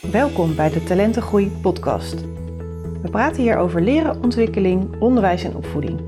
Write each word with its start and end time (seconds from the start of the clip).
Welkom 0.00 0.54
bij 0.54 0.70
de 0.70 0.82
Talentengroei 0.82 1.50
podcast. 1.62 2.14
We 3.02 3.08
praten 3.10 3.42
hier 3.42 3.56
over 3.56 3.82
leren, 3.82 4.22
ontwikkeling, 4.22 5.00
onderwijs 5.00 5.44
en 5.44 5.56
opvoeding. 5.56 6.00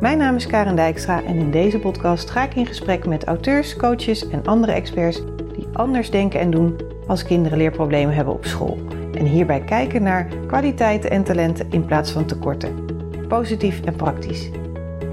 Mijn 0.00 0.18
naam 0.18 0.34
is 0.34 0.46
Karen 0.46 0.76
Dijkstra 0.76 1.22
en 1.24 1.36
in 1.36 1.50
deze 1.50 1.78
podcast 1.78 2.30
ga 2.30 2.44
ik 2.44 2.54
in 2.54 2.66
gesprek 2.66 3.06
met 3.06 3.24
auteurs, 3.24 3.76
coaches 3.76 4.28
en 4.28 4.46
andere 4.46 4.72
experts 4.72 5.22
die 5.56 5.66
anders 5.72 6.10
denken 6.10 6.40
en 6.40 6.50
doen 6.50 6.76
als 7.06 7.24
kinderen 7.24 7.58
leerproblemen 7.58 8.14
hebben 8.14 8.34
op 8.34 8.44
school. 8.44 8.78
En 9.14 9.26
hierbij 9.26 9.60
kijken 9.60 10.02
naar 10.02 10.28
kwaliteiten 10.46 11.10
en 11.10 11.24
talenten 11.24 11.66
in 11.70 11.84
plaats 11.84 12.10
van 12.10 12.24
tekorten. 12.24 12.86
Positief 13.28 13.80
en 13.84 13.96
praktisch. 13.96 14.50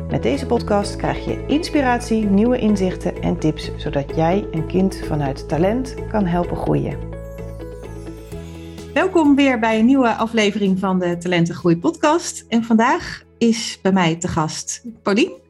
Met 0.09 0.23
deze 0.23 0.45
podcast 0.45 0.95
krijg 0.95 1.25
je 1.25 1.45
inspiratie, 1.45 2.25
nieuwe 2.25 2.57
inzichten 2.57 3.21
en 3.21 3.37
tips, 3.37 3.71
zodat 3.77 4.15
jij 4.15 4.47
een 4.51 4.65
kind 4.65 5.01
vanuit 5.05 5.47
talent 5.47 5.95
kan 6.09 6.25
helpen 6.25 6.57
groeien. 6.57 7.06
Welkom 8.97 9.35
weer 9.35 9.59
bij 9.59 9.79
een 9.79 9.85
nieuwe 9.85 10.13
aflevering 10.13 10.79
van 10.79 10.99
de 10.99 11.17
Talentengroei 11.17 11.77
podcast. 11.77 12.45
En 12.49 12.63
vandaag 12.63 13.23
is 13.37 13.79
bij 13.81 13.91
mij 13.91 14.15
te 14.15 14.27
gast 14.27 14.81
Paulien, 15.03 15.41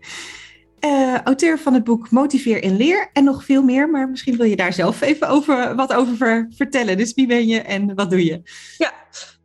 uh, 0.85 1.21
auteur 1.21 1.59
van 1.59 1.73
het 1.73 1.83
boek 1.83 2.11
Motiveer 2.11 2.63
in 2.63 2.77
Leer 2.77 3.09
en 3.13 3.23
nog 3.23 3.43
veel 3.43 3.63
meer. 3.63 3.89
Maar 3.89 4.09
misschien 4.09 4.37
wil 4.37 4.45
je 4.45 4.55
daar 4.55 4.73
zelf 4.73 5.01
even 5.01 5.27
over, 5.27 5.75
wat 5.75 5.93
over 5.93 6.47
vertellen. 6.55 6.97
Dus 6.97 7.13
wie 7.13 7.27
ben 7.27 7.47
je 7.47 7.61
en 7.61 7.95
wat 7.95 8.09
doe 8.09 8.25
je? 8.25 8.41
Ja, 8.77 8.93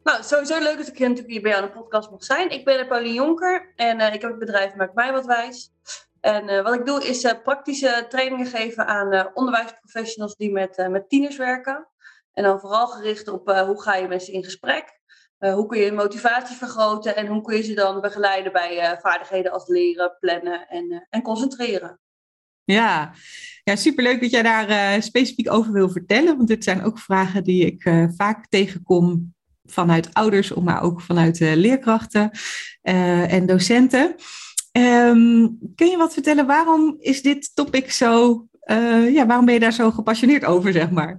nou, 0.02 0.22
sowieso 0.22 0.58
leuk 0.58 0.76
dat 0.76 0.88
ik 0.88 0.98
natuurlijk 0.98 1.30
hier 1.30 1.42
bij 1.42 1.56
aan 1.56 1.62
de 1.62 1.70
podcast 1.70 2.10
mag 2.10 2.24
zijn. 2.24 2.50
Ik 2.50 2.64
ben 2.64 2.86
Pauline 2.86 3.14
Jonker 3.14 3.72
en 3.76 4.00
uh, 4.00 4.14
ik 4.14 4.20
heb 4.20 4.30
het 4.30 4.38
bedrijf 4.38 4.74
Maak 4.74 4.94
mij 4.94 5.12
wat 5.12 5.26
wijs. 5.26 5.72
En 6.20 6.50
uh, 6.50 6.62
wat 6.62 6.74
ik 6.74 6.86
doe 6.86 7.04
is 7.04 7.34
praktische 7.42 8.06
trainingen 8.08 8.46
geven 8.46 8.86
aan 8.86 9.30
onderwijsprofessionals 9.34 10.36
die 10.36 10.52
met, 10.52 10.86
met 10.90 11.08
tieners 11.08 11.36
werken. 11.36 11.86
En 12.32 12.42
dan 12.42 12.60
vooral 12.60 12.86
gericht 12.86 13.28
op 13.28 13.50
hoe 13.66 13.82
ga 13.82 13.94
je 13.94 14.08
met 14.08 14.22
ze 14.22 14.32
in 14.32 14.44
gesprek. 14.44 15.00
hoe 15.38 15.66
kun 15.66 15.78
je 15.78 15.92
motivatie 15.92 16.56
vergroten 16.56 17.16
en 17.16 17.26
hoe 17.26 17.42
kun 17.42 17.56
je 17.56 17.62
ze 17.62 17.74
dan 17.74 18.00
begeleiden 18.00 18.52
bij 18.52 18.98
vaardigheden 19.00 19.52
als 19.52 19.68
leren, 19.68 20.16
plannen 20.20 20.68
en, 20.68 21.06
en 21.10 21.22
concentreren. 21.22 22.00
Ja. 22.64 23.12
ja, 23.64 23.76
superleuk 23.76 24.20
dat 24.20 24.30
jij 24.30 24.42
daar 24.42 25.02
specifiek 25.02 25.52
over 25.52 25.72
wil 25.72 25.88
vertellen. 25.90 26.36
Want 26.36 26.48
dit 26.48 26.64
zijn 26.64 26.84
ook 26.84 26.98
vragen 26.98 27.44
die 27.44 27.66
ik 27.66 28.08
vaak 28.16 28.46
tegenkom 28.48 29.34
vanuit 29.64 30.14
ouders, 30.14 30.54
maar 30.54 30.82
ook 30.82 31.00
vanuit 31.00 31.40
leerkrachten 31.40 32.30
en 32.82 33.46
docenten. 33.46 34.14
Um, 34.72 35.58
kun 35.74 35.86
je 35.86 35.96
wat 35.96 36.12
vertellen, 36.12 36.46
waarom 36.46 36.96
is 36.98 37.22
dit 37.22 37.50
topic 37.54 37.90
zo, 37.90 38.46
ja, 39.12 39.26
waarom 39.26 39.44
ben 39.44 39.54
je 39.54 39.60
daar 39.60 39.72
zo 39.72 39.90
gepassioneerd 39.90 40.44
over, 40.44 40.72
zeg 40.72 40.90
maar? 40.90 41.18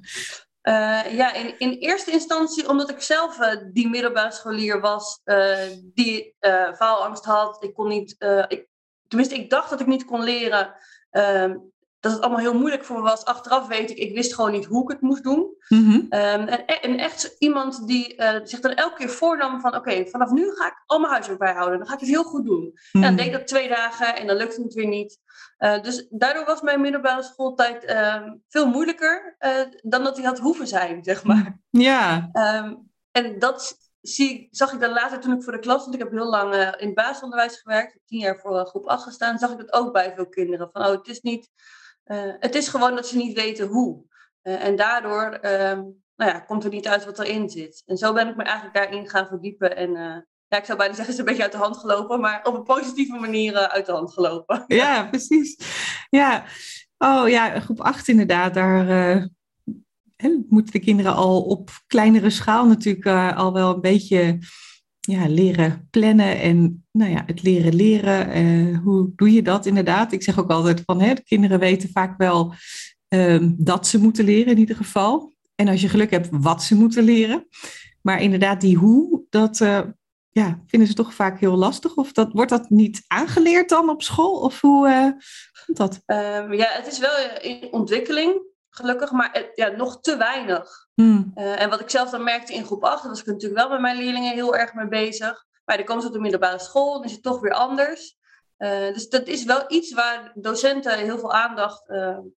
Ja, 1.11 1.33
in, 1.33 1.59
in 1.59 1.71
eerste 1.71 2.11
instantie 2.11 2.69
omdat 2.69 2.89
ik 2.89 3.01
zelf 3.01 3.37
die 3.73 3.89
middelbare 3.89 4.31
scholier 4.31 4.79
was 4.79 5.21
die 5.93 6.35
faalangst 6.75 7.25
had. 7.25 7.63
Ik 7.63 7.73
kon 7.73 7.87
niet, 7.87 8.15
ik, 8.47 8.67
tenminste, 9.07 9.35
ik 9.35 9.49
dacht 9.49 9.69
dat 9.69 9.79
ik 9.79 9.87
niet 9.87 10.05
kon 10.05 10.23
leren. 10.23 10.75
Ehm, 11.09 11.55
dat 12.03 12.11
het 12.11 12.21
allemaal 12.21 12.39
heel 12.39 12.57
moeilijk 12.57 12.83
voor 12.83 12.95
me 12.95 13.01
was. 13.01 13.25
Achteraf 13.25 13.67
weet 13.67 13.89
ik, 13.89 13.97
ik 13.97 14.13
wist 14.13 14.33
gewoon 14.35 14.51
niet 14.51 14.65
hoe 14.65 14.83
ik 14.83 14.89
het 14.89 15.01
moest 15.01 15.23
doen. 15.23 15.55
Mm 15.67 16.05
en, 16.09 16.65
en, 16.65 16.97
echt 16.97 17.35
iemand 17.39 17.87
die 17.87 18.15
zich 18.43 18.59
dan 18.59 18.73
elke 18.73 18.95
keer 18.95 19.09
voornam 19.09 19.59
van... 19.61 19.75
oké, 19.75 20.05
vanaf 20.05 20.31
nu 20.31 20.51
ga 20.55 20.67
ik 20.67 20.83
al 20.85 20.99
mijn 20.99 21.11
huiswerk 21.11 21.39
bijhouden. 21.39 21.77
Dan 21.77 21.87
ga 21.87 21.93
ik 21.93 21.99
het 21.99 22.09
heel 22.09 22.23
goed 22.23 22.45
doen. 22.45 22.61
Mm 22.61 22.73
En 22.91 23.01
dan 23.01 23.13
mhm. 23.13 23.15
deed 23.15 23.25
ik 23.25 23.31
dat 23.31 23.47
twee 23.47 23.67
dagen 23.67 24.15
en 24.15 24.27
dan 24.27 24.35
lukte 24.35 24.61
het 24.61 24.73
weer 24.73 24.87
niet. 24.87 25.19
Uh, 25.59 25.81
dus 25.81 26.07
daardoor 26.09 26.45
was 26.45 26.61
mijn 26.61 26.81
middelbare 26.81 27.23
schooltijd 27.23 27.83
uh, 27.83 28.31
veel 28.49 28.67
moeilijker... 28.67 29.35
Eh, 29.37 29.61
dan 29.81 30.03
dat 30.03 30.15
die 30.15 30.25
had 30.25 30.39
hoeven 30.39 30.67
zijn, 30.67 31.03
zeg 31.03 31.23
maar. 31.23 31.59
Ja. 31.69 32.29
Um, 32.33 32.91
en 33.11 33.39
dat 33.39 33.77
zie, 34.01 34.47
zag 34.51 34.73
ik 34.73 34.79
dan 34.79 34.93
later 34.93 35.19
toen 35.19 35.33
ik 35.33 35.43
voor 35.43 35.53
de 35.53 35.59
klas... 35.59 35.81
want 35.81 35.93
ik 35.93 35.99
heb 35.99 36.11
heel 36.11 36.29
lang 36.29 36.53
in 36.53 36.85
het 36.85 36.93
basisonderwijs 36.93 37.57
gewerkt... 37.57 37.99
tien 38.05 38.19
jaar 38.19 38.39
voor 38.39 38.65
groep 38.65 38.85
8 38.85 39.03
gestaan... 39.03 39.37
zag 39.37 39.51
ik 39.51 39.57
dat 39.57 39.73
ook 39.73 39.93
bij 39.93 40.13
veel 40.15 40.29
kinderen. 40.29 40.69
Van, 40.71 40.85
oh, 40.85 40.91
het 40.91 41.07
is 41.07 41.21
niet 41.21 41.49
het 42.39 42.55
is 42.55 42.67
gewoon 42.67 42.95
dat 42.95 43.07
ze 43.07 43.17
niet 43.17 43.35
weten 43.35 43.67
hoe. 43.67 44.03
En 44.41 44.75
daardoor 44.75 45.39
uh, 45.41 45.81
nou 46.15 46.31
ja, 46.31 46.39
komt 46.39 46.63
er 46.63 46.69
niet 46.69 46.87
uit 46.87 47.05
wat 47.05 47.19
erin 47.19 47.49
zit. 47.49 47.83
En 47.85 47.97
zo 47.97 48.13
ben 48.13 48.27
ik 48.27 48.35
me 48.35 48.43
eigenlijk 48.43 48.75
daarin 48.75 49.09
gaan 49.09 49.27
verdiepen. 49.27 49.75
En 49.75 50.27
ja, 50.53 50.59
ik 50.59 50.65
zou 50.65 50.77
bijna 50.77 50.93
zeggen, 50.93 51.13
is 51.13 51.19
een 51.19 51.25
beetje 51.25 51.43
uit 51.43 51.51
de 51.51 51.57
hand 51.57 51.77
gelopen, 51.77 52.19
maar 52.19 52.39
op 52.43 52.55
een 52.55 52.63
positieve 52.63 53.19
manier 53.19 53.55
uit 53.55 53.85
de 53.85 53.91
hand 53.91 54.13
gelopen. 54.13 54.63
Ja, 54.81 55.07
precies. 55.09 55.57
Ja, 56.09 56.45
oh 56.97 57.29
ja, 57.29 57.59
groep 57.59 57.81
8 57.81 58.07
inderdaad, 58.07 58.53
daar 58.53 59.29
moeten 60.49 60.71
de 60.71 60.79
kinderen 60.79 61.15
al 61.15 61.41
op 61.41 61.69
kleinere 61.87 62.29
schaal 62.29 62.67
natuurlijk 62.67 63.35
al 63.37 63.53
wel 63.53 63.73
een 63.73 63.81
beetje 63.81 64.39
ja, 64.99 65.27
leren 65.27 65.87
plannen 65.91 66.39
en 66.39 66.85
nou 66.91 67.11
ja, 67.11 67.23
het 67.25 67.43
leren 67.43 67.75
leren. 67.75 68.37
Uh, 68.37 68.79
hoe 68.79 69.11
doe 69.15 69.33
je 69.33 69.41
dat 69.41 69.65
inderdaad? 69.65 70.11
Ik 70.11 70.23
zeg 70.23 70.39
ook 70.39 70.49
altijd 70.49 70.81
van 70.85 71.01
hè, 71.01 71.13
de 71.13 71.23
kinderen 71.23 71.59
weten 71.59 71.89
vaak 71.89 72.17
wel 72.17 72.53
uh, 73.09 73.47
dat 73.57 73.87
ze 73.87 73.99
moeten 73.99 74.25
leren 74.25 74.51
in 74.51 74.59
ieder 74.59 74.75
geval. 74.75 75.33
En 75.55 75.67
als 75.67 75.81
je 75.81 75.89
geluk 75.89 76.11
hebt, 76.11 76.27
wat 76.31 76.63
ze 76.63 76.75
moeten 76.75 77.03
leren. 77.03 77.47
Maar 78.01 78.21
inderdaad, 78.21 78.61
die 78.61 78.77
hoe, 78.77 79.21
dat 79.29 79.61
ja, 80.33 80.59
vinden 80.67 80.87
ze 80.87 80.93
toch 80.93 81.13
vaak 81.13 81.39
heel 81.39 81.55
lastig. 81.55 81.95
Of 81.95 82.11
dat, 82.11 82.31
wordt 82.31 82.49
dat 82.49 82.69
niet 82.69 83.03
aangeleerd 83.07 83.69
dan 83.69 83.89
op 83.89 84.01
school? 84.01 84.39
Of 84.39 84.61
hoe 84.61 84.87
uh, 84.87 85.09
komt 85.65 85.77
dat? 85.77 85.99
Um, 86.05 86.53
ja, 86.53 86.67
het 86.67 86.87
is 86.87 86.99
wel 86.99 87.39
in 87.41 87.71
ontwikkeling 87.71 88.41
gelukkig, 88.69 89.11
maar 89.11 89.49
ja, 89.55 89.67
nog 89.67 90.01
te 90.01 90.17
weinig. 90.17 90.87
Hmm. 90.93 91.31
Uh, 91.35 91.61
en 91.61 91.69
wat 91.69 91.79
ik 91.79 91.89
zelf 91.89 92.09
dan 92.09 92.23
merkte 92.23 92.53
in 92.53 92.65
groep 92.65 92.83
8, 92.83 93.01
daar 93.01 93.11
was 93.11 93.19
ik 93.19 93.25
natuurlijk 93.25 93.61
wel 93.61 93.69
met 93.69 93.79
mijn 93.79 93.97
leerlingen 93.97 94.33
heel 94.33 94.55
erg 94.55 94.73
mee 94.73 94.87
bezig. 94.87 95.45
Maar 95.65 95.77
dan 95.77 95.85
komen 95.85 96.01
ze 96.01 96.07
op 96.07 96.13
de 96.13 96.19
middelbare 96.19 96.59
school, 96.59 96.93
dan 96.93 97.03
is 97.03 97.11
het 97.11 97.23
toch 97.23 97.39
weer 97.39 97.53
anders. 97.53 98.17
Uh, 98.57 98.69
dus 98.93 99.09
dat 99.09 99.27
is 99.27 99.43
wel 99.43 99.63
iets 99.67 99.93
waar 99.93 100.31
docenten 100.35 100.97
heel 100.97 101.19
veel 101.19 101.33
aandacht 101.33 101.85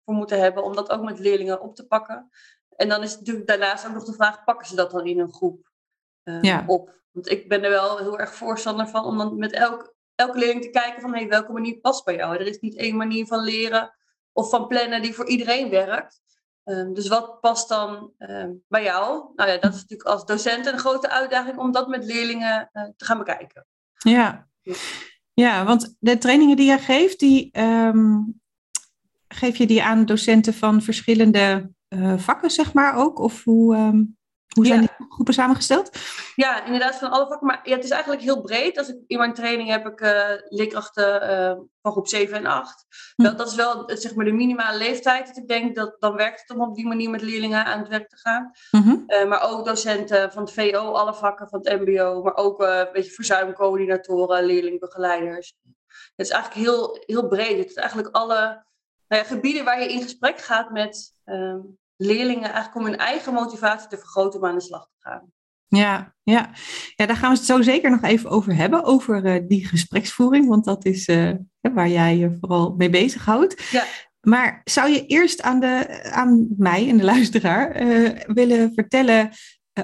voor 0.05 0.13
moeten 0.13 0.39
hebben, 0.39 0.63
om 0.63 0.75
dat 0.75 0.89
ook 0.89 1.03
met 1.03 1.19
leerlingen 1.19 1.61
op 1.61 1.75
te 1.75 1.85
pakken. 1.85 2.29
En 2.75 2.89
dan 2.89 3.03
is 3.03 3.17
natuurlijk 3.17 3.47
daarnaast 3.47 3.87
ook 3.87 3.93
nog 3.93 4.03
de 4.03 4.13
vraag, 4.13 4.43
pakken 4.43 4.67
ze 4.67 4.75
dat 4.75 4.91
dan 4.91 5.05
in 5.05 5.19
een 5.19 5.33
groep 5.33 5.69
ja. 6.41 6.63
op? 6.67 7.03
Want 7.15 7.29
ik 7.29 7.47
ben 7.47 7.63
er 7.63 7.69
wel 7.69 7.97
heel 7.97 8.19
erg 8.19 8.35
voorstander 8.35 8.87
van 8.87 9.05
om 9.05 9.17
dan 9.17 9.37
met 9.37 9.51
elk, 9.51 9.93
elke 10.15 10.37
leerling 10.37 10.61
te 10.61 10.69
kijken 10.69 11.01
van 11.01 11.13
hey, 11.13 11.27
welke 11.27 11.51
manier 11.51 11.79
past 11.79 12.05
bij 12.05 12.15
jou. 12.15 12.35
Er 12.35 12.47
is 12.47 12.59
niet 12.59 12.75
één 12.75 12.95
manier 12.95 13.25
van 13.25 13.43
leren 13.43 13.95
of 14.31 14.49
van 14.49 14.67
plannen 14.67 15.01
die 15.01 15.13
voor 15.13 15.27
iedereen 15.27 15.69
werkt. 15.69 16.21
Um, 16.63 16.93
dus 16.93 17.07
wat 17.07 17.39
past 17.41 17.69
dan 17.69 18.11
um, 18.17 18.63
bij 18.67 18.83
jou? 18.83 19.31
Nou 19.35 19.49
ja, 19.49 19.57
dat 19.57 19.73
is 19.73 19.81
natuurlijk 19.81 20.09
als 20.09 20.25
docent 20.25 20.65
een 20.65 20.79
grote 20.79 21.09
uitdaging 21.09 21.57
om 21.57 21.71
dat 21.71 21.87
met 21.87 22.05
leerlingen 22.05 22.69
uh, 22.73 22.83
te 22.95 23.05
gaan 23.05 23.17
bekijken. 23.17 23.65
Ja. 23.93 24.47
ja, 25.33 25.65
want 25.65 25.95
de 25.99 26.17
trainingen 26.17 26.55
die 26.55 26.65
jij 26.65 26.79
geeft, 26.79 27.19
die 27.19 27.59
um, 27.59 28.41
geef 29.27 29.57
je 29.57 29.67
die 29.67 29.83
aan 29.83 30.05
docenten 30.05 30.53
van 30.53 30.81
verschillende 30.81 31.71
uh, 31.89 32.17
vakken, 32.17 32.51
zeg 32.51 32.73
maar 32.73 32.95
ook? 32.95 33.19
Of 33.19 33.43
hoe, 33.43 33.75
hoe 34.55 34.65
zijn 34.65 34.79
die 34.79 34.89
groepen 35.09 35.33
samengesteld? 35.33 35.97
Ja, 36.35 36.65
inderdaad, 36.65 36.95
van 36.95 37.11
alle 37.11 37.27
vakken. 37.27 37.47
Maar 37.47 37.59
ja, 37.63 37.75
het 37.75 37.83
is 37.83 37.89
eigenlijk 37.89 38.21
heel 38.21 38.41
breed. 38.41 38.77
Als 38.77 38.87
ik 38.87 38.97
in 39.07 39.17
mijn 39.17 39.33
training 39.33 39.69
heb 39.69 39.87
ik 39.87 40.01
uh, 40.01 40.29
leerkrachten 40.49 41.29
uh, 41.29 41.63
van 41.81 41.91
groep 41.91 42.07
7 42.07 42.37
en 42.37 42.45
8. 42.45 42.85
Hm. 43.15 43.23
Dat, 43.23 43.37
dat, 43.37 43.47
is 43.47 43.55
wel 43.55 43.83
zeg 43.87 44.15
maar, 44.15 44.25
de 44.25 44.31
minimale 44.31 44.77
leeftijd. 44.77 45.27
Dat 45.27 45.37
ik 45.37 45.47
denk 45.47 45.75
dat 45.75 45.95
dan 45.99 46.15
werkt 46.15 46.41
het 46.41 46.57
om 46.57 46.63
op 46.63 46.75
die 46.75 46.87
manier 46.87 47.09
met 47.09 47.21
leerlingen 47.21 47.65
aan 47.65 47.79
het 47.79 47.87
werk 47.87 48.09
te 48.09 48.17
gaan. 48.17 48.51
Hm. 48.69 48.97
Uh, 49.07 49.25
maar 49.25 49.43
ook 49.43 49.65
docenten 49.65 50.31
van 50.31 50.43
het 50.43 50.53
VO, 50.53 50.91
alle 50.91 51.13
vakken 51.13 51.47
van 51.47 51.59
het 51.63 51.81
MBO. 51.81 52.21
Maar 52.23 52.35
ook 52.35 52.61
een 52.61 52.89
beetje 52.93 53.11
verzuimcoördinatoren, 53.11 54.45
leerlingbegeleiders. 54.45 55.55
Het 56.15 56.25
is 56.25 56.29
eigenlijk 56.29 56.65
heel, 56.67 57.03
heel 57.05 57.27
breed. 57.27 57.57
Het 57.57 57.69
is 57.69 57.75
eigenlijk 57.75 58.15
alle 58.15 58.65
nou 59.07 59.21
ja, 59.21 59.23
gebieden 59.23 59.65
waar 59.65 59.81
je 59.81 59.91
in 59.91 60.01
gesprek 60.01 60.39
gaat 60.39 60.71
met. 60.71 61.13
Um, 61.25 61.77
leerlingen 61.97 62.51
eigenlijk 62.51 62.75
om 62.75 62.85
hun 62.85 62.97
eigen 62.97 63.33
motivatie 63.33 63.87
te 63.87 63.97
vergroten 63.97 64.39
om 64.39 64.45
aan 64.45 64.55
de 64.55 64.61
slag 64.61 64.83
te 64.83 64.95
gaan. 64.99 65.33
Ja, 65.67 66.13
ja. 66.23 66.49
ja, 66.95 67.05
daar 67.05 67.15
gaan 67.15 67.31
we 67.31 67.37
het 67.37 67.45
zo 67.45 67.61
zeker 67.61 67.91
nog 67.91 68.01
even 68.01 68.29
over 68.29 68.55
hebben, 68.55 68.83
over 68.83 69.25
uh, 69.25 69.47
die 69.47 69.67
gespreksvoering, 69.67 70.47
want 70.47 70.65
dat 70.65 70.85
is 70.85 71.07
uh, 71.07 71.31
waar 71.61 71.89
jij 71.89 72.17
je 72.17 72.37
vooral 72.39 72.73
mee 72.77 72.89
bezighoudt. 72.89 73.69
Ja. 73.71 73.83
Maar 74.21 74.61
zou 74.63 74.89
je 74.89 75.05
eerst 75.05 75.41
aan, 75.41 75.59
de, 75.59 76.03
aan 76.11 76.47
mij 76.57 76.89
en 76.89 76.97
de 76.97 77.03
luisteraar 77.03 77.81
uh, 77.81 78.09
willen 78.25 78.73
vertellen 78.73 79.29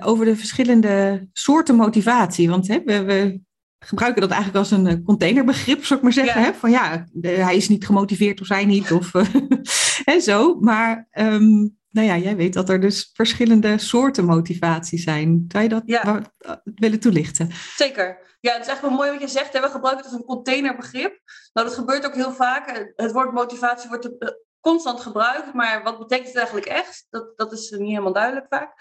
over 0.04 0.26
de 0.26 0.36
verschillende 0.36 1.28
soorten 1.34 1.76
motivatie? 1.76 2.50
Want 2.50 2.68
hè, 2.68 2.82
we, 2.86 3.04
we, 3.04 3.40
gebruiken 3.86 4.22
dat 4.22 4.32
eigenlijk 4.32 4.60
als 4.60 4.72
een 4.72 5.04
containerbegrip, 5.04 5.86
zou 5.86 6.00
ik 6.00 6.04
maar 6.06 6.14
zeggen. 6.14 6.42
Ja. 6.42 6.48
Hè? 6.48 6.54
Van 6.54 6.72
ja, 6.72 7.06
de, 7.12 7.28
hij 7.28 7.56
is 7.56 7.70
niet 7.70 7.86
gemotiveerd 7.86 8.42
of 8.42 8.48
zij 8.48 8.66
niet, 8.66 8.92
of 8.92 9.12
en 10.04 10.22
zo. 10.22 10.60
Maar 10.60 11.08
um, 11.12 11.80
nou 11.92 12.08
ja, 12.08 12.18
jij 12.18 12.36
weet 12.36 12.54
dat 12.54 12.70
er 12.70 12.80
dus 12.80 13.10
verschillende 13.14 13.78
soorten 13.78 14.26
motivatie 14.26 15.00
zijn. 15.00 15.46
Zou 15.48 15.64
je 15.64 15.70
dat 15.70 15.84
ja. 15.86 16.22
willen 16.64 17.00
toelichten? 17.00 17.50
Zeker. 17.76 18.30
Ja, 18.40 18.54
het 18.54 18.62
is 18.62 18.72
echt 18.72 18.82
wel 18.82 18.90
mooi 18.90 19.12
wat 19.12 19.22
je 19.22 19.28
zegt. 19.28 19.54
We 19.54 19.70
gebruiken 19.70 20.04
het 20.04 20.06
als 20.06 20.14
een 20.14 20.36
containerbegrip. 20.36 21.20
Nou, 21.54 21.68
dat 21.68 21.76
gebeurt 21.76 22.06
ook 22.06 22.16
heel 22.16 22.34
vaak. 22.34 22.92
Het 22.96 23.12
woord 23.12 23.32
motivatie 23.32 23.90
wordt 23.90 24.18
eh, 24.18 24.30
constant 24.60 25.00
gebruikt, 25.00 25.54
maar 25.54 25.84
wat 25.84 26.00
betekent 26.00 26.28
het 26.28 26.38
eigenlijk 26.38 26.66
echt? 26.66 27.08
Dat, 27.10 27.38
dat 27.38 27.52
is 27.52 27.70
niet 27.70 27.90
helemaal 27.90 28.14
duidelijk 28.14 28.46
vaak. 28.50 28.74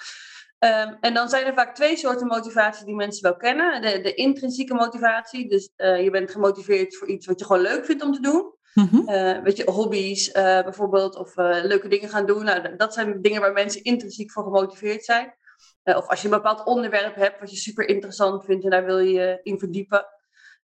Ehm, 0.61 0.95
en 1.01 1.15
dan 1.15 1.29
zijn 1.29 1.47
er 1.47 1.55
vaak 1.55 1.75
twee 1.75 1.97
soorten 1.97 2.27
motivatie 2.27 2.85
die 2.85 2.95
mensen 2.95 3.23
wel 3.23 3.37
kennen. 3.37 3.83
De, 3.83 4.01
de 4.01 4.15
intrinsieke 4.15 4.75
motivatie, 4.75 5.49
dus 5.49 5.71
uh, 5.77 6.03
je 6.03 6.11
bent 6.11 6.31
gemotiveerd 6.31 6.97
voor 6.97 7.09
iets 7.09 7.27
wat 7.27 7.39
je 7.39 7.45
gewoon 7.45 7.63
leuk 7.63 7.85
vindt 7.85 8.03
om 8.03 8.13
te 8.13 8.21
doen. 8.21 8.55
Mm 8.75 9.05
weet 9.43 9.57
je, 9.57 9.71
hobby's 9.71 10.29
uh, 10.29 10.35
bijvoorbeeld, 10.63 11.17
of 11.17 11.37
leuke 11.37 11.89
dingen 11.89 12.09
gaan 12.09 12.27
doen. 12.27 12.45
Nou, 12.45 12.77
dat 12.77 12.95
zijn 12.95 13.23
dingen 13.23 13.41
waar 13.41 13.53
mensen 13.53 13.83
intrinsiek 13.83 14.31
voor 14.31 14.43
gemotiveerd 14.43 15.05
zijn. 15.05 15.35
of 15.83 16.09
als 16.09 16.23
je 16.23 16.29
een 16.29 16.35
bepaald 16.35 16.65
onderwerp 16.65 17.15
hebt 17.15 17.41
wat 17.41 17.51
je 17.51 17.57
super 17.57 17.89
interessant 17.89 18.45
vindt 18.45 18.65
en 18.65 18.71
daar 18.71 18.85
wil 18.85 18.99
je 18.99 19.41
in 19.43 19.59
verdiepen. 19.59 20.07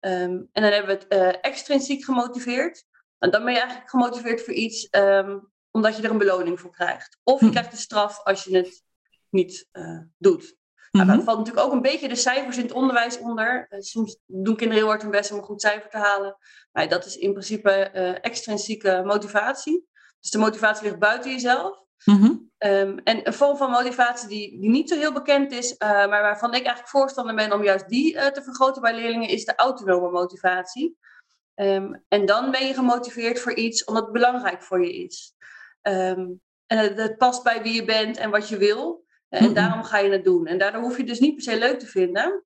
Um, 0.00 0.48
en 0.52 0.62
dan 0.62 0.72
hebben 0.72 0.98
we 0.98 1.14
het 1.14 1.40
extrinsiek 1.40 2.04
gemotiveerd. 2.04 2.84
En 3.18 3.30
dan 3.30 3.44
ben 3.44 3.52
je 3.52 3.58
eigenlijk 3.58 3.90
gemotiveerd 3.90 4.42
voor 4.42 4.54
iets 4.54 4.88
um, 4.90 5.52
omdat 5.70 5.96
je 5.96 6.02
er 6.02 6.10
een 6.10 6.18
beloning 6.18 6.60
voor 6.60 6.70
krijgt. 6.70 7.18
Of 7.22 7.40
je 7.40 7.46
hm. 7.46 7.52
krijgt 7.52 7.72
een 7.72 7.78
straf 7.78 8.22
als 8.22 8.44
je 8.44 8.56
het 8.56 8.83
niet 9.34 9.68
uh, 9.72 10.00
doet. 10.18 10.56
Nou, 10.90 11.06
daar 11.06 11.22
valt 11.22 11.38
natuurlijk 11.38 11.66
ook 11.66 11.72
een 11.72 11.82
beetje 11.82 12.08
de 12.08 12.14
cijfers 12.16 12.56
in 12.56 12.62
het 12.62 12.72
onderwijs 12.72 13.18
onder. 13.18 13.66
Uh, 13.70 13.80
soms 13.80 14.18
doen 14.26 14.56
kinderen 14.56 14.82
heel 14.82 14.92
hard 14.92 15.02
hun 15.02 15.10
best 15.10 15.32
om 15.32 15.38
een 15.38 15.44
goed 15.44 15.60
cijfer 15.60 15.90
te 15.90 15.96
halen. 15.96 16.36
Maar 16.72 16.88
dat 16.88 17.06
is 17.06 17.16
in 17.16 17.32
principe 17.32 17.90
uh, 17.94 18.24
extrinsieke 18.24 19.02
motivatie. 19.04 19.88
Dus 20.20 20.30
de 20.30 20.38
motivatie 20.38 20.84
ligt 20.84 20.98
buiten 20.98 21.30
jezelf. 21.30 21.82
Mm 22.04 22.16
-hmm. 22.16 22.50
um, 22.58 22.98
en 22.98 23.26
een 23.26 23.32
vorm 23.32 23.56
van 23.56 23.70
motivatie 23.70 24.28
die, 24.28 24.60
die 24.60 24.70
niet 24.70 24.88
zo 24.88 24.96
heel 24.96 25.12
bekend 25.12 25.52
is, 25.52 25.74
maar 25.78 26.08
waarvan 26.08 26.48
ik 26.48 26.64
eigenlijk 26.64 26.88
voorstander 26.88 27.34
ben 27.34 27.52
om 27.52 27.62
juist 27.62 27.88
die 27.88 28.12
te 28.12 28.42
vergroten 28.42 28.82
bij 28.82 28.94
leerlingen, 28.94 29.28
is 29.28 29.44
de 29.44 29.54
autonome 29.54 30.10
motivatie. 30.10 30.96
Um, 31.54 32.04
en 32.08 32.26
dan 32.26 32.50
ben 32.50 32.66
je 32.66 32.74
gemotiveerd 32.74 33.40
voor 33.40 33.54
iets 33.54 33.84
omdat 33.84 34.02
het 34.02 34.12
belangrijk 34.12 34.62
voor 34.62 34.84
je 34.84 34.94
is. 34.94 35.34
Um, 35.82 36.40
en 36.66 36.78
het, 36.78 36.96
het, 36.96 37.16
past 37.16 37.42
bij 37.42 37.62
wie 37.62 37.74
je 37.74 37.84
bent 37.84 38.16
en 38.16 38.30
wat 38.30 38.48
je 38.48 38.56
wil. 38.56 39.04
En 39.34 39.54
daarom 39.54 39.82
ga 39.82 39.98
je 39.98 40.10
het 40.10 40.24
doen. 40.24 40.46
En 40.46 40.58
daardoor 40.58 40.82
hoef 40.82 40.92
je 40.92 40.98
het 40.98 41.06
dus 41.06 41.20
niet 41.20 41.34
per 41.34 41.42
se 41.42 41.58
leuk 41.58 41.78
te 41.78 41.86
vinden. 41.86 42.44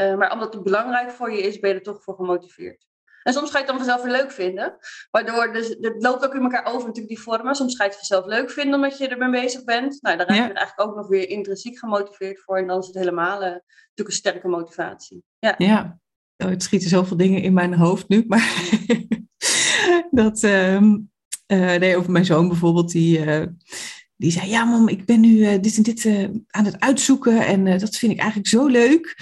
Uh, 0.00 0.16
maar 0.16 0.32
omdat 0.32 0.54
het 0.54 0.62
belangrijk 0.62 1.10
voor 1.10 1.32
je 1.32 1.42
is, 1.42 1.58
ben 1.58 1.70
je 1.70 1.76
er 1.76 1.82
toch 1.82 2.02
voor 2.02 2.14
gemotiveerd. 2.14 2.86
En 3.22 3.32
soms 3.32 3.50
ga 3.50 3.58
je 3.58 3.64
het 3.64 3.72
dan 3.72 3.84
vanzelf 3.84 4.02
weer 4.02 4.12
leuk 4.12 4.30
vinden. 4.30 4.76
Waardoor, 5.10 5.52
dus, 5.52 5.68
het 5.68 5.94
loopt 5.98 6.24
ook 6.24 6.34
in 6.34 6.42
elkaar 6.42 6.64
over 6.66 6.86
natuurlijk 6.86 7.08
die 7.08 7.20
vormen. 7.20 7.54
Soms 7.54 7.76
ga 7.76 7.84
je 7.84 7.90
het 7.90 7.98
vanzelf 7.98 8.26
leuk 8.26 8.50
vinden 8.50 8.74
omdat 8.74 8.98
je 8.98 9.08
ermee 9.08 9.42
bezig 9.42 9.64
bent. 9.64 10.02
Nou, 10.02 10.16
dan 10.16 10.26
raak 10.26 10.36
je 10.36 10.42
ja. 10.42 10.54
eigenlijk 10.54 10.88
ook 10.88 10.96
nog 10.96 11.08
weer 11.08 11.28
intrinsiek 11.28 11.78
gemotiveerd 11.78 12.40
voor. 12.40 12.58
En 12.58 12.66
dan 12.66 12.78
is 12.78 12.86
het 12.86 12.94
helemaal 12.94 13.34
uh, 13.34 13.40
natuurlijk 13.40 13.62
een 13.94 14.12
sterke 14.12 14.48
motivatie. 14.48 15.22
Ja. 15.38 15.54
ja. 15.58 15.98
Oh, 16.36 16.48
het 16.48 16.62
schieten 16.62 16.88
zoveel 16.88 17.16
dingen 17.16 17.42
in 17.42 17.52
mijn 17.52 17.74
hoofd 17.74 18.08
nu. 18.08 18.24
Maar 18.26 18.78
dat... 20.10 20.42
Uh, 20.42 20.80
nee, 21.46 21.96
over 21.96 22.12
mijn 22.12 22.24
zoon 22.24 22.48
bijvoorbeeld, 22.48 22.90
die 22.90 23.20
die 24.18 24.30
zei, 24.30 24.48
ja 24.48 24.64
mam, 24.64 24.88
ik 24.88 25.04
ben 25.04 25.20
nu 25.20 25.28
uh, 25.28 25.50
dit 25.60 25.76
en 25.76 25.82
dit 25.82 26.04
uh, 26.04 26.28
aan 26.46 26.64
het 26.64 26.80
uitzoeken 26.80 27.46
en 27.46 27.66
uh, 27.66 27.78
dat 27.78 27.96
vind 27.96 28.12
ik 28.12 28.18
eigenlijk 28.18 28.48
zo 28.48 28.66
leuk. 28.66 29.16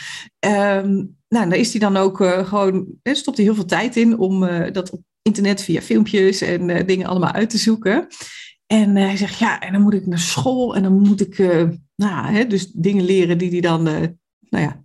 Um, 0.46 1.16
nou, 1.28 1.48
daar 1.48 1.58
is 1.58 1.70
hij 1.70 1.80
dan 1.80 1.96
ook 1.96 2.16
gewoon, 2.44 2.86
stopt 3.02 3.36
hij 3.36 3.46
heel 3.46 3.54
veel 3.54 3.64
tijd 3.64 3.96
in 3.96 4.18
om 4.18 4.40
dat 4.72 4.90
op 4.90 5.00
internet 5.22 5.62
via 5.62 5.82
filmpjes 5.82 6.40
en 6.40 6.86
dingen 6.86 7.06
allemaal 7.06 7.32
uit 7.32 7.50
te 7.50 7.58
zoeken. 7.58 8.06
En 8.66 8.96
hij 8.96 9.16
zegt, 9.16 9.38
ja, 9.38 9.60
en 9.60 9.72
dan 9.72 9.82
moet 9.82 9.94
ik 9.94 10.06
naar 10.06 10.18
school 10.18 10.76
en 10.76 10.82
dan 10.82 10.98
moet 10.98 11.20
ik, 11.20 11.38
nou, 11.96 12.32
hè, 12.32 12.46
dus 12.46 12.70
dingen 12.72 13.04
leren 13.04 13.38
die 13.38 13.50
hij 13.50 13.60
dan, 13.60 13.82
nou 13.82 14.64
ja, 14.64 14.82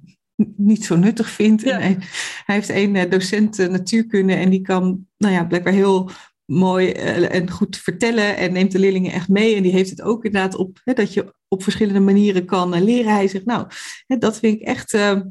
niet 0.55 0.85
zo 0.85 0.95
nuttig 0.95 1.29
vindt. 1.29 1.61
Ja. 1.61 1.71
En 1.71 1.79
hij, 1.79 1.97
hij, 2.45 2.55
heeft 2.55 2.69
een 2.69 3.09
docent 3.09 3.57
natuurkunde 3.57 4.33
en 4.33 4.49
die 4.49 4.61
kan, 4.61 5.07
nou 5.17 5.33
ja, 5.33 5.43
blijkbaar 5.43 5.73
heel 5.73 6.09
mooi 6.51 6.91
eh, 6.91 7.35
en 7.35 7.49
goed 7.49 7.77
vertellen 7.77 8.37
en 8.37 8.53
neemt 8.53 8.71
de 8.71 8.79
leerlingen 8.79 9.11
echt 9.11 9.29
mee. 9.29 9.55
En 9.55 9.63
die 9.63 9.71
heeft 9.71 9.89
het 9.89 10.01
ook 10.01 10.25
inderdaad 10.25 10.55
op 10.55 10.79
hè, 10.83 10.93
dat 10.93 11.13
je 11.13 11.33
op 11.47 11.63
verschillende 11.63 11.99
manieren 11.99 12.45
kan 12.45 12.73
eh, 12.73 12.81
leren. 12.81 13.13
Hij 13.13 13.27
zegt, 13.27 13.45
nou, 13.45 13.67
hè, 14.07 14.17
dat 14.17 14.39
vind 14.39 14.61
ik 14.61 14.67
echt, 14.67 14.93
uh, 14.93 15.21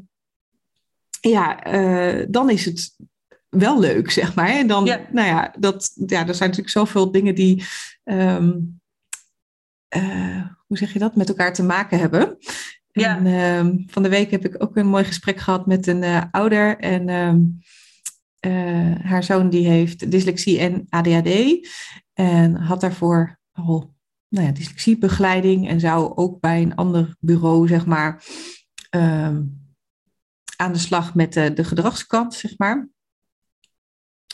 ja, 1.21 1.73
uh, 1.73 2.25
dan 2.29 2.49
is 2.49 2.65
het 2.65 2.95
wel 3.49 3.79
leuk, 3.79 4.11
zeg 4.11 4.35
maar. 4.35 4.49
En 4.49 4.67
dan, 4.67 4.85
ja. 4.85 5.07
nou 5.11 5.27
ja, 5.27 5.55
dat, 5.59 5.91
ja, 6.05 6.27
er 6.27 6.35
zijn 6.35 6.49
natuurlijk 6.49 6.69
zoveel 6.69 7.11
dingen 7.11 7.35
die, 7.35 7.63
um, 8.03 8.79
hoe 10.67 10.77
zeg 10.77 10.93
je 10.93 10.99
dat, 10.99 11.15
met 11.15 11.29
elkaar 11.29 11.53
te 11.53 11.63
maken 11.63 11.99
hebben. 11.99 12.37
Ja. 12.91 13.17
En 13.17 13.25
um, 13.25 13.85
van 13.87 14.03
de 14.03 14.09
week 14.09 14.31
heb 14.31 14.45
ik 14.45 14.63
ook 14.63 14.75
een 14.75 14.87
mooi 14.87 15.03
gesprek 15.03 15.39
gehad 15.39 15.65
met 15.65 15.87
een 15.87 16.29
ouder. 16.31 16.77
En 16.77 17.09
um, 17.09 17.59
uh, 18.45 18.95
haar 19.01 19.23
zoon 19.23 19.49
die 19.49 19.67
heeft 19.67 20.11
dyslexie 20.11 20.59
en 20.59 20.85
ADHD. 20.89 21.67
En 22.13 22.55
had 22.55 22.81
daarvoor 22.81 23.39
al 23.51 23.93
nou 24.27 24.45
ja, 24.45 24.51
dyslexiebegeleiding. 24.51 25.69
En 25.69 25.79
zou 25.79 26.15
ook 26.15 26.39
bij 26.39 26.61
een 26.61 26.75
ander 26.75 27.15
bureau, 27.19 27.67
zeg 27.67 27.85
maar, 27.85 28.23
um, 28.89 29.59
aan 30.55 30.73
de 30.73 30.79
slag 30.79 31.15
met 31.15 31.33
de, 31.33 31.53
de 31.53 31.63
gedragskant, 31.63 32.33
zeg 32.33 32.57
maar. 32.57 32.89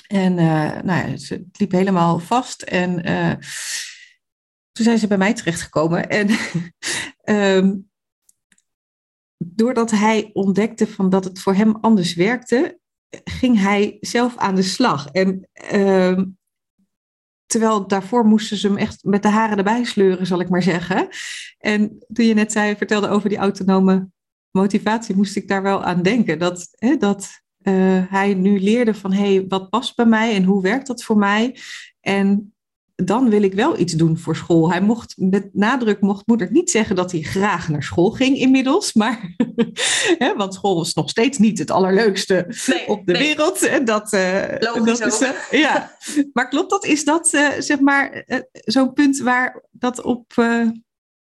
En 0.07 0.31
uh, 0.31 0.81
nou 0.81 0.85
ja, 0.85 1.09
het 1.09 1.59
liep 1.59 1.71
helemaal 1.71 2.19
vast. 2.19 2.61
En 2.61 3.09
uh, 3.09 3.33
toen 4.71 4.85
zijn 4.85 4.97
ze 4.97 5.07
bij 5.07 5.17
mij 5.17 5.33
terechtgekomen. 5.33 6.09
En 6.09 6.29
um, 7.23 7.89
doordat 9.55 9.91
hij 9.91 10.29
ontdekte 10.33 10.87
van 10.87 11.09
dat 11.09 11.23
het 11.23 11.39
voor 11.39 11.55
hem 11.55 11.75
anders 11.75 12.13
werkte, 12.13 12.79
ging 13.23 13.59
hij 13.59 13.97
zelf 13.99 14.37
aan 14.37 14.55
de 14.55 14.61
slag. 14.61 15.07
En 15.07 15.49
uh, 15.73 16.21
terwijl 17.45 17.87
daarvoor 17.87 18.25
moesten 18.25 18.57
ze 18.57 18.67
hem 18.67 18.77
echt 18.77 19.03
met 19.03 19.23
de 19.23 19.29
haren 19.29 19.57
erbij 19.57 19.83
sleuren, 19.83 20.25
zal 20.25 20.39
ik 20.39 20.49
maar 20.49 20.63
zeggen. 20.63 21.07
En 21.57 22.05
toen 22.13 22.25
je 22.25 22.33
net 22.33 22.51
zei, 22.51 22.75
vertelde 22.75 23.09
over 23.09 23.29
die 23.29 23.37
autonome 23.37 24.09
motivatie, 24.51 25.15
moest 25.15 25.35
ik 25.35 25.47
daar 25.47 25.61
wel 25.61 25.83
aan 25.83 26.01
denken. 26.01 26.39
Dat, 26.39 26.67
hè, 26.71 26.97
dat 26.97 27.41
uh, 27.61 28.03
hij 28.09 28.33
nu 28.33 28.59
leerde 28.59 28.93
van, 28.93 29.13
hé, 29.13 29.33
hey, 29.35 29.45
wat 29.47 29.69
past 29.69 29.95
bij 29.95 30.05
mij 30.05 30.35
en 30.35 30.43
hoe 30.43 30.61
werkt 30.61 30.87
dat 30.87 31.03
voor 31.03 31.17
mij? 31.17 31.59
En 31.99 32.55
dan 33.03 33.29
wil 33.29 33.41
ik 33.41 33.53
wel 33.53 33.79
iets 33.79 33.93
doen 33.93 34.17
voor 34.17 34.35
school. 34.35 34.71
Hij 34.71 34.81
mocht 34.81 35.13
met 35.17 35.49
nadruk 35.53 36.01
mocht 36.01 36.27
moeder 36.27 36.51
niet 36.51 36.71
zeggen 36.71 36.95
dat 36.95 37.11
hij 37.11 37.21
graag 37.21 37.69
naar 37.69 37.83
school 37.83 38.11
ging 38.11 38.37
inmiddels, 38.37 38.93
maar 38.93 39.35
hè, 40.23 40.35
want 40.35 40.53
school 40.53 40.81
is 40.81 40.93
nog 40.93 41.09
steeds 41.09 41.37
niet 41.37 41.59
het 41.59 41.71
allerleukste 41.71 42.53
nee, 42.65 42.87
op 42.87 43.05
de 43.05 43.11
nee. 43.11 43.21
wereld. 43.21 43.61
En 43.61 43.85
dat, 43.85 44.13
uh, 44.13 44.43
Logisch 44.59 44.99
dat 44.99 45.13
is, 45.13 45.21
uh, 45.21 45.61
ja. 45.61 45.97
Maar 46.33 46.47
klopt 46.47 46.69
dat? 46.69 46.85
Is 46.85 47.03
dat 47.03 47.33
uh, 47.33 47.49
zeg 47.59 47.79
maar 47.79 48.23
zo'n 48.51 48.93
punt 48.93 49.19
waar 49.19 49.63
dat 49.71 50.01
op 50.01 50.33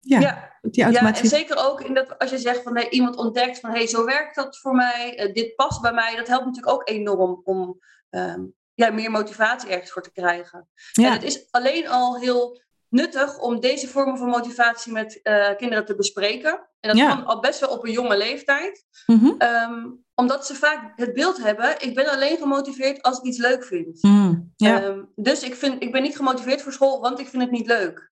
ja, 0.00 0.20
ja. 0.20 0.55
Die 0.61 0.84
automatische... 0.84 1.26
Ja, 1.26 1.32
en 1.32 1.38
zeker 1.38 1.70
ook 1.70 1.81
in 1.81 1.94
dat 1.94 2.19
als 2.19 2.31
je 2.31 2.38
zegt 2.38 2.62
van 2.62 2.76
hey, 2.76 2.88
iemand 2.88 3.17
ontdekt 3.17 3.60
van 3.60 3.70
hey, 3.70 3.86
zo 3.86 4.05
werkt 4.05 4.34
dat 4.34 4.58
voor 4.58 4.74
mij, 4.74 5.31
dit 5.32 5.55
past 5.55 5.81
bij 5.81 5.93
mij, 5.93 6.17
dat 6.17 6.27
helpt 6.27 6.44
natuurlijk 6.44 6.74
ook 6.74 6.89
enorm 6.89 7.41
om 7.44 7.81
um, 8.10 8.55
ja, 8.77 8.91
meer 8.91 9.11
motivatie 9.11 9.71
ergens 9.71 9.91
voor 9.91 10.03
te 10.03 10.13
krijgen. 10.13 10.69
Ja. 10.93 11.06
En 11.06 11.13
het 11.13 11.23
is 11.23 11.47
alleen 11.51 11.89
al 11.89 12.19
heel 12.19 12.61
nuttig 12.89 13.39
om 13.39 13.61
deze 13.61 13.89
vormen 13.89 14.19
van 14.19 14.29
motivatie 14.29 14.93
met 14.93 15.21
uh, 15.23 15.56
kinderen 15.56 15.85
te 15.85 15.95
bespreken. 15.95 16.69
En 16.81 16.89
dat 16.91 16.97
ja. 16.97 17.09
kan 17.09 17.25
al 17.25 17.41
best 17.41 17.61
wel 17.61 17.71
op 17.71 17.85
een 17.85 17.93
jonge 17.93 18.17
leeftijd. 18.17 18.85
Mm 19.06 19.19
-hmm. 19.19 19.37
um, 19.39 20.05
omdat 20.15 20.47
ze 20.47 20.55
vaak 20.55 20.93
het 20.97 21.13
beeld 21.13 21.43
hebben, 21.43 21.83
ik 21.83 21.95
ben 21.95 22.11
alleen 22.11 22.37
gemotiveerd 22.37 23.03
als 23.03 23.19
ik 23.19 23.25
iets 23.25 23.39
leuk 23.39 23.65
vind. 23.65 24.03
Mm, 24.03 24.53
ja. 24.56 24.85
um, 24.85 25.13
dus 25.15 25.43
ik, 25.43 25.55
vind, 25.55 25.83
ik 25.83 25.93
ben 25.93 26.03
niet 26.03 26.17
gemotiveerd 26.17 26.63
voor 26.63 26.73
school, 26.73 27.01
want 27.01 27.19
ik 27.19 27.29
vind 27.29 27.43
het 27.43 27.51
niet 27.51 27.67
leuk. 27.67 28.11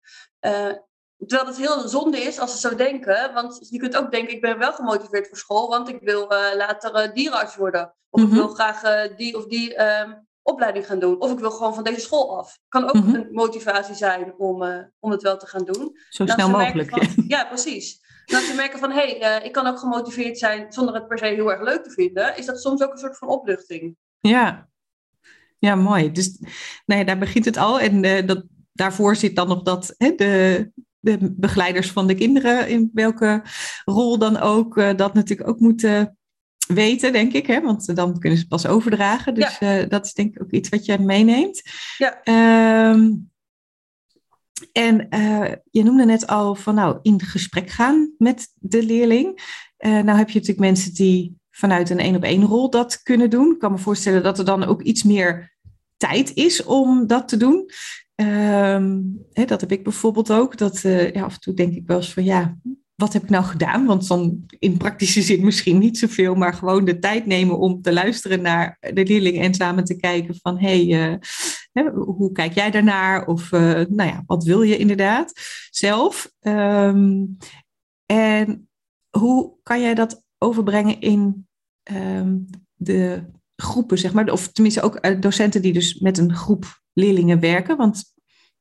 Uh, 0.42 0.72
terwijl 1.18 1.48
het 1.48 1.58
heel 1.58 1.88
zonde 1.88 2.18
is 2.18 2.40
als 2.40 2.52
ze 2.52 2.68
zo 2.68 2.76
denken. 2.76 3.34
Want 3.34 3.68
je 3.70 3.80
kunt 3.80 3.98
ook 3.98 4.12
denken, 4.12 4.34
ik 4.34 4.42
ben 4.42 4.58
wel 4.58 4.74
gemotiveerd 4.74 5.28
voor 5.28 5.38
school, 5.38 5.70
want 5.70 5.90
ik 5.90 6.00
wil 6.02 6.34
uh, 6.34 6.56
later 6.56 7.14
dierenarts 7.14 7.56
worden. 7.56 7.96
Of 8.10 8.22
mm 8.22 8.28
-hmm. 8.28 8.36
ik 8.36 8.44
wil 8.44 8.54
graag 8.54 8.82
die 9.16 9.38
of 9.38 9.46
die 9.46 9.76
ehm, 9.76 10.14
opleiding 10.48 10.86
gaan 10.86 11.00
doen. 11.00 11.20
Of 11.20 11.32
ik 11.32 11.40
wil 11.40 11.52
gewoon 11.52 11.74
van 11.74 11.84
deze 11.84 12.00
school 12.00 12.38
af. 12.38 12.60
Kan 12.68 12.84
ook 12.84 12.94
mm 12.94 13.02
-hmm. 13.02 13.16
een 13.16 13.28
motivatie 13.32 13.96
zijn 13.96 14.34
om, 14.38 14.64
uh, 14.64 14.78
om 15.00 15.12
het 15.12 15.22
wel 15.22 15.38
te 15.38 15.48
gaan 15.48 15.66
doen. 15.66 15.98
Zo 16.10 16.26
snel 16.26 16.50
mogelijk. 16.50 16.90
Van, 16.90 17.24
ja, 17.28 17.46
precies. 17.46 18.06
Als 18.26 18.48
ze 18.48 18.54
merken 18.56 18.80
van, 18.80 18.92
hé, 18.92 19.18
hey, 19.18 19.40
uh, 19.40 19.46
ik 19.46 19.52
kan 19.52 19.68
ook 19.68 19.80
gemotiveerd 19.80 20.38
zijn 20.38 20.74
zonder 20.74 20.94
het 20.94 21.08
per 21.08 21.18
se 21.18 21.26
heel 21.26 21.52
erg 21.52 21.62
leuk 21.62 21.84
te 21.84 21.92
vinden, 21.92 22.38
is 22.38 22.46
dat 22.46 22.62
soms 22.62 22.82
ook 22.82 22.92
een 22.92 22.98
soort 22.98 23.18
van 23.18 23.28
opluchting. 23.28 23.96
Ja, 24.20 24.68
ja 25.60 25.76
mooi. 25.76 26.12
Dus 26.12 26.40
nee, 26.86 27.06
daar 27.06 27.18
begint 27.18 27.46
het 27.46 27.58
al. 27.58 27.80
En 27.80 28.04
uh, 28.04 28.28
dat, 28.28 28.44
daarvoor 28.74 29.16
zit 29.16 29.36
dan 29.36 29.48
nog 29.48 29.62
dat 29.62 29.94
hè, 29.98 30.16
de, 30.16 30.72
de 31.00 31.18
begeleiders 31.36 31.92
van 31.92 32.08
de 32.08 32.16
kinderen, 32.16 32.68
in 32.68 32.90
welke 32.94 33.42
rol 33.86 34.18
dan 34.18 34.38
ook, 34.38 34.98
dat 34.98 35.14
natuurlijk 35.14 35.50
ook 35.50 35.60
moeten 35.60 36.17
weten, 36.68 37.14
denk 37.14 37.34
ik. 37.34 37.48
Hè? 37.48 37.62
Want 37.62 37.96
dan 37.96 38.20
kunnen 38.20 38.40
ze 38.40 38.48
pas 38.48 38.66
overdragen. 38.66 39.34
Dus 39.34 39.58
ja. 39.60 39.82
uh, 39.82 39.90
dat 39.90 40.06
is 40.06 40.14
denk 40.14 40.36
ik 40.36 40.42
ook 40.42 40.52
iets 40.52 40.70
wat 40.70 40.86
je 40.86 41.00
meeneemt. 41.00 41.62
Ja. 41.98 42.22
Um, 42.90 43.30
en 44.72 45.08
uh, 45.10 45.52
je 45.72 45.84
noemde 45.84 46.06
net 46.06 46.28
al 46.28 46.56
van 46.56 46.76
nou 46.76 47.00
in 47.02 47.22
gesprek 47.22 47.70
gaan 47.70 48.14
met 48.18 48.48
de 48.56 48.84
leerling. 48.84 49.28
Uh, 49.80 49.92
nou 49.92 50.18
heb 50.18 50.30
je 50.30 50.40
natuurlijk 50.40 50.68
mensen 50.68 50.94
die 50.94 51.36
vanuit 51.50 51.90
een 51.90 52.00
één 52.00 52.16
op 52.16 52.24
één 52.24 52.44
rol 52.44 52.70
dat 52.70 53.04
kunnen 53.04 53.30
doen. 53.30 53.52
Ik 53.52 53.60
kan 53.60 53.72
me 53.72 53.78
voorstellen 53.78 54.24
dat 54.24 54.40
er 54.40 54.46
dan 54.46 54.64
ook 54.64 54.82
iets 54.82 55.04
meer 55.04 55.56
tijd 55.98 56.34
is 56.34 56.64
om 56.64 57.08
dat 57.08 57.28
te 57.28 57.38
doen. 57.38 57.70
Um, 58.16 59.26
hè, 59.32 59.46
dat 59.46 59.62
heb 59.62 59.72
ik 59.72 59.84
bijvoorbeeld 59.84 60.32
ook. 60.32 60.58
Dat 60.58 60.82
ja, 60.82 61.24
af 61.24 61.34
en 61.34 61.40
toe 61.40 61.54
denk 61.54 61.74
ik 61.74 61.88
wel 61.88 61.98
eens 61.98 62.14
van 62.14 62.24
ja, 62.24 62.58
wat 62.98 63.14
heb 63.14 63.24
ik 63.24 63.30
nou 63.30 63.44
gedaan? 63.44 63.86
Want 63.86 64.08
dan 64.08 64.46
in 64.60 64.78
praktische 64.78 65.22
zin 65.22 65.46
misschien 65.46 65.78
niet 65.78 65.98
zoveel, 65.98 66.36
maar 66.36 66.54
gewoon 66.54 66.86
de 66.86 67.00
tijd 67.00 67.26
nemen 67.26 67.60
om 67.60 67.82
te 67.82 67.94
luisteren 67.94 68.42
naar 68.42 68.78
de 68.80 69.06
leerling 69.06 69.40
en 69.40 69.54
samen 69.54 69.84
te 69.84 69.96
kijken 69.96 70.36
van 70.42 70.60
hé, 70.60 70.86
hey, 70.86 71.20
uh, 71.74 71.90
hoe 71.94 72.32
kijk 72.32 72.54
jij 72.54 72.72
daarnaar? 72.72 73.28
Of 73.28 73.52
uh, 73.52 73.62
nou 73.72 74.10
ja, 74.10 74.24
wat 74.26 74.44
wil 74.44 74.62
je 74.62 74.78
inderdaad 74.78 75.34
zelf? 75.70 76.32
Um, 76.42 77.38
en 78.06 78.70
hoe 79.10 79.54
kan 79.64 79.82
jij 79.82 79.94
dat 79.94 80.24
overbrengen 80.38 81.00
in 81.00 81.48
um, 81.92 82.46
de 82.74 83.24
groepen, 83.56 83.98
zeg 83.98 84.14
maar? 84.14 84.32
Of 84.32 84.52
tenminste 84.52 84.82
ook 84.82 85.06
uh, 85.06 85.22
docenten 85.22 85.62
die 85.62 85.74
dus 85.74 86.00
met 86.00 86.18
een 86.18 86.34
groep 86.34 86.82
leerlingen 86.94 87.40
werken. 87.40 87.78
Want 87.78 88.04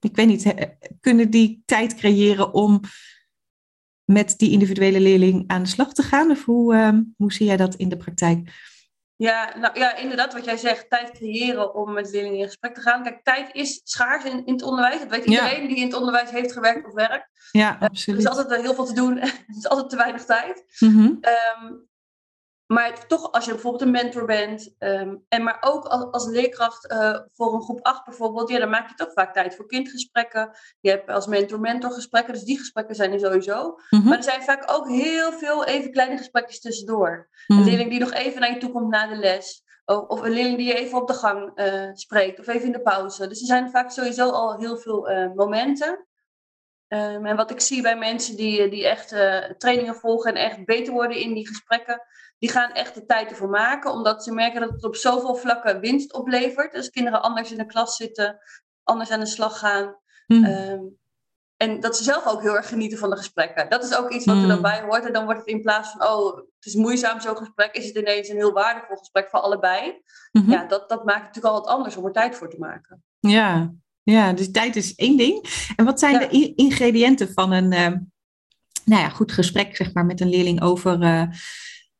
ik 0.01 0.17
weet 0.17 0.27
niet, 0.27 0.55
kunnen 1.01 1.31
die 1.31 1.63
tijd 1.65 1.95
creëren 1.95 2.55
om 2.55 2.81
met 4.07 4.35
die 4.37 4.51
individuele 4.51 5.01
leerling 5.01 5.45
aan 5.47 5.63
de 5.63 5.69
slag 5.69 5.93
te 5.93 6.03
gaan? 6.03 6.31
Of 6.31 6.45
hoe, 6.45 6.75
uh, 6.75 6.89
hoe 7.17 7.33
zie 7.33 7.47
jij 7.47 7.57
dat 7.57 7.75
in 7.75 7.89
de 7.89 7.97
praktijk? 7.97 8.51
Ja, 9.17 9.59
nou 9.59 9.79
ja, 9.79 9.97
inderdaad, 9.97 10.33
wat 10.33 10.45
jij 10.45 10.57
zegt, 10.57 10.91
tijd 10.91 11.11
creëren 11.11 11.75
om 11.75 11.93
met 11.93 12.11
leerlingen 12.11 12.39
in 12.39 12.45
gesprek 12.45 12.75
te 12.75 12.81
gaan. 12.81 13.03
Kijk, 13.03 13.23
tijd 13.23 13.55
is 13.55 13.81
schaars 13.85 14.25
in, 14.25 14.47
in 14.47 14.53
het 14.53 14.63
onderwijs. 14.63 14.99
Dat 14.99 15.09
weet 15.09 15.25
iedereen 15.25 15.67
die 15.67 15.77
in 15.77 15.87
het 15.87 15.95
onderwijs 15.95 16.31
heeft 16.31 16.53
gewerkt 16.53 16.87
of 16.87 16.93
werkt. 16.93 17.49
Ja, 17.51 17.77
absoluut. 17.81 18.25
er 18.25 18.31
is 18.31 18.39
altijd 18.39 18.61
heel 18.61 18.75
veel 18.75 18.85
te 18.85 18.95
doen. 18.95 19.19
er 19.21 19.45
is 19.57 19.69
altijd 19.69 19.91
te 19.91 19.97
weinig 19.97 20.25
tijd. 20.25 20.65
Mm 20.79 20.91
-hmm. 20.91 21.19
um, 21.61 21.89
maar 22.67 23.07
toch, 23.07 23.33
als 23.33 23.45
je 23.45 23.51
bijvoorbeeld 23.51 23.83
een 23.83 23.91
mentor 23.91 24.25
bent, 24.25 24.75
um, 24.79 25.25
en 25.29 25.43
maar 25.43 25.57
ook 25.61 25.85
als, 25.85 26.13
als 26.13 26.27
leerkracht 26.27 26.93
uh, 26.93 27.19
voor 27.33 27.55
een 27.55 27.63
groep 27.63 27.81
8 27.83 28.05
bijvoorbeeld, 28.05 28.49
ja, 28.51 28.59
dan 28.59 28.71
maak 28.71 28.89
je 28.89 28.95
toch 28.95 29.13
vaak 29.13 29.33
tijd 29.33 29.55
voor 29.57 29.67
kindgesprekken. 29.67 30.51
Je 30.81 30.91
hebt 30.91 31.11
als 31.11 31.27
mentor-mentor 31.27 31.91
gesprekken, 31.91 32.33
dus 32.33 32.43
die 32.43 32.59
gesprekken 32.59 32.95
zijn 32.95 33.13
er 33.13 33.21
sowieso. 33.21 33.67
Mm 33.67 34.01
-hmm. 34.01 34.09
Maar 34.09 34.17
er 34.17 34.25
zijn 34.25 34.43
vaak 34.43 34.71
ook 34.73 34.89
heel 34.89 35.33
veel 35.33 35.65
even 35.65 35.91
kleine 35.91 36.17
gesprekjes 36.17 36.61
tussendoor. 36.61 37.11
Mm 37.11 37.27
-hmm. 37.47 37.57
Een 37.57 37.57
Mhm. 37.57 37.69
leerling 37.69 37.91
die 37.91 38.01
nog 38.01 38.13
even 38.13 38.41
naar 38.41 38.53
je 38.53 38.59
toe 38.59 38.73
komt 38.73 38.91
na 38.91 39.07
de 39.07 39.17
les. 39.17 39.65
Of, 39.85 39.99
of 39.99 40.23
een 40.23 40.33
leerling 40.33 40.57
die 40.57 40.67
je 40.67 40.75
even 40.75 41.01
op 41.01 41.09
de 41.09 41.15
gang 41.15 41.61
uh, 41.61 41.91
spreekt, 41.93 42.41
of 42.41 42.47
even 42.47 42.67
in 42.67 42.73
de 42.73 42.83
pauze. 42.83 43.29
Dus 43.29 43.41
er 43.41 43.47
zijn 43.47 43.71
vaak 43.71 43.91
sowieso 43.91 44.31
al 44.31 44.59
heel 44.59 44.77
veel 44.77 45.11
uh, 45.11 45.33
momenten. 45.35 46.07
Um, 46.89 47.27
en 47.27 47.37
wat 47.37 47.51
ik 47.51 47.61
zie 47.61 47.83
bij 47.83 47.99
mensen 47.99 48.37
die, 48.37 48.69
die 48.69 48.87
echt 48.87 49.09
trainingen 49.59 49.95
volgen 49.95 50.35
en 50.35 50.43
echt 50.43 50.65
beter 50.65 50.93
worden 50.93 51.17
in 51.17 51.35
die 51.35 51.47
gesprekken, 51.47 52.03
die 52.39 52.51
gaan 52.51 52.73
echt 52.73 52.95
de 52.95 53.07
tijd 53.07 53.31
ervoor 53.31 53.49
maken, 53.49 53.93
omdat 53.93 54.25
ze 54.25 54.33
merken 54.33 54.61
dat 54.61 54.71
het 54.71 54.85
op 54.85 54.97
zoveel 54.97 55.35
vlakken 55.35 55.81
winst 55.81 56.13
oplevert. 56.13 56.73
Dus 56.73 56.91
kinderen 56.91 57.23
anders 57.23 57.51
in 57.51 57.59
de 57.59 57.67
klas 57.67 57.97
zitten, 57.97 58.39
anders 58.83 59.11
aan 59.11 59.21
de 59.21 59.27
slag 59.27 59.59
gaan. 59.59 59.97
Mm. 60.27 60.45
Um, 60.45 60.99
en 61.57 61.81
dat 61.81 61.97
ze 61.97 62.05
zelf 62.05 62.27
ook 62.27 62.43
heel 62.43 62.57
erg 62.57 62.69
genieten 62.69 62.99
van 62.99 63.11
de 63.11 63.17
gesprekken. 63.17 63.69
Dat 63.69 63.85
is 63.85 63.97
ook 63.97 64.11
iets 64.11 64.25
wat 64.25 64.37
er 64.37 64.49
dan 64.49 64.63
bij 64.63 64.83
hoort. 64.83 65.05
En 65.05 65.13
dan 65.13 65.25
wordt 65.25 65.41
het 65.41 65.49
in 65.49 65.63
plaats 65.63 65.91
van, 65.91 66.09
oh, 66.09 66.37
het 66.37 66.67
is 66.67 66.75
moeizaam 66.75 67.21
zo'n 67.21 67.37
gesprek, 67.37 67.75
is 67.75 67.87
het 67.87 67.97
ineens 67.97 68.29
een 68.29 68.37
heel 68.37 68.53
waardevol 68.53 68.97
gesprek 68.97 69.29
voor 69.29 69.41
allebei. 69.41 70.03
Mhm. 70.33 70.51
Ja, 70.51 70.67
dat, 70.67 70.89
dat 70.89 71.05
maakt 71.05 71.27
het 71.27 71.27
natuurlijk 71.27 71.55
al 71.55 71.61
wat 71.61 71.71
anders 71.71 71.97
om 71.97 72.05
er 72.05 72.13
tijd 72.13 72.37
voor 72.37 72.51
te 72.51 72.59
maken. 72.59 73.05
Ja, 73.19 73.73
ja 74.03 74.33
dus 74.33 74.51
tijd 74.51 74.77
is 74.77 74.95
één 74.95 75.17
ding. 75.17 75.67
En 75.77 75.85
wat 75.85 75.99
zijn 75.99 76.13
ja. 76.13 76.27
de 76.27 76.55
ingrediënten 76.55 77.33
van 77.33 77.53
een 77.53 77.73
uh, 77.73 77.99
nou 78.85 79.03
ja, 79.03 79.09
goed 79.09 79.33
gesprek 79.33 79.77
zeg 79.77 79.93
maar, 79.93 80.07
met 80.07 80.21
een 80.21 80.29
leerling 80.29 80.63
over 80.63 81.03
uh, 81.03 81.23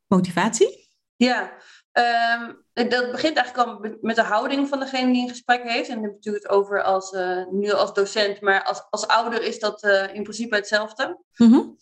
motivatie? 0.07 0.89
Ja, 1.15 1.51
um, 1.97 2.63
dat 2.87 3.11
begint 3.11 3.37
eigenlijk 3.37 3.67
al 3.67 3.97
met 4.01 4.15
de 4.15 4.21
houding 4.21 4.67
van 4.67 4.79
degene 4.79 5.11
die 5.11 5.21
een 5.21 5.29
gesprek 5.29 5.63
heeft. 5.63 5.89
En 5.89 5.95
dan 5.95 6.03
heb 6.03 6.11
je 6.11 6.17
natuurlijk 6.17 6.43
het 6.43 6.53
over 6.53 6.83
als, 6.83 7.11
uh, 7.11 7.45
nu 7.51 7.71
als 7.71 7.93
docent, 7.93 8.41
maar 8.41 8.63
als, 8.63 8.83
als 8.89 9.07
ouder 9.07 9.41
is 9.41 9.59
dat 9.59 9.83
uh, 9.83 10.13
in 10.13 10.23
principe 10.23 10.55
hetzelfde. 10.55 11.23
Mm-hmm. 11.35 11.77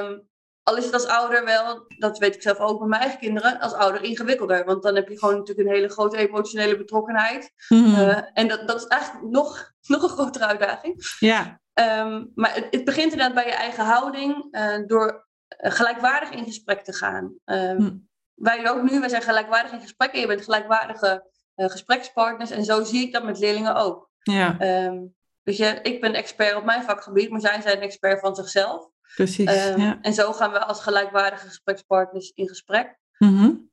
Um, 0.00 0.28
al 0.62 0.76
is 0.76 0.84
het 0.84 0.94
als 0.94 1.06
ouder 1.06 1.44
wel, 1.44 1.84
dat 1.98 2.18
weet 2.18 2.34
ik 2.34 2.42
zelf 2.42 2.58
ook 2.58 2.80
met 2.80 2.88
mijn 2.88 3.00
eigen 3.00 3.18
kinderen, 3.18 3.60
als 3.60 3.72
ouder 3.72 4.02
ingewikkelder. 4.02 4.64
Want 4.64 4.82
dan 4.82 4.94
heb 4.94 5.08
je 5.08 5.18
gewoon 5.18 5.36
natuurlijk 5.36 5.68
een 5.68 5.74
hele 5.74 5.88
grote 5.88 6.16
emotionele 6.16 6.76
betrokkenheid. 6.76 7.52
Mm-hmm. 7.68 7.94
Uh, 7.94 8.18
en 8.32 8.48
dat, 8.48 8.68
dat 8.68 8.76
is 8.76 8.86
eigenlijk 8.86 9.30
nog, 9.30 9.72
nog 9.86 10.02
een 10.02 10.08
grotere 10.08 10.46
uitdaging. 10.46 11.16
Ja. 11.18 11.60
Um, 12.04 12.32
maar 12.34 12.54
het, 12.54 12.66
het, 12.70 12.84
begint 12.84 13.12
inderdaad 13.12 13.34
bij 13.34 13.46
je 13.46 13.52
eigen 13.52 13.84
houding, 13.84 14.56
door 14.86 15.27
gelijkwaardig 15.48 16.30
in 16.30 16.44
gesprek 16.44 16.84
te 16.84 16.92
gaan. 16.92 17.34
Mm 17.44 18.06
wij 18.38 18.70
ook 18.70 18.90
nu, 18.90 19.00
wij 19.00 19.08
zijn 19.08 19.22
gelijkwaardig 19.22 19.72
in 19.72 19.80
gesprek 19.80 20.12
en 20.12 20.20
je 20.20 20.26
bent 20.26 20.44
gelijkwaardige 20.44 21.30
uh, 21.56 21.66
gesprekspartners. 21.66 22.50
En 22.50 22.64
zo 22.64 22.84
zie 22.84 23.06
ik 23.06 23.12
dat 23.12 23.24
met 23.24 23.38
leerlingen 23.38 23.74
ook. 23.74 24.10
Ja. 24.22 24.84
Um, 24.86 25.14
dus 25.42 25.56
je, 25.56 25.78
ik 25.82 26.00
ben 26.00 26.14
expert 26.14 26.56
op 26.56 26.64
mijn 26.64 26.82
vakgebied, 26.82 27.30
maar 27.30 27.40
zij 27.40 27.60
zijn 27.60 27.80
expert 27.80 28.20
van 28.20 28.34
zichzelf. 28.34 28.88
Precies. 29.14 29.66
Um, 29.66 29.80
ja. 29.80 29.98
En 30.00 30.12
zo 30.12 30.32
gaan 30.32 30.52
we 30.52 30.64
als 30.64 30.82
gelijkwaardige 30.82 31.46
gesprekspartners 31.46 32.30
in 32.30 32.48
gesprek. 32.48 32.98
Um, 33.18 33.68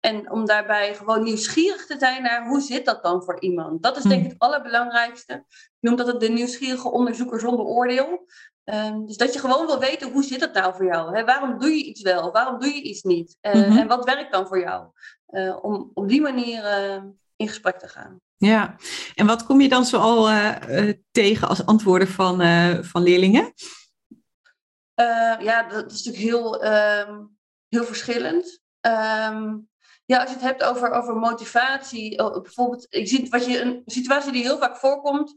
en 0.00 0.30
om 0.30 0.46
daarbij 0.46 0.94
gewoon 0.94 1.22
nieuwsgierig 1.22 1.86
te 1.86 1.96
zijn 1.98 2.22
naar 2.22 2.46
hoe 2.46 2.60
zit 2.60 2.84
dat 2.84 3.02
dan 3.02 3.22
voor 3.22 3.40
iemand. 3.40 3.82
Dat 3.82 3.96
is 3.96 4.02
denk 4.02 4.14
ik 4.20 4.24
Mm. 4.24 4.30
het 4.32 4.38
allerbelangrijkste. 4.38 5.32
Ik 5.48 5.76
noem 5.80 5.96
dat 5.96 6.06
het 6.06 6.20
de 6.20 6.28
nieuwsgierige 6.28 6.90
onderzoeker 6.90 7.40
zonder 7.40 7.64
oordeel. 7.64 8.26
Um, 8.64 9.06
dus 9.06 9.16
dat 9.16 9.32
je 9.32 9.38
gewoon 9.38 9.66
wil 9.66 9.78
weten, 9.78 10.10
hoe 10.12 10.22
zit 10.24 10.40
het 10.40 10.52
nou 10.52 10.74
voor 10.74 10.84
jou? 10.84 11.16
Hè? 11.16 11.24
Waarom 11.24 11.58
doe 11.58 11.70
je 11.70 11.84
iets 11.84 12.02
wel? 12.02 12.32
Waarom 12.32 12.60
doe 12.60 12.68
je 12.74 12.82
iets 12.82 13.02
niet? 13.02 13.36
Uh, 13.42 13.52
Mhm. 13.52 13.78
En 13.78 13.86
wat 13.86 14.04
werkt 14.04 14.32
dan 14.32 14.46
voor 14.46 14.60
jou? 14.60 14.86
Uh, 15.30 15.64
om 15.64 15.90
op 15.94 16.08
die 16.08 16.20
manier 16.20 16.64
uh, 16.64 17.02
in 17.36 17.48
gesprek 17.48 17.78
te 17.78 17.88
gaan. 17.88 18.20
Ja, 18.36 18.76
en 19.14 19.26
wat 19.26 19.44
kom 19.44 19.60
je 19.60 19.68
dan 19.68 19.84
zoal 19.84 20.30
uh, 20.30 20.92
tegen 21.10 21.48
als 21.48 21.66
antwoorden 21.66 22.08
van, 22.08 22.36
van 22.84 23.02
leerlingen? 23.02 23.52
ja, 25.40 25.62
dat 25.68 25.92
is 25.92 26.04
natuurlijk 26.04 26.32
heel, 26.32 26.64
um, 26.64 27.38
heel 27.68 27.84
verschillend. 27.84 28.60
Um, 28.80 29.69
ja, 30.10 30.20
als 30.20 30.28
je 30.28 30.34
het 30.34 30.44
hebt 30.44 30.62
over, 30.62 30.90
over 30.90 31.16
motivatie, 31.16 32.16
bijvoorbeeld, 32.16 32.86
ik 32.88 33.08
zie 33.08 33.26
wat 33.30 33.46
je, 33.46 33.60
een 33.60 33.82
situatie 33.86 34.32
die 34.32 34.42
heel 34.42 34.58
vaak 34.58 34.76
voorkomt, 34.76 35.36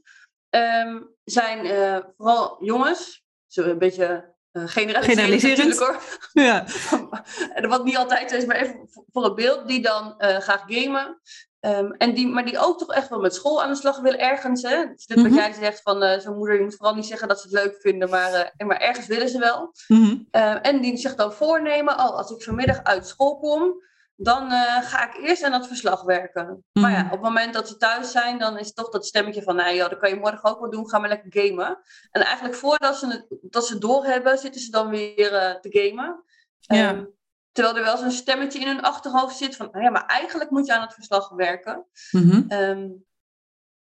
um, 0.49 1.09
zijn 1.23 1.65
uh, 1.65 1.97
vooral 2.17 2.57
jongens, 2.59 3.23
zo 3.47 3.63
een 3.63 3.77
beetje 3.77 4.33
uh, 4.51 4.63
generaliserend, 4.65 5.77
hoor. 5.77 6.01
Ja. 6.33 6.65
Wat 7.67 7.83
niet 7.83 7.97
altijd 7.97 8.31
is, 8.31 8.45
maar 8.45 8.55
even 8.55 8.89
voor 9.11 9.23
het 9.23 9.35
beeld, 9.35 9.67
die 9.67 9.81
dan 9.81 10.15
uh, 10.17 10.37
graag 10.37 10.63
gamen. 10.67 11.21
Um, 11.59 11.91
en 11.91 12.13
die, 12.13 12.27
maar 12.27 12.45
die 12.45 12.59
ook 12.59 12.79
toch 12.79 12.93
echt 12.93 13.09
wel 13.09 13.19
met 13.19 13.35
school 13.35 13.63
aan 13.63 13.69
de 13.69 13.75
slag 13.75 13.99
willen 13.99 14.19
ergens. 14.19 14.61
Hè? 14.61 14.85
Dus 14.87 15.05
dit 15.05 15.17
mm 15.17 15.23
-hmm. 15.23 15.35
wat 15.35 15.43
jij 15.43 15.53
zegt 15.53 15.81
van 15.81 16.03
uh, 16.03 16.19
zo'n 16.19 16.37
moeder, 16.37 16.55
je 16.55 16.61
moet 16.61 16.75
vooral 16.75 16.95
niet 16.95 17.05
zeggen 17.05 17.27
dat 17.27 17.39
ze 17.39 17.47
het 17.47 17.55
leuk 17.55 17.81
vinden, 17.81 18.09
maar, 18.09 18.53
uh, 18.57 18.67
maar 18.67 18.77
ergens 18.77 19.07
willen 19.07 19.29
ze 19.29 19.39
wel. 19.39 19.73
Mm 19.87 20.03
-hmm. 20.03 20.27
en 20.61 20.81
die 20.81 20.97
zich 20.97 21.15
dan 21.15 21.33
voornemen, 21.33 21.93
oh, 21.93 22.15
als 22.17 22.31
ik 22.31 22.43
vanmiddag 22.43 22.83
uit 22.83 23.07
school 23.07 23.39
kom, 23.39 23.81
dan 24.15 24.51
uh, 24.51 24.81
ga 24.81 25.07
ik 25.07 25.27
eerst 25.27 25.43
aan 25.43 25.51
dat 25.51 25.67
verslag 25.67 26.03
werken. 26.03 26.63
Mm. 26.73 26.81
Maar 26.81 26.91
ja, 26.91 27.05
op 27.05 27.11
het 27.11 27.21
moment 27.21 27.53
dat 27.53 27.67
ze 27.67 27.77
thuis 27.77 28.11
zijn, 28.11 28.39
dan 28.39 28.57
is 28.57 28.73
toch 28.73 28.89
dat 28.89 29.05
stemmetje 29.05 29.43
van, 29.43 29.55
nou 29.55 29.75
ja, 29.75 29.87
dat 29.87 29.99
kan 29.99 30.09
je 30.09 30.15
morgen 30.15 30.49
ook 30.49 30.59
wel 30.59 30.69
doen, 30.69 30.89
ga 30.89 30.99
maar 30.99 31.09
lekker 31.09 31.41
gamen. 31.41 31.79
En 32.11 32.21
eigenlijk 32.21 32.55
voordat 32.55 32.97
ze 32.97 33.07
het 33.07 33.25
dat 33.41 33.67
ze 33.67 33.77
doorhebben, 33.77 34.37
zitten 34.37 34.61
ze 34.61 34.71
dan 34.71 34.89
weer 34.89 35.33
uh, 35.33 35.59
te 35.59 35.69
gamen. 35.69 36.23
Ja. 36.59 36.89
Um, 36.89 37.13
terwijl 37.51 37.77
er 37.77 37.83
wel 37.83 37.97
zo'n 37.97 38.11
stemmetje 38.11 38.59
in 38.59 38.67
hun 38.67 38.81
achterhoofd 38.81 39.37
zit 39.37 39.55
van, 39.55 39.69
nou 39.71 39.83
ja, 39.83 39.89
maar 39.89 40.05
eigenlijk 40.05 40.49
moet 40.49 40.65
je 40.65 40.73
aan 40.73 40.81
het 40.81 40.93
verslag 40.93 41.29
werken. 41.29 41.85
Mm 42.11 42.29
-hmm. 42.29 42.51
um, 42.51 43.05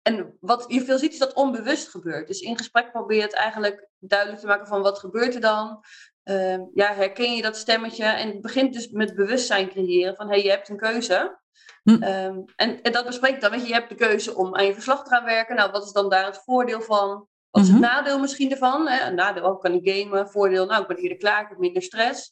en 0.02 0.38
wat 0.40 0.66
je 0.68 0.86
veel 0.86 0.98
ziet 0.98 1.14
is 1.14 1.20
dat 1.20 1.34
onbewust 1.34 1.90
gebeurt. 1.90 2.28
Dus 2.28 2.40
in 2.40 2.58
gesprek 2.58 2.92
probeer 2.92 3.18
je 3.18 3.24
het 3.24 3.34
eigenlijk 3.34 3.88
duidelijk 4.00 4.40
te 4.40 4.48
maken 4.48 4.68
van 4.68 4.82
wat 4.82 5.00
gebeurt 5.00 5.36
er 5.36 5.42
dan. 5.42 5.84
Um, 6.30 6.72
ja, 6.74 6.94
herken 6.94 7.36
je 7.36 7.42
dat 7.42 7.58
stemmetje? 7.58 8.04
En 8.04 8.28
het 8.28 8.42
begint 8.42 8.74
dus 8.74 8.90
met 8.90 9.16
bewustzijn 9.16 9.70
creëren 9.70 10.16
van 10.16 10.28
hey, 10.28 10.44
je 10.44 10.50
hebt 10.50 10.70
een 10.70 10.78
keuze. 10.78 11.40
Hm. 11.84 11.90
Um, 11.90 12.44
en, 12.56 12.82
en, 12.82 12.92
dat 12.92 13.06
bespreekt 13.06 13.42
dan, 13.42 13.52
weet 13.52 13.62
je, 13.62 13.68
je 13.68 13.74
hebt 13.74 13.90
de 13.90 13.96
keuze 13.96 14.36
om 14.36 14.56
aan 14.56 14.66
je 14.66 14.74
verslag 14.74 15.04
te 15.04 15.10
gaan 15.10 15.26
werken. 15.26 15.56
Nou, 15.56 15.72
wat 15.72 15.84
is 15.84 15.92
dan 15.92 16.10
daar 16.10 16.26
het 16.26 16.42
voordeel 16.46 16.82
van? 16.82 17.28
Wat 17.50 17.64
is 17.64 17.70
Mhm. 17.70 17.82
het 17.82 17.92
nadeel 17.92 18.20
misschien 18.20 18.52
ervan? 18.52 18.88
Hè? 18.88 19.08
Een 19.08 19.16
nadeel, 19.16 19.44
oh, 19.44 19.62
kan 19.62 19.74
ik 19.74 19.90
gamen. 19.90 20.30
Voordeel, 20.30 20.66
nou, 20.66 20.82
ik 20.82 20.88
ben 20.88 20.98
eerder 20.98 21.18
klaar, 21.18 21.42
ik 21.42 21.50
heb 21.50 21.58
minder 21.58 21.82
stress. 21.82 22.32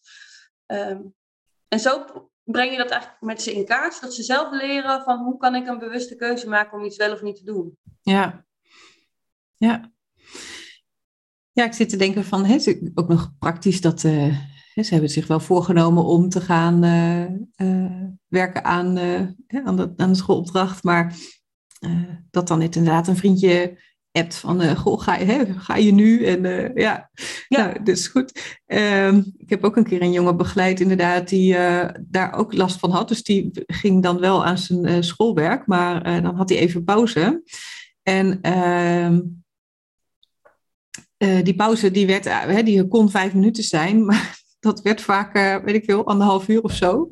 Um, 0.67 1.13
en 1.67 1.79
zo 1.79 2.05
breng 2.43 2.71
je 2.71 2.77
dat 2.77 2.89
eigenlijk 2.89 3.21
met 3.21 3.41
ze 3.41 3.53
in 3.53 3.65
kaart, 3.65 3.93
zodat 3.93 4.13
ze 4.13 4.23
zelf 4.23 4.51
leren 4.51 5.01
van 5.03 5.17
hoe 5.17 5.37
kan 5.37 5.55
ik 5.55 5.67
een 5.67 5.79
bewuste 5.79 6.15
keuze 6.15 6.49
maken 6.49 6.77
om 6.77 6.85
iets 6.85 6.97
wel 6.97 7.11
of 7.11 7.21
niet 7.21 7.35
te 7.35 7.43
doen. 7.43 7.77
Ja. 8.01 8.45
Ja. 9.55 9.91
Ja, 11.55 11.65
ik 11.65 11.73
zit 11.73 11.89
te 11.89 11.97
denken 11.97 12.23
van, 12.23 12.45
hè, 12.45 12.57
ook 12.93 13.07
nog 13.07 13.33
praktisch 13.39 13.81
dat 13.81 14.03
uh, 14.03 14.37
ze 14.75 14.87
hebben 14.93 15.09
zich 15.09 15.27
wel 15.27 15.39
voorgenomen 15.39 16.03
om 16.03 16.29
te 16.29 16.41
gaan 16.41 16.85
uh, 16.85 17.25
uh, 17.57 18.03
werken 18.27 18.63
aan, 18.63 18.97
aan, 19.65 19.75
de, 19.75 19.93
aan 19.95 20.09
de 20.09 20.15
schoolopdracht, 20.15 20.83
maar 20.83 21.15
dat 22.31 22.47
dan 22.47 22.61
inderdaad 22.61 23.07
een 23.07 23.15
vriendje 23.15 23.83
appt 24.11 24.35
van, 24.35 24.75
goh, 24.75 25.01
ga 25.01 25.15
je, 25.15 25.25
hè, 25.25 25.45
ga 25.57 25.75
je 25.75 25.91
nu? 25.91 26.25
En 26.25 26.43
ja, 26.43 26.71
ja. 26.73 27.09
Nou, 27.47 27.83
dus 27.83 28.07
goed. 28.07 28.59
Um, 28.65 29.33
ik 29.37 29.49
heb 29.49 29.63
ook 29.63 29.75
een 29.75 29.83
keer 29.83 30.01
een 30.01 30.11
jongen 30.11 30.37
begeleid 30.37 30.79
inderdaad 30.79 31.29
die 31.29 31.53
daar 32.01 32.33
ook 32.33 32.53
last 32.53 32.79
van 32.79 32.91
had, 32.91 33.07
dus 33.07 33.23
die 33.23 33.51
ging 33.67 34.03
dan 34.03 34.19
wel 34.19 34.45
aan 34.45 34.57
zijn 34.57 35.03
schoolwerk, 35.03 35.67
maar 35.67 36.21
dan 36.21 36.35
had 36.35 36.49
hij 36.49 36.57
even 36.57 36.83
pauze. 36.83 37.43
En... 38.03 38.39
Uh, 41.17 41.43
die 41.43 41.55
pauze 41.55 41.91
die, 41.91 42.07
werd, 42.07 42.65
die 42.65 42.87
kon 42.87 43.09
vijf 43.09 43.33
minuten 43.33 43.63
zijn, 43.63 44.05
maar 44.05 44.43
dat 44.59 44.81
werd 44.81 45.01
vaak, 45.01 45.33
weet 45.65 45.75
ik 45.75 45.85
veel, 45.85 46.05
anderhalf 46.05 46.47
uur 46.47 46.61
of 46.61 46.73
zo. 46.73 47.07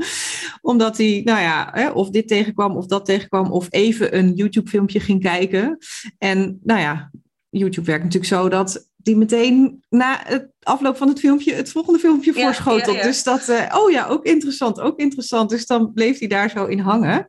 Omdat 0.62 0.98
hij, 0.98 1.22
nou 1.26 1.40
ja, 1.42 1.92
of 1.94 2.10
dit 2.10 2.28
tegenkwam 2.28 2.78
of 2.78 2.86
dat 2.86 3.06
tegenkwam, 3.06 3.52
of 3.52 3.68
even 3.70 4.18
een 4.18 4.34
YouTube-filmpje 4.34 5.00
ging 5.00 5.22
kijken. 5.22 5.78
En 6.18 6.60
nou 6.64 6.80
ja, 6.80 7.12
YouTube 7.50 7.88
werkt 7.88 8.04
natuurlijk 8.04 8.34
zo 8.34 8.50
dat 8.50 8.90
die 9.04 9.18
meteen 9.18 9.84
na 9.90 10.22
het 10.24 10.48
afloop 10.60 10.98
van 10.98 11.08
het 11.08 11.20
filmpje 11.20 11.54
het 11.54 11.72
volgende 11.72 12.00
filmpje 12.00 12.34
ja, 12.36 12.44
voorschotelt. 12.44 13.02
Dus 13.02 13.24
dat, 13.24 13.50
uh, 13.50 13.76
oh 13.76 13.92
ja, 13.92 14.08
ook 14.08 14.26
interessant, 14.26 14.80
ook 14.80 15.00
interessant. 15.00 15.50
Dus 15.50 15.66
dan 15.66 15.94
bleef 15.94 16.20
hij 16.20 16.28
daar 16.28 16.50
zo 16.50 16.66
in 16.66 16.80
hangen. 16.80 17.28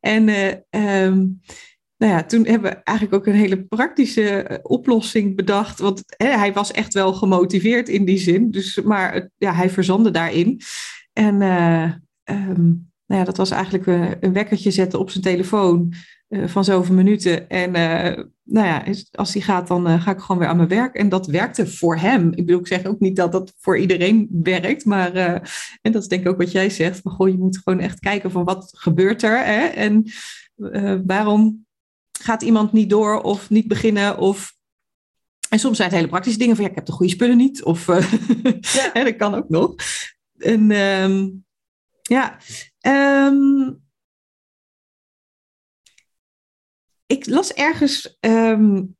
En 0.00 0.28
uh, 0.28 1.04
um, 1.04 1.40
nou 2.00 2.12
ja, 2.12 2.24
toen 2.24 2.46
hebben 2.46 2.70
we 2.70 2.82
eigenlijk 2.82 3.16
ook 3.16 3.26
een 3.26 3.40
hele 3.40 3.64
praktische 3.64 4.42
eh, 4.42 4.58
oplossing 4.62 5.36
bedacht. 5.36 5.78
Want 5.78 6.02
hè, 6.06 6.28
hij 6.28 6.52
was 6.52 6.72
echt 6.72 6.94
wel 6.94 7.12
gemotiveerd 7.12 7.88
in 7.88 8.04
die 8.04 8.18
zin. 8.18 8.50
Dus, 8.50 8.80
maar 8.80 9.30
ja, 9.36 9.52
hij 9.52 9.70
verzandde 9.70 10.10
daarin. 10.10 10.60
En 11.12 11.34
um, 12.24 12.90
nou 13.06 13.20
ja, 13.20 13.24
dat 13.24 13.36
was 13.36 13.50
eigenlijk 13.50 13.86
een, 13.86 14.16
een 14.20 14.32
wekkertje 14.32 14.70
zetten 14.70 14.98
op 14.98 15.10
zijn 15.10 15.24
telefoon 15.24 15.92
uh, 16.28 16.46
van 16.46 16.64
zoveel 16.64 16.94
minuten. 16.94 17.48
En 17.48 17.70
nou 18.42 18.66
ja, 18.66 18.84
als 19.12 19.32
hij 19.32 19.42
gaat, 19.42 19.68
dan 19.68 20.00
ga 20.00 20.10
ik 20.10 20.20
gewoon 20.20 20.40
weer 20.40 20.48
aan 20.48 20.56
mijn 20.56 20.68
werk. 20.68 20.94
En 20.94 21.08
dat 21.08 21.26
werkte 21.26 21.66
voor 21.66 21.96
hem. 21.96 22.28
Ik 22.28 22.46
bedoel, 22.46 22.60
ik 22.60 22.66
zeg 22.66 22.84
ook 22.84 23.00
niet 23.00 23.16
dat 23.16 23.32
dat 23.32 23.54
voor 23.58 23.78
iedereen 23.78 24.28
werkt. 24.42 24.84
Maar, 24.84 25.14
en 25.82 25.92
dat 25.92 26.02
is 26.02 26.08
denk 26.08 26.22
ik 26.22 26.28
ook 26.28 26.38
wat 26.38 26.52
jij 26.52 26.70
zegt. 26.70 27.00
Van, 27.00 27.12
goh, 27.12 27.28
je 27.28 27.38
moet 27.38 27.60
gewoon 27.64 27.80
echt 27.80 28.00
kijken 28.00 28.30
van 28.30 28.44
wat 28.44 28.72
gebeurt 28.76 29.22
er. 29.22 29.44
Hè? 29.44 29.64
En 29.66 30.04
waarom 31.06 31.68
gaat 32.22 32.42
iemand 32.42 32.72
niet 32.72 32.90
door 32.90 33.20
of 33.20 33.50
niet 33.50 33.68
beginnen? 33.68 34.18
Of 34.18 34.58
en 35.48 35.58
soms 35.58 35.76
zijn 35.76 35.88
het 35.88 35.98
hele 35.98 36.10
praktische 36.10 36.38
dingen 36.38 36.54
van 36.54 36.64
ja, 36.64 36.70
ik 36.70 36.76
heb 36.76 36.86
de 36.86 36.92
goede 36.92 37.12
spullen 37.12 37.36
niet. 37.36 37.62
Of 37.62 37.86
ja. 38.76 38.90
hè, 38.92 39.04
dat 39.04 39.16
kan 39.16 39.34
ook 39.34 39.48
nog. 39.48 39.74
En 40.36 40.70
um, 40.70 41.44
ja, 42.02 42.38
um, 43.26 43.82
ik 47.06 47.26
las 47.26 47.52
ergens 47.52 48.16
um, 48.20 48.96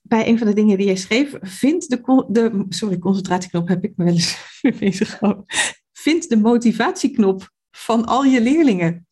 bij 0.00 0.28
een 0.28 0.38
van 0.38 0.46
de 0.46 0.52
dingen 0.52 0.78
die 0.78 0.86
jij 0.86 0.96
schreef, 0.96 1.36
vindt 1.40 1.90
de, 1.90 2.24
de 2.28 2.66
sorry, 2.68 2.98
concentratieknop 2.98 3.68
heb 3.68 3.84
ik 3.84 3.96
me 3.96 4.04
wel 4.04 4.14
eens 4.14 4.58
bezig 4.78 5.10
gehouden. 5.10 5.44
Vindt 5.92 6.28
de 6.28 6.36
motivatieknop 6.36 7.50
van 7.70 8.04
al 8.04 8.24
je 8.24 8.40
leerlingen. 8.40 9.05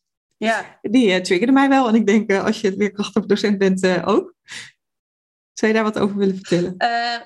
Ja. 0.45 0.79
Die 0.81 1.09
uh, 1.09 1.21
triggerde 1.21 1.53
mij 1.53 1.69
wel. 1.69 1.87
En 1.87 1.95
ik 1.95 2.07
denk, 2.07 2.31
uh, 2.31 2.45
als 2.45 2.61
je 2.61 2.77
leerkracht 2.77 3.27
docent 3.29 3.57
bent, 3.57 3.83
uh, 3.83 4.07
ook. 4.07 4.33
Zou 5.53 5.71
je 5.71 5.77
daar 5.77 5.91
wat 5.91 5.99
over 5.99 6.17
willen 6.17 6.35
vertellen? 6.35 6.75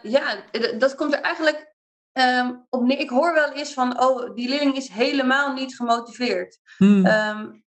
ja, 0.01 0.43
dat 0.77 0.95
komt 0.95 1.13
er 1.13 1.21
eigenlijk 1.21 1.75
um, 2.13 2.65
op 2.69 2.83
neer. 2.83 2.99
Ik 2.99 3.09
hoor 3.09 3.33
wel 3.33 3.51
eens 3.51 3.73
van, 3.73 4.01
oh, 4.01 4.35
die 4.35 4.49
leerling 4.49 4.75
is 4.75 4.87
helemaal 4.87 5.53
niet 5.53 5.75
gemotiveerd. 5.75 6.59
Hmm. 6.77 7.05
Um, 7.05 7.63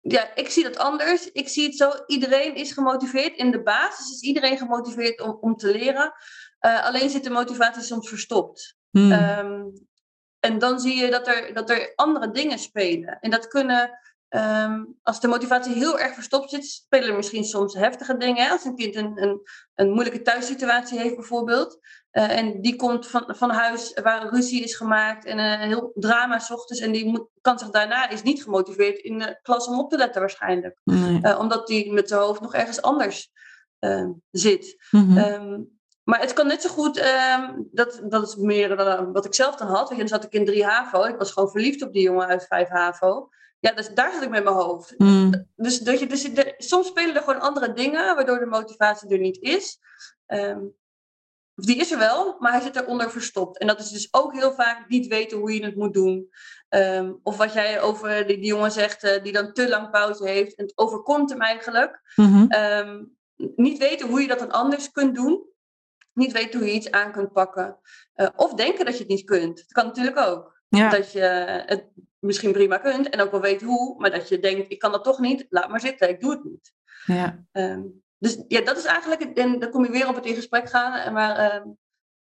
ja, 0.00 0.34
ik 0.34 0.48
zie 0.48 0.62
dat 0.62 0.78
anders. 0.78 1.32
Ik 1.32 1.48
zie 1.48 1.64
het 1.64 1.76
zo, 1.76 1.92
iedereen 2.06 2.54
is 2.54 2.72
gemotiveerd. 2.72 3.36
In 3.36 3.50
de 3.50 3.62
basis 3.62 4.10
is 4.10 4.20
iedereen 4.20 4.58
gemotiveerd 4.58 5.20
om, 5.20 5.38
om 5.40 5.56
te 5.56 5.70
leren. 5.70 6.12
Uh, 6.60 6.86
alleen 6.86 7.10
zit 7.10 7.24
de 7.24 7.30
motivatie 7.30 7.82
soms 7.82 8.08
verstopt. 8.08 8.76
Hmm. 8.90 9.12
Um, 9.12 9.88
en 10.40 10.58
dan 10.58 10.80
zie 10.80 10.96
je 10.96 11.10
dat 11.10 11.28
er, 11.28 11.54
dat 11.54 11.70
er 11.70 11.92
andere 11.94 12.30
dingen 12.30 12.58
spelen. 12.58 13.18
En 13.20 13.30
dat 13.30 13.48
kunnen 13.48 13.98
Um, 14.36 14.98
als 15.02 15.20
de 15.20 15.28
motivatie 15.28 15.74
heel 15.74 15.98
erg 15.98 16.14
verstopt 16.14 16.50
zit, 16.50 16.64
spelen 16.64 17.08
er 17.08 17.16
misschien 17.16 17.44
soms 17.44 17.74
heftige 17.74 18.16
dingen. 18.16 18.50
Als 18.50 18.64
een 18.64 18.76
kind 18.76 18.96
een, 18.96 19.22
een, 19.22 19.40
een 19.74 19.90
moeilijke 19.90 20.22
thuissituatie 20.22 20.98
heeft 20.98 21.14
bijvoorbeeld. 21.14 21.78
Uh, 22.12 22.38
en 22.38 22.60
die 22.60 22.76
komt 22.76 23.06
van, 23.06 23.24
van 23.26 23.50
huis 23.50 23.98
waar 24.02 24.22
een 24.22 24.30
ruzie 24.30 24.62
is 24.62 24.74
gemaakt 24.74 25.24
en 25.24 25.38
een 25.38 25.68
heel 25.68 25.92
drama 25.94 26.38
s 26.38 26.50
ochtends. 26.50 26.82
En 26.82 26.92
die 26.92 27.04
moet, 27.06 27.26
kan 27.40 27.58
zich 27.58 27.70
daarna 27.70 28.08
is 28.08 28.22
niet 28.22 28.42
gemotiveerd 28.42 28.98
in 28.98 29.18
de 29.18 29.38
klas 29.42 29.66
om 29.66 29.78
op 29.78 29.90
te 29.90 29.96
letten 29.96 30.20
waarschijnlijk. 30.20 30.80
Nee. 30.84 31.20
Uh, 31.22 31.38
omdat 31.38 31.66
die 31.66 31.92
met 31.92 32.08
zijn 32.08 32.20
hoofd 32.20 32.40
nog 32.40 32.54
ergens 32.54 32.82
anders 32.82 33.30
uh, 33.80 34.08
zit. 34.30 34.84
-hmm. 34.90 35.18
um, 35.18 35.78
maar 36.04 36.20
het 36.20 36.32
kan 36.32 36.46
net 36.46 36.62
zo 36.62 36.68
goed, 36.68 36.98
um, 36.98 37.68
dat, 37.72 38.00
dat 38.04 38.28
is 38.28 38.36
meer 38.36 38.76
dan 38.76 39.12
wat 39.12 39.24
ik 39.24 39.34
zelf 39.34 39.56
dan 39.56 39.68
had. 39.68 39.88
Weet 39.88 39.98
je, 39.98 40.04
dan 40.04 40.20
zat 40.20 40.24
ik 40.24 40.32
in 40.32 40.44
3 40.44 40.64
HAVO. 40.64 41.04
Ik 41.04 41.18
was 41.18 41.32
gewoon 41.32 41.50
verliefd 41.50 41.82
op 41.82 41.92
die 41.92 42.02
jongen 42.02 42.26
uit 42.26 42.46
5 42.46 42.68
HAVO. 42.68 43.28
Ja, 43.60 43.72
dus 43.72 43.88
daar 43.88 44.12
zit 44.12 44.22
ik 44.22 44.30
met 44.30 44.44
mijn 44.44 44.56
hoofd. 44.56 44.94
Mm. 44.98 45.46
Dus, 45.56 45.78
dat 45.78 45.98
je, 45.98 46.06
dus 46.06 46.24
er, 46.24 46.54
soms 46.58 46.86
spelen 46.86 47.14
er 47.14 47.22
gewoon 47.22 47.40
andere 47.40 47.72
dingen, 47.72 48.14
waardoor 48.14 48.38
de 48.38 48.46
motivatie 48.46 49.10
er 49.10 49.18
niet 49.18 49.40
is. 49.40 49.78
Um, 50.26 50.74
die 51.54 51.76
is 51.76 51.90
er 51.90 51.98
wel, 51.98 52.36
maar 52.38 52.52
hij 52.52 52.60
zit 52.60 52.76
eronder 52.76 53.10
verstopt. 53.10 53.58
En 53.58 53.66
dat 53.66 53.80
is 53.80 53.88
dus 53.88 54.08
ook 54.10 54.32
heel 54.32 54.52
vaak 54.52 54.88
niet 54.88 55.06
weten 55.06 55.38
hoe 55.38 55.54
je 55.54 55.64
het 55.64 55.76
moet 55.76 55.94
doen. 55.94 56.30
Um, 56.68 57.20
of 57.22 57.36
wat 57.36 57.52
jij 57.52 57.80
over 57.80 58.26
die, 58.26 58.36
die 58.36 58.46
jongen 58.46 58.72
zegt, 58.72 59.04
uh, 59.04 59.22
die 59.22 59.32
dan 59.32 59.52
te 59.52 59.68
lang 59.68 59.90
pauze 59.90 60.28
heeft. 60.28 60.54
En 60.54 60.64
het 60.64 60.78
overkomt 60.78 61.30
hem 61.30 61.40
eigenlijk. 61.40 62.00
Mm 62.16 62.32
-hmm. 62.32 62.52
um, 62.52 63.16
niet 63.56 63.78
weten 63.78 64.08
hoe 64.08 64.20
je 64.20 64.28
dat 64.28 64.38
dan 64.38 64.50
anders 64.50 64.90
kunt 64.90 65.14
doen. 65.14 65.48
Niet 66.12 66.32
weten 66.32 66.58
hoe 66.58 66.68
je 66.68 66.74
iets 66.74 66.90
aan 66.90 67.12
kunt 67.12 67.32
pakken. 67.32 67.78
Uh, 68.16 68.28
of 68.36 68.54
denken 68.54 68.84
dat 68.84 68.94
je 68.94 69.00
het 69.00 69.08
niet 69.08 69.24
kunt. 69.24 69.56
Dat 69.56 69.72
kan 69.72 69.86
natuurlijk 69.86 70.18
ook. 70.18 70.60
Ja. 70.68 70.90
Dat 70.90 71.12
je 71.12 71.20
het 71.66 71.84
misschien 72.20 72.52
prima 72.52 72.78
kunt 72.78 73.08
en 73.08 73.20
ook 73.20 73.30
wel 73.30 73.40
weet 73.40 73.62
hoe, 73.62 74.00
maar 74.00 74.10
dat 74.10 74.28
je 74.28 74.38
denkt, 74.38 74.70
ik 74.70 74.78
kan 74.78 74.92
dat 74.92 75.04
toch 75.04 75.18
niet, 75.18 75.46
laat 75.48 75.68
maar 75.68 75.80
zitten, 75.80 76.08
ik 76.08 76.20
doe 76.20 76.30
het 76.30 76.44
niet. 76.44 76.72
Ja. 77.06 77.44
Um, 77.52 78.02
dus 78.18 78.44
ja, 78.48 78.60
dat 78.60 78.76
is 78.76 78.84
eigenlijk, 78.84 79.22
en 79.22 79.58
dan 79.58 79.70
kom 79.70 79.84
je 79.84 79.90
weer 79.90 80.08
op 80.08 80.14
het 80.14 80.26
in 80.26 80.34
gesprek 80.34 80.68
gaan, 80.68 80.92
en, 80.92 81.12
maar, 81.12 81.54
um, 81.54 81.76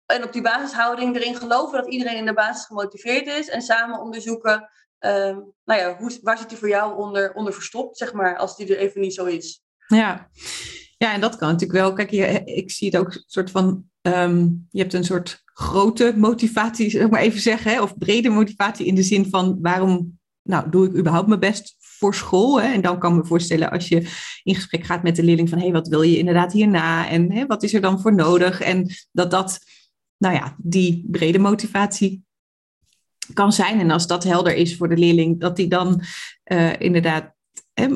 en 0.06 0.23
op 0.23 0.34
die 0.34 0.41
basishouding 0.41 1.15
erin 1.15 1.36
geloven 1.36 1.82
dat 1.82 1.91
iedereen 1.91 2.17
in 2.17 2.25
de 2.25 2.34
basis 2.34 2.65
gemotiveerd 2.65 3.28
is 3.28 3.49
en 3.49 3.62
samen 3.62 3.99
onderzoeken, 3.99 4.69
um, 4.99 5.54
nou 5.63 5.80
ja, 5.80 5.97
hoe, 5.97 6.19
waar 6.21 6.38
zit 6.38 6.49
die 6.49 6.58
voor 6.58 6.69
jou 6.69 6.97
onder, 6.97 7.34
onder 7.34 7.54
verstopt, 7.54 7.97
zeg 7.97 8.13
maar, 8.13 8.38
als 8.38 8.56
die 8.58 8.75
er 8.75 8.82
even 8.82 9.02
niet 9.02 9.13
zo 9.13 9.25
is. 9.25 9.63
Ja. 9.88 10.30
Ja, 10.97 11.13
en 11.13 11.21
dat 11.21 11.36
kan 11.36 11.47
natuurlijk 11.47 11.80
wel. 11.80 11.93
Kijk, 11.93 12.12
ik 12.45 12.71
zie 12.71 12.88
het 12.88 12.97
ook 12.97 13.13
een 13.13 13.23
soort 13.25 13.52
van. 13.52 13.84
Um, 14.02 14.67
je 14.69 14.80
hebt 14.80 14.93
een 14.93 15.04
soort 15.04 15.41
grote 15.59 16.13
motivatie, 16.17 16.89
zeg 16.89 17.09
maar 17.09 17.21
even 17.21 17.39
zeggen, 17.39 17.81
of 17.81 17.97
brede 17.97 18.29
motivatie 18.29 18.85
in 18.85 18.95
de 18.95 19.03
zin 19.03 19.29
van 19.29 19.57
waarom 19.61 20.19
nou, 20.41 20.69
doe 20.69 20.87
ik 20.87 20.95
überhaupt 20.95 21.27
mijn 21.27 21.39
best 21.39 21.75
voor 21.79 22.15
school? 22.15 22.61
Hè? 22.61 22.73
En 22.73 22.81
dan 22.81 22.99
kan 22.99 23.11
ik 23.11 23.17
me 23.17 23.25
voorstellen 23.25 23.71
als 23.71 23.87
je 23.87 23.95
in 24.43 24.55
gesprek 24.55 24.83
gaat 24.83 25.03
met 25.03 25.15
de 25.15 25.23
leerling 25.23 25.49
van 25.49 25.57
hé, 25.57 25.63
hey, 25.63 25.73
wat 25.73 25.87
wil 25.87 26.01
je 26.01 26.17
inderdaad 26.17 26.53
hierna? 26.53 27.09
En 27.09 27.31
hè, 27.31 27.45
wat 27.45 27.63
is 27.63 27.73
er 27.73 27.81
dan 27.81 27.99
voor 27.99 28.15
nodig? 28.15 28.61
En 28.61 28.91
dat 29.11 29.31
dat, 29.31 29.59
nou 30.17 30.35
ja, 30.35 30.55
die 30.57 31.05
brede 31.11 31.39
motivatie 31.39 32.23
kan 33.33 33.51
zijn. 33.51 33.79
En 33.79 33.91
als 33.91 34.07
dat 34.07 34.23
helder 34.23 34.55
is 34.55 34.77
voor 34.77 34.89
de 34.89 34.97
leerling, 34.97 35.39
dat 35.39 35.55
die 35.55 35.67
dan 35.67 36.01
uh, 36.51 36.79
inderdaad 36.79 37.33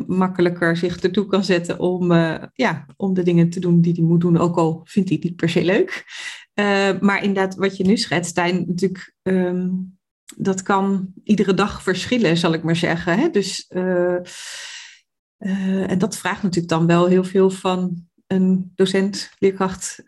makkelijker 0.07 0.77
zich 0.77 0.99
ertoe 0.99 1.25
kan 1.25 1.43
zetten 1.43 1.79
om, 1.79 2.11
uh, 2.11 2.43
ja, 2.53 2.85
om 2.97 3.13
de 3.13 3.23
dingen 3.23 3.49
te 3.49 3.59
doen 3.59 3.81
die 3.81 3.93
hij 3.93 4.03
moet 4.03 4.21
doen, 4.21 4.37
ook 4.37 4.57
al 4.57 4.81
vindt 4.83 5.09
hij 5.09 5.17
het 5.17 5.29
niet 5.29 5.35
per 5.35 5.49
se 5.49 5.63
leuk. 5.63 6.03
Uh, 6.59 6.99
maar 6.99 7.23
inderdaad, 7.23 7.55
wat 7.55 7.77
je 7.77 7.83
nu 7.83 7.97
schetst, 7.97 8.29
Stijn, 8.29 8.65
natuurlijk, 8.67 9.13
um, 9.21 9.97
dat 10.35 10.63
kan 10.63 11.13
iedere 11.23 11.53
dag 11.53 11.83
verschillen, 11.83 12.37
zal 12.37 12.53
ik 12.53 12.63
maar 12.63 12.75
zeggen. 12.75 13.19
Hè? 13.19 13.29
Dus, 13.29 13.65
uh, 13.69 14.15
en 15.91 15.97
dat 15.97 16.17
vraagt 16.17 16.43
natuurlijk 16.43 16.73
dan 16.73 16.87
wel 16.87 17.07
heel 17.07 17.23
veel 17.23 17.49
van 17.49 18.07
een 18.27 18.71
docent, 18.75 19.31
leerkracht, 19.39 20.03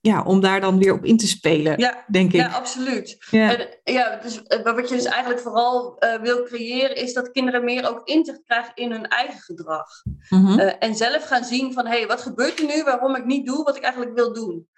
ja, 0.00 0.22
om 0.22 0.40
daar 0.40 0.60
dan 0.60 0.78
weer 0.78 0.92
op 0.92 1.04
in 1.04 1.16
te 1.16 1.26
spelen, 1.26 1.78
ja, 1.78 2.04
denk 2.06 2.32
ik. 2.32 2.40
Ja, 2.40 2.48
absoluut. 2.48 3.16
Ja. 3.30 3.56
En, 3.56 3.68
ja, 3.92 4.16
dus, 4.16 4.42
eh, 4.42 4.62
wat 4.62 4.88
je 4.88 4.94
dus 4.94 5.04
eigenlijk 5.04 5.40
vooral 5.42 5.96
uh, 6.04 6.20
wil 6.20 6.42
creëren, 6.42 6.96
is 6.96 7.12
dat 7.12 7.30
kinderen 7.30 7.64
meer 7.64 7.88
ook 7.88 8.08
inzicht 8.08 8.42
krijgen 8.44 8.72
in 8.74 8.90
hun 8.90 9.08
eigen 9.08 9.40
gedrag. 9.40 9.88
Mm 10.04 10.46
-hmm. 10.46 10.58
uh, 10.58 10.72
en 10.78 10.94
zelf 10.94 11.24
gaan 11.24 11.44
zien 11.44 11.72
van, 11.72 11.86
hé, 11.86 11.98
hey, 11.98 12.06
wat 12.06 12.20
gebeurt 12.20 12.58
er 12.58 12.66
nu 12.66 12.82
waarom 12.82 13.14
ik 13.16 13.24
niet 13.24 13.46
doe 13.46 13.64
wat 13.64 13.76
ik 13.76 13.82
eigenlijk 13.82 14.14
wil 14.14 14.32
doen? 14.32 14.68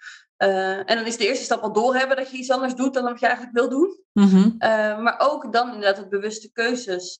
Uh, 0.41 0.77
en 0.77 0.95
dan 0.95 1.05
is 1.05 1.17
de 1.17 1.27
eerste 1.27 1.43
stap 1.43 1.61
al 1.61 1.73
doorhebben 1.73 2.17
dat 2.17 2.31
je 2.31 2.37
iets 2.37 2.51
anders 2.51 2.75
doet 2.75 2.93
dan 2.93 3.03
wat 3.03 3.19
je 3.19 3.25
eigenlijk 3.25 3.57
wil 3.57 3.69
doen. 3.69 3.99
Mm 4.13 4.27
-hmm. 4.27 4.55
maar 5.03 5.15
ook 5.17 5.53
dan 5.53 5.67
inderdaad 5.67 5.97
het 5.97 6.09
bewuste 6.09 6.51
keuzes 6.51 7.19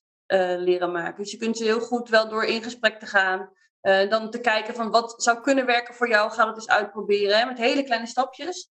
leren 0.58 0.92
maken. 0.92 1.24
Dus 1.24 1.32
je 1.32 1.38
kunt 1.38 1.58
ze 1.58 1.64
heel 1.64 1.80
goed 1.80 2.10
wel 2.10 2.30
door 2.30 2.44
in 2.44 2.64
gesprek 2.64 3.00
te 3.00 3.06
gaan, 3.06 3.50
dan 4.10 4.30
te 4.30 4.40
kijken 4.40 4.76
van 4.76 4.92
wat 4.92 5.24
zou 5.24 5.42
kunnen 5.42 5.66
werken 5.66 5.96
voor 5.96 6.10
jou, 6.10 6.32
ga 6.32 6.46
dat 6.46 6.56
eens 6.56 6.68
uitproberen. 6.68 7.38
Hè, 7.38 7.46
met 7.46 7.58
hele 7.58 7.84
kleine 7.84 8.08
stapjes. 8.08 8.70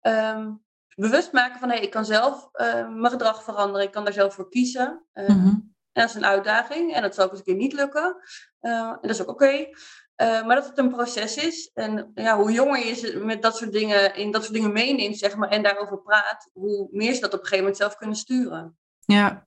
Um, 0.00 0.64
bewust 0.94 1.32
maken 1.32 1.58
van 1.58 1.68
hé, 1.68 1.74
hey, 1.74 1.84
ik 1.84 1.90
kan 1.90 2.04
zelf 2.04 2.48
mijn 2.88 3.10
gedrag 3.10 3.42
veranderen, 3.42 3.86
ik 3.86 3.92
kan 3.92 4.04
daar 4.04 4.12
zelf 4.12 4.34
voor 4.34 4.48
kiezen. 4.48 5.04
Mm 5.12 5.26
-hmm. 5.26 5.74
En 5.92 6.02
dat 6.02 6.10
is 6.10 6.14
een 6.16 6.26
uitdaging 6.26 6.94
en 6.94 7.02
dat 7.02 7.14
zal 7.14 7.24
ook 7.24 7.30
eens 7.30 7.38
een 7.38 7.44
keer 7.44 7.54
niet 7.54 7.72
lukken. 7.72 8.16
en 8.60 8.98
dat 9.00 9.10
is 9.10 9.22
ook 9.22 9.28
oké. 9.28 9.44
Okay. 9.44 9.74
Maar 10.22 10.54
dat 10.54 10.66
het 10.66 10.78
een 10.78 10.90
proces 10.90 11.36
is. 11.36 11.70
En 11.74 12.10
ja, 12.14 12.36
hoe 12.36 12.52
jonger 12.52 12.86
je 12.86 13.20
met 13.24 13.42
dat 13.42 13.56
soort 13.56 13.72
dingen, 13.72 14.16
in 14.16 14.30
dat 14.30 14.42
soort 14.42 14.54
dingen 14.54 14.72
meeneemt, 14.72 15.18
zeg 15.18 15.36
maar, 15.36 15.48
en 15.48 15.62
daarover 15.62 16.02
praat, 16.02 16.50
hoe 16.52 16.88
meer 16.90 17.14
ze 17.14 17.20
dat 17.20 17.32
op 17.32 17.40
een 17.40 17.46
gegeven 17.46 17.58
moment 17.58 17.76
zelf 17.76 17.96
kunnen 17.96 18.16
sturen. 18.16 18.76
Ja, 19.04 19.46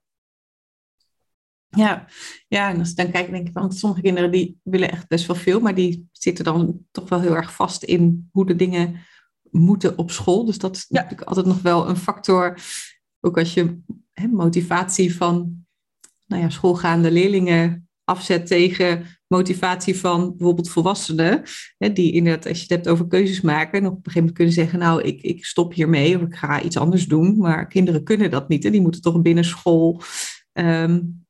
ja, 1.68 2.06
ja 2.48 2.70
en 2.70 2.78
als 2.78 2.90
ik 2.90 2.96
dan 2.96 3.10
kijk, 3.10 3.30
denk 3.30 3.46
ik 3.46 3.52
van 3.52 3.72
sommige 3.72 4.02
kinderen 4.02 4.30
die 4.30 4.60
willen 4.62 4.90
echt 4.90 5.08
best 5.08 5.26
wel 5.26 5.36
veel, 5.36 5.60
maar 5.60 5.74
die 5.74 6.08
zitten 6.12 6.44
dan 6.44 6.86
toch 6.90 7.08
wel 7.08 7.20
heel 7.20 7.36
erg 7.36 7.52
vast 7.52 7.82
in 7.82 8.28
hoe 8.32 8.46
de 8.46 8.56
dingen 8.56 9.00
moeten 9.50 9.98
op 9.98 10.10
school. 10.10 10.44
Dus 10.44 10.58
dat 10.58 10.76
is 10.76 10.86
natuurlijk 10.88 11.22
altijd 11.22 11.46
nog 11.46 11.62
wel 11.62 11.88
een 11.88 11.96
factor. 11.96 12.58
Ook 13.20 13.38
als 13.38 13.54
je 13.54 13.80
hè, 14.12 14.26
motivatie 14.26 15.16
van 15.16 15.66
nou 16.26 16.42
ja, 16.42 16.48
schoolgaande 16.48 17.10
leerlingen 17.10 17.88
afzet 18.04 18.46
tegen 18.46 19.15
motivatie 19.28 19.98
van 19.98 20.36
bijvoorbeeld 20.36 20.70
volwassenen, 20.70 21.42
hè, 21.78 21.92
die 21.92 22.12
inderdaad, 22.12 22.46
als 22.46 22.56
je 22.56 22.62
het 22.62 22.72
hebt 22.72 22.88
over 22.88 23.06
keuzes 23.06 23.40
maken, 23.40 23.82
nog 23.82 23.92
op 23.92 23.96
een 23.96 24.12
gegeven 24.12 24.20
moment 24.20 24.36
kunnen 24.36 24.54
zeggen, 24.54 24.78
nou, 24.78 25.02
ik, 25.02 25.22
ik 25.22 25.44
stop 25.44 25.74
hiermee 25.74 26.16
of 26.16 26.22
ik 26.22 26.34
ga 26.34 26.62
iets 26.62 26.76
anders 26.76 27.06
doen. 27.06 27.38
Maar 27.38 27.66
kinderen 27.66 28.04
kunnen 28.04 28.30
dat 28.30 28.48
niet. 28.48 28.62
Hè. 28.64 28.70
Die 28.70 28.80
moeten 28.80 29.00
toch 29.00 29.22
binnen 29.22 29.44
school 29.44 30.02
um, 30.52 31.26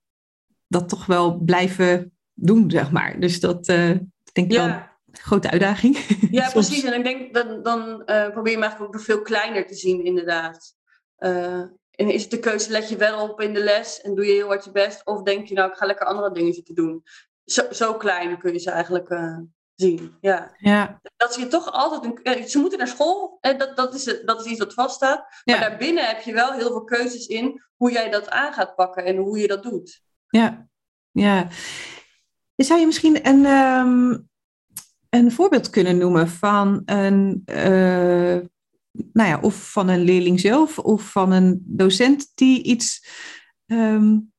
dat 0.68 0.88
toch 0.88 1.06
wel 1.06 1.38
blijven 1.38 2.12
doen, 2.34 2.70
zeg 2.70 2.90
maar. 2.90 3.20
Dus 3.20 3.40
dat 3.40 3.68
uh, 3.68 3.90
denk 4.32 4.46
ik 4.46 4.52
ja. 4.52 4.66
wel 4.66 4.74
een 4.74 4.82
grote 5.12 5.50
uitdaging. 5.50 5.98
Ja, 6.30 6.50
precies. 6.52 6.84
En 6.84 6.94
ik 6.94 7.04
denk 7.04 7.34
dat 7.34 7.64
dan 7.64 8.02
uh, 8.06 8.30
probeer 8.30 8.52
je 8.52 8.58
hem 8.58 8.62
eigenlijk 8.62 8.80
ook 8.80 8.92
nog 8.92 9.02
veel 9.02 9.22
kleiner 9.22 9.66
te 9.66 9.74
zien, 9.74 10.04
inderdaad. 10.04 10.74
Uh, 11.18 11.62
en 11.90 12.10
is 12.10 12.22
het 12.22 12.30
de 12.30 12.38
keuze, 12.38 12.70
let 12.70 12.88
je 12.88 12.96
wel 12.96 13.28
op 13.28 13.40
in 13.40 13.54
de 13.54 13.64
les 13.64 14.00
en 14.00 14.14
doe 14.14 14.26
je 14.26 14.32
heel 14.32 14.46
hard 14.46 14.64
je 14.64 14.70
best? 14.70 15.06
Of 15.06 15.22
denk 15.22 15.46
je 15.46 15.54
nou, 15.54 15.70
ik 15.70 15.76
ga 15.76 15.86
lekker 15.86 16.06
andere 16.06 16.32
dingen 16.32 16.52
zitten 16.52 16.74
doen? 16.74 17.02
Zo, 17.46 17.62
zo 17.70 17.94
klein 17.94 18.38
kun 18.38 18.52
je 18.52 18.58
ze 18.58 18.70
eigenlijk 18.70 19.10
uh, 19.10 19.38
zien. 19.74 20.16
Ja. 20.20 20.54
ja. 20.58 21.00
Dat 21.16 21.34
je 21.34 21.46
toch 21.46 21.72
altijd, 21.72 22.20
een, 22.22 22.48
ze 22.48 22.58
moeten 22.58 22.78
naar 22.78 22.88
school, 22.88 23.38
en 23.40 23.58
dat, 23.58 23.76
dat, 23.76 23.94
is, 23.94 24.22
dat 24.24 24.44
is 24.44 24.50
iets 24.50 24.58
wat 24.58 24.74
vaststaat. 24.74 25.42
Maar 25.44 25.60
daarbinnen 25.60 26.06
heb 26.06 26.20
je 26.20 26.32
wel 26.32 26.52
heel 26.52 26.68
veel 26.68 26.84
keuzes 26.84 27.26
in 27.26 27.62
hoe 27.76 27.92
jij 27.92 28.10
dat 28.10 28.30
aan 28.30 28.52
gaat 28.52 28.74
pakken 28.74 29.04
en 29.04 29.16
hoe 29.16 29.38
je 29.38 29.46
dat 29.46 29.62
doet. 29.62 30.02
Ja, 30.28 30.68
ja. 31.10 31.48
Zou 32.56 32.80
je 32.80 32.86
misschien 32.86 33.28
een, 33.28 33.44
um, 33.46 34.28
een 35.10 35.32
voorbeeld 35.32 35.70
kunnen 35.70 35.98
noemen 35.98 36.28
van 36.28 36.82
een, 36.84 37.42
uh, 37.46 38.38
nou 39.12 39.28
ja, 39.28 39.38
of 39.40 39.70
van 39.72 39.88
een 39.88 40.00
leerling 40.00 40.40
zelf 40.40 40.78
of 40.78 41.10
van 41.10 41.32
een 41.32 41.62
docent 41.66 42.32
die 42.34 42.62
iets 42.62 43.08
um, 43.66 44.32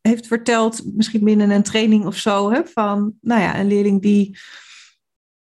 heeft 0.00 0.26
verteld, 0.26 0.96
misschien 0.96 1.24
binnen 1.24 1.50
een 1.50 1.62
training 1.62 2.06
of 2.06 2.16
zo, 2.16 2.50
hè, 2.50 2.64
van 2.64 3.14
nou 3.20 3.40
ja, 3.40 3.58
een 3.58 3.66
leerling 3.66 4.02
die 4.02 4.38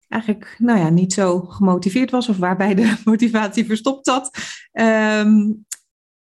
eigenlijk 0.07 0.55
nou 0.57 0.79
ja, 0.79 0.89
niet 0.89 1.13
zo 1.13 1.39
gemotiveerd 1.39 2.11
was 2.11 2.29
of 2.29 2.37
waarbij 2.37 2.75
de 2.75 2.95
motivatie 3.05 3.65
verstopt 3.65 4.05
zat. 4.05 4.37
Um, 4.71 5.65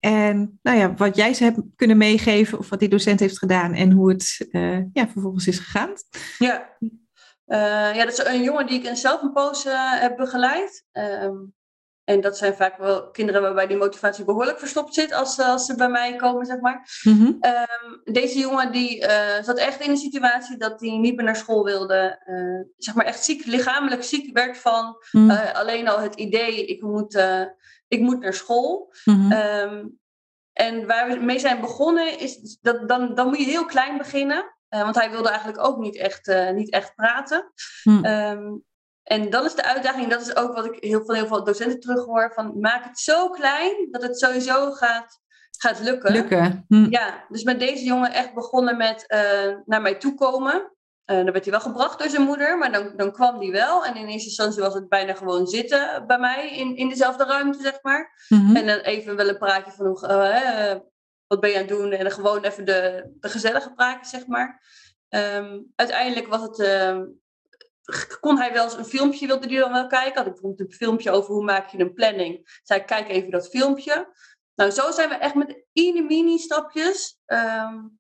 en 0.01 0.59
nou 0.63 0.79
ja, 0.79 0.95
wat 0.95 1.17
jij 1.17 1.35
ze 1.35 1.45
hebt 1.45 1.61
kunnen 1.77 1.97
meegeven 1.97 2.59
of 2.59 2.69
wat 2.69 2.79
die 2.79 2.89
docent 2.89 3.21
heeft 3.21 3.39
gedaan 3.39 3.75
en 3.75 3.91
hoe 3.91 4.11
het 4.11 4.49
uh, 4.51 4.79
ja, 4.93 5.09
vervolgens 5.09 5.47
is 5.47 5.59
gegaan. 5.59 5.93
Ja. 6.39 6.77
Uh, 7.47 7.95
ja, 7.95 8.05
dat 8.05 8.13
is 8.13 8.25
een 8.25 8.43
jongen 8.43 8.67
die 8.67 8.83
ik 8.83 8.97
zelf 8.97 9.23
een 9.23 9.33
poos 9.33 9.65
heb 10.01 10.17
begeleid. 10.17 10.85
En 12.11 12.21
dat 12.21 12.39
zijn 12.39 12.55
vaak 12.55 12.77
wel 12.77 13.11
kinderen 13.11 13.43
waarbij 13.43 13.67
die 13.67 13.77
motivatie 13.77 14.25
behoorlijk 14.25 14.59
verstopt 14.59 14.95
zit 14.95 15.13
als, 15.13 15.39
als 15.39 15.67
ze 15.67 15.75
bij 15.75 15.89
mij 15.89 16.17
komen, 16.17 16.47
zeg 16.47 16.61
maar. 16.61 17.01
Mm 17.03 17.17
-hmm. 17.19 17.27
um, 17.27 18.01
deze 18.05 18.39
jongen 18.39 18.73
die 18.73 19.05
zat 19.43 19.59
echt 19.59 19.81
in 19.81 19.91
een 19.91 19.97
situatie 19.97 20.57
dat 20.57 20.81
hij 20.81 20.91
niet 20.91 21.17
meer 21.17 21.25
naar 21.25 21.37
school 21.37 21.65
wilde. 21.65 22.19
zeg 22.77 22.95
maar 22.95 23.05
echt 23.05 23.25
ziek, 23.25 23.45
lichamelijk 23.45 24.05
ziek 24.05 24.33
werd 24.33 24.59
van 24.59 24.97
mm. 25.13 25.31
alleen 25.31 25.89
al 25.89 26.01
het 26.01 26.15
idee, 26.15 26.67
ik 26.67 26.83
moet 26.83 27.23
ik 27.89 28.01
moet 28.01 28.21
naar 28.21 28.35
school. 28.35 28.93
Mm 29.05 29.33
um, 29.33 29.99
en 30.53 30.87
waar 30.87 31.09
we 31.09 31.25
mee 31.25 31.39
zijn 31.39 31.61
begonnen 31.61 32.19
is 32.19 32.59
dat 32.61 32.89
dan, 32.89 33.15
dan 33.15 33.27
moet 33.27 33.39
je 33.39 33.45
heel 33.45 33.65
klein 33.65 33.99
beginnen. 33.99 34.55
Want 34.69 34.95
hij 34.95 35.11
wilde 35.11 35.29
eigenlijk 35.29 35.67
ook 35.67 35.79
niet 35.79 35.97
echt, 35.97 36.33
niet 36.55 36.71
echt 36.71 36.95
praten. 36.95 37.53
Um, 37.85 38.65
en 39.11 39.31
dan 39.31 39.45
is 39.45 39.55
de 39.55 39.65
uitdaging, 39.65 40.09
dat 40.09 40.21
is 40.21 40.37
ook 40.37 40.55
wat 40.55 40.65
ik 40.65 40.77
heel, 40.85 41.05
van 41.05 41.15
heel 41.15 41.27
veel 41.27 41.45
docenten 41.45 41.81
terughoor, 41.81 42.33
van 42.35 42.61
maak 42.61 42.85
het 42.85 42.99
zo 42.99 43.29
klein 43.29 43.89
dat 43.91 44.03
het 44.03 44.19
sowieso 44.19 44.71
gaat, 44.71 45.21
gaat 45.59 45.81
lukken. 45.81 46.13
Lukken. 46.13 46.65
Mm. 46.69 46.87
Ja, 46.91 47.25
dus 47.29 47.43
met 47.43 47.61
deze 47.61 47.85
jongen 47.85 48.13
echt 48.13 48.35
begonnen 48.35 48.77
met 48.77 49.05
uh, 49.09 49.57
naar 49.65 49.83
mij 49.83 49.95
toe 49.95 50.15
komen. 50.15 50.55
Uh, 50.55 51.17
dan 51.17 51.33
werd 51.33 51.45
hij 51.45 51.51
wel 51.53 51.61
gebracht 51.61 51.99
door 51.99 52.09
zijn 52.09 52.23
moeder, 52.23 52.59
maar 52.59 52.73
dan, 52.73 52.93
dan 52.97 53.13
kwam 53.13 53.41
hij 53.41 53.51
wel. 53.51 53.85
En 53.85 53.97
in 53.97 54.07
eerste 54.07 54.29
instantie 54.29 54.63
was 54.63 54.75
het 54.75 54.89
bijna 54.89 55.15
gewoon 55.15 55.47
zitten 55.47 56.05
bij 56.07 56.19
mij 56.19 56.57
in, 56.57 56.77
in 56.77 56.89
dezelfde 56.89 57.25
ruimte, 57.25 57.63
zeg 57.63 57.79
maar. 57.83 58.25
Mm-hmm. 58.29 58.57
En 58.57 58.67
dan 58.67 58.79
even 58.79 59.17
wel 59.17 59.29
een 59.29 59.39
praatje 59.39 59.73
van 59.73 59.87
hoe, 59.87 60.09
uh, 60.09 60.81
wat 61.27 61.41
ben 61.41 61.51
je 61.51 61.57
aan 61.57 61.67
het 61.67 61.71
doen? 61.71 61.93
En 61.93 62.03
dan 62.03 62.13
gewoon 62.13 62.43
even 62.43 62.65
de, 62.65 63.11
de 63.21 63.29
gezellige 63.29 63.73
praatjes, 63.73 64.11
zeg 64.11 64.27
maar. 64.27 64.63
Um, 65.09 65.73
uiteindelijk 65.77 66.27
was 66.27 66.43
het, 66.43 66.59
uh, 66.59 67.01
kon 68.21 68.39
hij 68.39 68.53
wel 68.53 68.65
eens 68.65 68.77
een 68.77 68.85
filmpje, 68.85 69.27
wilde 69.27 69.49
hij 69.49 69.59
dan 69.59 69.73
wel 69.73 69.87
kijken. 69.87 70.15
Had 70.15 70.27
ik 70.27 70.33
bijvoorbeeld 70.33 70.71
een 70.71 70.77
filmpje 70.77 71.11
over 71.11 71.35
hoe 71.35 71.45
maak 71.45 71.69
je 71.69 71.79
een 71.79 71.95
planning. 71.95 72.61
Zei 72.63 72.85
kijk 72.85 73.09
even 73.09 73.31
dat 73.31 73.49
filmpje. 73.49 74.13
Nou, 74.55 74.71
zo 74.71 74.91
zijn 74.91 75.09
we 75.09 75.15
echt 75.15 75.35
met 75.35 75.65
mini 75.73 76.03
mini 76.03 76.39
stapjes... 76.39 77.19
Um, 77.27 77.99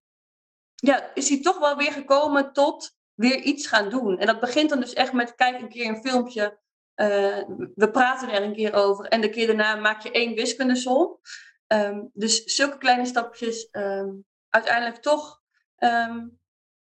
ja, 0.75 1.11
is 1.15 1.29
hij 1.29 1.41
toch 1.41 1.59
wel 1.59 1.77
weer 1.77 1.93
gekomen 1.93 2.53
tot 2.53 2.97
weer 3.15 3.41
iets 3.41 3.67
gaan 3.67 3.89
doen. 3.91 4.19
En 4.19 4.27
dat 4.27 4.41
begint 4.41 4.71
dan 4.71 4.81
dus 4.81 4.93
echt 4.93 5.13
met 5.13 5.35
kijk 5.35 5.61
een 5.61 5.69
keer 5.69 5.89
een 5.89 6.03
filmpje. 6.03 6.59
Uh, 6.97 7.43
we 7.75 7.91
praten 7.93 8.29
er 8.29 8.43
een 8.43 8.55
keer 8.55 8.75
over. 8.75 9.05
En 9.05 9.21
de 9.21 9.31
keer 9.31 9.47
daarna 9.47 9.75
maak 9.75 10.03
je 10.03 10.11
één 10.11 10.35
wiskundesom. 10.35 11.21
Um, 11.67 12.11
dus 12.13 12.45
zulke 12.45 12.79
kleine 12.79 13.07
stapjes. 13.07 13.69
Um, 13.73 14.25
uiteindelijk 14.49 15.03
toch 15.03 15.41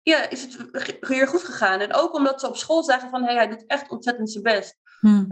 ja, 0.08 0.28
is 0.28 0.42
het 0.42 0.96
weer 1.00 1.28
goed 1.28 1.44
gegaan. 1.44 1.80
En 1.80 1.94
ook 1.94 2.14
omdat 2.14 2.40
ze 2.40 2.48
op 2.48 2.56
school 2.56 2.82
zagen 2.82 3.10
van 3.10 3.24
hey, 3.24 3.34
hij 3.34 3.48
doet 3.48 3.66
echt 3.66 3.90
ontzettend 3.90 4.30
zijn 4.30 4.42
best. 4.42 4.78
Hmm. 5.00 5.26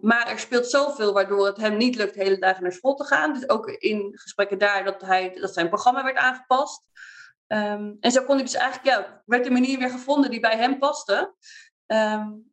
maar 0.00 0.28
er 0.28 0.38
speelt 0.38 0.66
zoveel 0.66 1.12
waardoor 1.12 1.46
het 1.46 1.56
hem 1.56 1.76
niet 1.76 1.96
lukt 1.96 2.14
de 2.14 2.22
hele 2.22 2.38
dagen 2.38 2.62
naar 2.62 2.72
school 2.72 2.94
te 2.94 3.04
gaan. 3.04 3.32
Dus 3.32 3.48
ook 3.48 3.66
in 3.66 4.10
gesprekken 4.14 4.58
daar 4.58 4.84
dat, 4.84 5.00
hij, 5.00 5.36
dat 5.40 5.54
zijn 5.54 5.68
programma 5.68 6.04
werd 6.04 6.16
aangepast. 6.16 6.82
Um, 7.46 7.96
en 8.00 8.10
zo 8.10 8.24
kon 8.24 8.34
hij 8.34 8.44
dus 8.44 8.54
eigenlijk, 8.54 8.96
ja, 8.96 9.22
werd 9.26 9.44
de 9.44 9.50
manier 9.50 9.78
weer 9.78 9.90
gevonden 9.90 10.30
die 10.30 10.40
bij 10.40 10.56
hem 10.56 10.78
paste. 10.78 11.34
Um, 11.86 12.52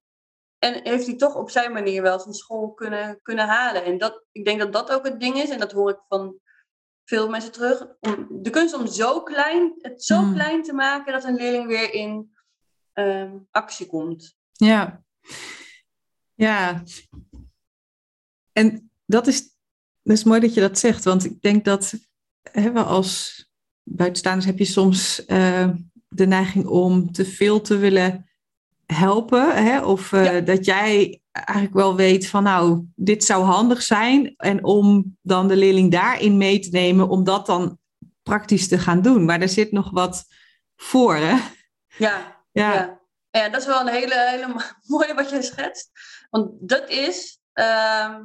en 0.60 0.80
heeft 0.84 1.06
hij 1.06 1.16
toch 1.16 1.36
op 1.36 1.50
zijn 1.50 1.72
manier 1.72 2.02
wel 2.02 2.20
zijn 2.20 2.34
school 2.34 2.74
kunnen, 2.74 3.20
kunnen 3.22 3.48
halen. 3.48 3.84
En 3.84 3.98
dat, 3.98 4.24
ik 4.32 4.46
denk 4.46 4.60
dat 4.60 4.74
dat 4.74 4.92
ook 4.92 5.04
het 5.06 5.20
ding 5.20 5.36
is. 5.36 5.50
En 5.50 5.60
dat 5.60 5.72
hoor 5.72 5.90
ik 5.90 6.00
van 6.08 6.40
veel 7.06 7.30
mensen 7.30 7.52
terug. 7.52 7.88
Om, 8.00 8.28
de 8.30 8.50
kunst 8.50 8.74
om 8.74 8.88
zo 8.88 9.22
klein, 9.24 9.74
het 9.78 10.04
zo 10.04 10.20
hmm. 10.20 10.34
klein 10.34 10.64
te 10.64 10.74
maken 10.74 11.14
dat 11.14 11.24
een 11.24 11.36
leerling 11.36 11.68
weer 11.68 11.94
in 11.94 12.36
um, 12.94 13.48
actie 13.52 13.86
komt. 13.86 14.38
Ja. 14.52 15.04
Ja. 16.34 16.84
En 18.52 18.92
dat 19.06 19.28
is, 19.28 19.42
dat 20.02 20.18
is 20.18 20.24
mooi 20.24 20.40
dat 20.40 20.54
je 20.54 20.62
dat 20.62 20.80
zegt. 20.80 21.04
Want 21.04 21.26
ik 21.26 21.42
denk 21.42 21.66
dat 21.66 21.94
hè, 22.52 22.72
we 22.72 22.84
als 22.84 23.44
buitenstaanders 23.84 24.46
heb 24.46 24.58
je 24.58 24.66
soms 24.66 25.24
uh, 25.28 25.70
de 26.08 26.26
neiging 26.26 26.66
om 26.66 27.12
te 27.12 27.26
veel 27.26 27.62
te 27.62 27.78
willen 27.78 28.30
helpen. 28.86 29.64
Hè? 29.66 29.86
Of 29.86 30.12
uh, 30.12 30.46
dat 30.46 30.66
jij 30.66 31.22
eigenlijk 31.44 31.76
wel 31.76 31.96
weet 31.96 32.28
van 32.28 32.44
nou, 32.44 32.86
dit 32.96 33.24
zou 33.24 33.44
handig 33.44 33.82
zijn. 33.82 34.34
En 34.38 34.64
om 34.64 35.18
dan 35.22 35.48
de 35.48 35.56
leerling 35.56 35.92
daarin 35.92 36.38
mee 36.38 36.60
te 36.60 36.70
nemen, 36.70 37.10
om 37.10 37.24
dat 37.24 37.46
dan 37.46 37.80
praktisch 38.24 38.68
te 38.68 38.78
gaan 38.78 39.02
doen. 39.02 39.26
Maar 39.26 39.42
er 39.42 39.50
zit 39.50 39.72
nog 39.72 39.92
wat 39.92 40.26
voor, 40.76 41.16
hè? 41.16 41.38
Ja, 41.98 42.44
ja. 42.52 42.74
ja. 42.74 43.00
ja 43.30 43.50
dat 43.50 43.62
is 43.62 43.68
wel 43.68 43.80
een 43.80 43.94
hele, 43.94 44.30
hele 44.30 44.48
mooie 44.88 45.14
wat 45.14 45.30
je 45.30 45.42
schetst. 45.42 45.92
Want 46.30 46.52
dat 46.60 46.90
is... 46.90 47.40
Uh, 47.54 48.16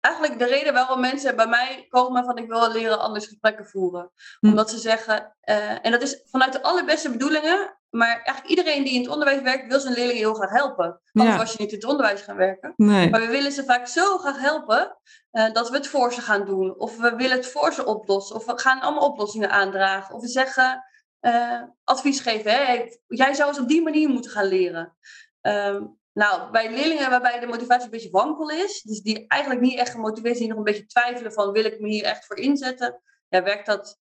eigenlijk 0.00 0.38
de 0.38 0.46
reden 0.46 0.72
waarom 0.72 1.00
mensen 1.00 1.36
bij 1.36 1.46
mij 1.46 1.86
komen 1.88 2.24
van 2.24 2.38
ik 2.38 2.48
wil 2.48 2.72
leren 2.72 3.00
anders 3.00 3.26
gesprekken 3.26 3.66
voeren. 3.66 4.10
Hm. 4.40 4.46
Omdat 4.46 4.70
ze 4.70 4.78
zeggen, 4.78 5.36
uh, 5.44 5.84
en 5.86 5.90
dat 5.90 6.02
is 6.02 6.22
vanuit 6.30 6.52
de 6.52 6.62
allerbeste 6.62 7.10
bedoelingen, 7.10 7.79
maar 7.90 8.22
eigenlijk 8.22 8.46
iedereen 8.46 8.84
die 8.84 8.94
in 8.94 9.00
het 9.00 9.10
onderwijs 9.10 9.42
werkt 9.42 9.66
wil 9.66 9.80
zijn 9.80 9.94
leerlingen 9.94 10.22
heel 10.22 10.34
graag 10.34 10.50
helpen. 10.50 11.00
Anders 11.12 11.36
was 11.36 11.52
je 11.52 11.58
niet 11.58 11.72
in 11.72 11.78
het 11.78 11.88
onderwijs 11.88 12.20
gaan 12.20 12.36
werken. 12.36 12.72
Nee. 12.76 13.10
Maar 13.10 13.20
we 13.20 13.26
willen 13.26 13.52
ze 13.52 13.64
vaak 13.64 13.86
zo 13.86 14.18
graag 14.18 14.40
helpen 14.40 14.98
uh, 15.32 15.52
dat 15.52 15.70
we 15.70 15.76
het 15.76 15.86
voor 15.86 16.12
ze 16.12 16.20
gaan 16.20 16.44
doen. 16.44 16.78
Of 16.78 16.96
we 16.96 17.16
willen 17.16 17.36
het 17.36 17.46
voor 17.46 17.72
ze 17.72 17.84
oplossen. 17.84 18.36
Of 18.36 18.44
we 18.44 18.58
gaan 18.58 18.80
allemaal 18.80 19.08
oplossingen 19.08 19.50
aandragen. 19.50 20.14
Of 20.14 20.20
we 20.20 20.28
zeggen, 20.28 20.84
uh, 21.20 21.62
advies 21.84 22.20
geven. 22.20 22.52
Hè? 22.52 22.88
Jij 23.06 23.34
zou 23.34 23.48
eens 23.48 23.60
op 23.60 23.68
die 23.68 23.82
manier 23.82 24.08
moeten 24.08 24.30
gaan 24.30 24.46
leren. 24.46 24.96
Um, 25.40 25.98
nou, 26.12 26.50
bij 26.50 26.70
leerlingen 26.70 27.10
waarbij 27.10 27.40
de 27.40 27.46
motivatie 27.46 27.84
een 27.84 27.90
beetje 27.90 28.10
wankel 28.10 28.50
is, 28.50 28.82
dus 28.82 29.00
die 29.00 29.24
eigenlijk 29.28 29.60
niet 29.60 29.78
echt 29.78 29.90
gemotiveerd 29.90 30.36
zijn, 30.36 30.48
die 30.48 30.56
nog 30.56 30.66
een 30.66 30.72
beetje 30.72 30.86
twijfelen 30.86 31.32
van 31.32 31.52
wil 31.52 31.64
ik 31.64 31.80
me 31.80 31.88
hier 31.88 32.04
echt 32.04 32.26
voor 32.26 32.36
inzetten, 32.36 33.00
ja, 33.28 33.42
werkt 33.42 33.66
dat 33.66 33.98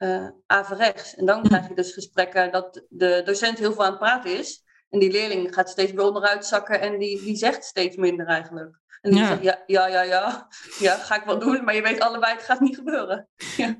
uh, 0.00 0.28
averechts. 0.46 1.14
En 1.14 1.26
dan 1.26 1.42
krijg 1.42 1.68
je 1.68 1.74
dus 1.74 1.92
gesprekken 1.92 2.52
dat 2.52 2.84
de 2.88 3.22
docent 3.24 3.58
heel 3.58 3.72
veel 3.72 3.84
aan 3.84 3.90
het 3.90 3.98
praten 3.98 4.38
is 4.38 4.64
en 4.90 4.98
die 4.98 5.10
leerling 5.10 5.54
gaat 5.54 5.70
steeds 5.70 5.92
weer 5.92 6.04
onderuit 6.04 6.46
zakken 6.46 6.80
en 6.80 6.98
die, 6.98 7.22
die 7.22 7.36
zegt 7.36 7.64
steeds 7.64 7.96
minder 7.96 8.26
eigenlijk. 8.26 8.78
En 9.00 9.10
die 9.10 9.20
ja. 9.20 9.26
zegt 9.26 9.42
ja, 9.42 9.58
ja, 9.66 9.86
ja, 9.86 10.02
ja, 10.02 10.48
ja, 10.78 10.94
ga 10.94 11.16
ik 11.16 11.24
wel 11.24 11.38
doen, 11.38 11.64
maar 11.64 11.74
je 11.74 11.82
weet 11.82 12.00
allebei, 12.00 12.32
het 12.32 12.42
gaat 12.42 12.60
niet 12.60 12.76
gebeuren. 12.76 13.28
Ja. 13.56 13.76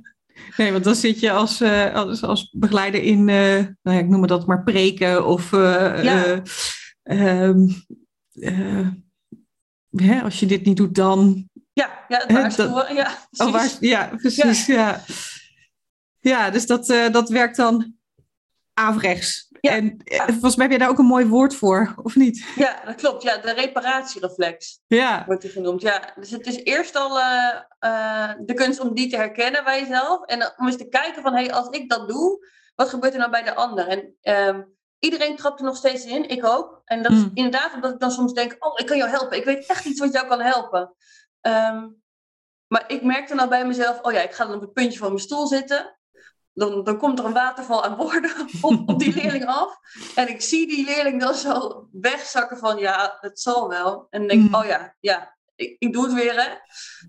Nee, 0.56 0.72
want 0.72 0.85
dan 0.85 0.94
zit 0.94 1.20
je 1.20 1.30
als, 1.30 1.61
uh, 1.61 1.94
als, 1.94 2.22
als 2.22 2.50
begeleider 2.52 3.02
in, 3.02 3.28
uh, 3.28 3.54
nou 3.83 3.96
ja, 3.96 3.98
ik 3.98 4.09
noem 4.09 4.20
het 4.20 4.28
dat 4.28 4.46
maar 4.46 4.62
preken 4.62 5.26
of 5.26 5.50
ja. 5.50 6.42
Uh, 7.04 8.88
hè, 9.90 10.22
als 10.22 10.40
je 10.40 10.46
dit 10.46 10.64
niet 10.64 10.76
doet, 10.76 10.94
dan. 10.94 11.48
Ja, 11.72 12.04
ja, 12.09 12.18
het 12.18 12.33
waarschuwen. 12.33 12.94
ja, 12.94 13.18
oh, 13.37 13.50
precies. 13.50 13.74
Oh, 13.74 13.80
ja, 13.80 14.11
precies. 14.16 14.66
Ja. 14.66 14.74
ja. 14.74 15.04
Dus 16.50 16.66
dat, 16.66 16.88
uh, 16.88 17.11
dat 17.11 17.28
werkt 17.28 17.56
dan 17.56 17.98
averechts. 18.74 19.48
Ja. 19.61 19.70
En 19.70 20.00
eh, 20.04 20.26
volgens 20.26 20.56
mij 20.56 20.66
heb 20.66 20.74
je 20.74 20.80
daar 20.80 20.90
ook 20.90 20.98
een 20.98 21.04
mooi 21.04 21.26
woord 21.26 21.54
voor, 21.54 21.94
of 22.02 22.16
niet? 22.16 22.44
Ja, 22.56 22.80
dat 22.85 22.94
klopt. 22.94 23.22
Ja, 23.22 23.37
de 23.37 23.52
reparatiereflex 23.52 24.80
ja. 24.87 25.24
wordt 25.26 25.42
die 25.42 25.50
genoemd. 25.50 25.83
Ja, 25.83 26.12
dus 26.14 26.30
het 26.30 26.46
is 26.46 26.62
eerst 26.62 26.96
al 26.96 27.18
uh, 27.18 28.33
de 28.40 28.54
kunst 28.54 28.80
om 28.80 28.94
die 28.94 29.11
te 29.11 29.16
herkennen 29.16 29.64
bij 29.64 29.80
jezelf. 29.80 30.24
En 30.24 30.52
om 30.56 30.66
eens 30.66 30.76
te 30.76 30.88
kijken 30.88 31.22
van, 31.22 31.35
hé, 31.35 31.42
hey, 31.42 31.52
als 31.52 31.68
ik 31.68 31.88
dat 31.88 32.09
doe, 32.09 32.46
wat 32.74 32.88
gebeurt 32.88 33.12
er 33.12 33.18
nou 33.18 33.30
bij 33.30 33.42
de 33.42 33.54
ander? 33.54 33.87
En 33.87 34.14
uh, 34.22 34.64
iedereen 34.98 35.37
trapt 35.37 35.59
er 35.59 35.66
nog 35.66 35.76
steeds 35.76 36.04
in, 36.04 36.28
ik 36.28 36.44
ook. 36.44 36.83
En 36.85 37.02
dat 37.02 37.12
is 37.12 37.18
mm. 37.18 37.30
inderdaad 37.35 37.74
omdat 37.74 37.92
ik 37.92 38.00
dan 38.00 38.11
soms 38.11 38.33
denk, 38.33 38.56
oh, 38.59 38.72
ik 38.76 38.87
kan 38.87 38.96
jou 38.96 39.11
helpen. 39.11 39.37
Ik 39.37 39.44
weet 39.44 39.66
echt 39.66 39.85
iets 39.85 40.00
wat 40.00 40.12
jou 40.12 40.26
kan 40.26 40.40
helpen. 40.40 40.94
Um, 41.40 42.02
maar 42.66 42.85
ik 42.87 43.02
merkte 43.02 43.37
dan 43.37 43.48
bij 43.48 43.66
mezelf, 43.66 43.98
oh 44.02 44.12
ja, 44.12 44.20
ik 44.20 44.33
ga 44.33 44.44
dan 44.44 44.54
op 44.54 44.61
het 44.61 44.72
puntje 44.72 44.98
van 44.98 45.09
mijn 45.09 45.20
stoel 45.20 45.46
zitten 45.46 45.99
dan, 46.54 46.84
dan 46.84 46.98
komt 46.98 47.18
er 47.18 47.24
een 47.24 47.32
waterval 47.32 47.84
aan 47.84 47.96
woorden 47.96 48.30
op, 48.62 48.88
op 48.88 48.98
die 48.98 49.14
leerling 49.14 49.44
af. 49.44 49.78
En 50.14 50.28
ik 50.28 50.40
zie 50.40 50.66
die 50.66 50.84
leerling 50.84 51.20
dan 51.20 51.34
zo 51.34 51.86
wegzakken 51.92 52.56
van 52.56 52.78
ja, 52.78 53.16
het 53.20 53.40
zal 53.40 53.68
wel. 53.68 54.06
En 54.10 54.28
denk 54.28 54.48
mm. 54.48 54.54
oh 54.54 54.64
ja, 54.64 54.96
ja, 55.00 55.36
ik, 55.54 55.76
ik 55.78 55.92
doe 55.92 56.04
het 56.04 56.14
weer 56.14 56.34
hè. 56.34 56.48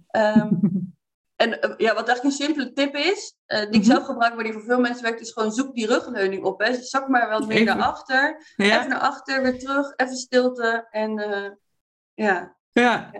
Ehm, 0.07 0.53
en 1.43 1.49
uh, 1.49 1.73
ja, 1.77 1.93
wat 1.93 2.09
echt 2.09 2.23
een 2.23 2.31
simpele 2.31 2.73
tip 2.73 2.95
is, 2.95 3.35
uh, 3.47 3.59
die 3.59 3.67
ik 3.67 3.75
mhm. 3.75 3.83
zelf 3.83 4.05
gebruik, 4.05 4.35
maar 4.35 4.43
die 4.43 4.53
voor 4.53 4.63
veel 4.63 4.79
mensen 4.79 5.03
werkt, 5.03 5.21
is 5.21 5.31
gewoon 5.31 5.51
zoek 5.51 5.75
die 5.75 5.87
rugleuning 5.87 6.43
op. 6.43 6.59
Hè. 6.59 6.81
zak 6.81 7.07
maar 7.07 7.29
wat 7.29 7.47
meer 7.47 7.63
naar 7.63 7.81
achter. 7.81 8.53
Even 8.55 8.89
naar 8.89 8.99
achter, 8.99 9.41
weer 9.41 9.59
terug, 9.59 9.93
even 9.95 10.15
stilte. 10.15 10.87
En 10.89 11.19
uh, 11.19 11.49
ja. 12.13 12.57
ja. 12.71 13.11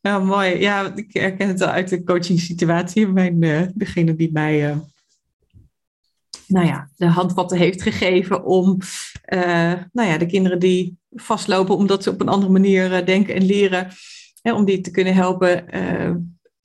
Ja, 0.00 0.18
mooi. 0.18 0.60
Ja, 0.60 0.92
ik 0.94 1.12
herken 1.12 1.48
het 1.48 1.60
al 1.60 1.68
uit 1.68 1.88
de 1.88 2.04
coaching 2.04 2.40
situatie. 2.40 3.08
Mijn, 3.08 3.72
degene 3.74 4.14
die 4.14 4.32
mij 4.32 4.80
nou 6.48 6.66
ja, 6.66 6.90
de 6.96 7.06
handvatten 7.06 7.58
heeft 7.58 7.82
gegeven 7.82 8.44
om 8.44 8.78
uh, 9.34 9.72
nou 9.92 10.08
ja, 10.08 10.18
de 10.18 10.26
kinderen 10.26 10.58
die 10.58 10.98
vastlopen 11.10 11.76
omdat 11.76 12.02
ze 12.02 12.10
op 12.10 12.20
een 12.20 12.28
andere 12.28 12.52
manier 12.52 12.92
uh, 12.92 13.06
denken 13.06 13.34
en 13.34 13.44
leren, 13.44 13.88
hè, 14.42 14.54
om 14.54 14.64
die 14.64 14.80
te 14.80 14.90
kunnen 14.90 15.14
helpen. 15.14 15.64
Uh, 15.76 16.14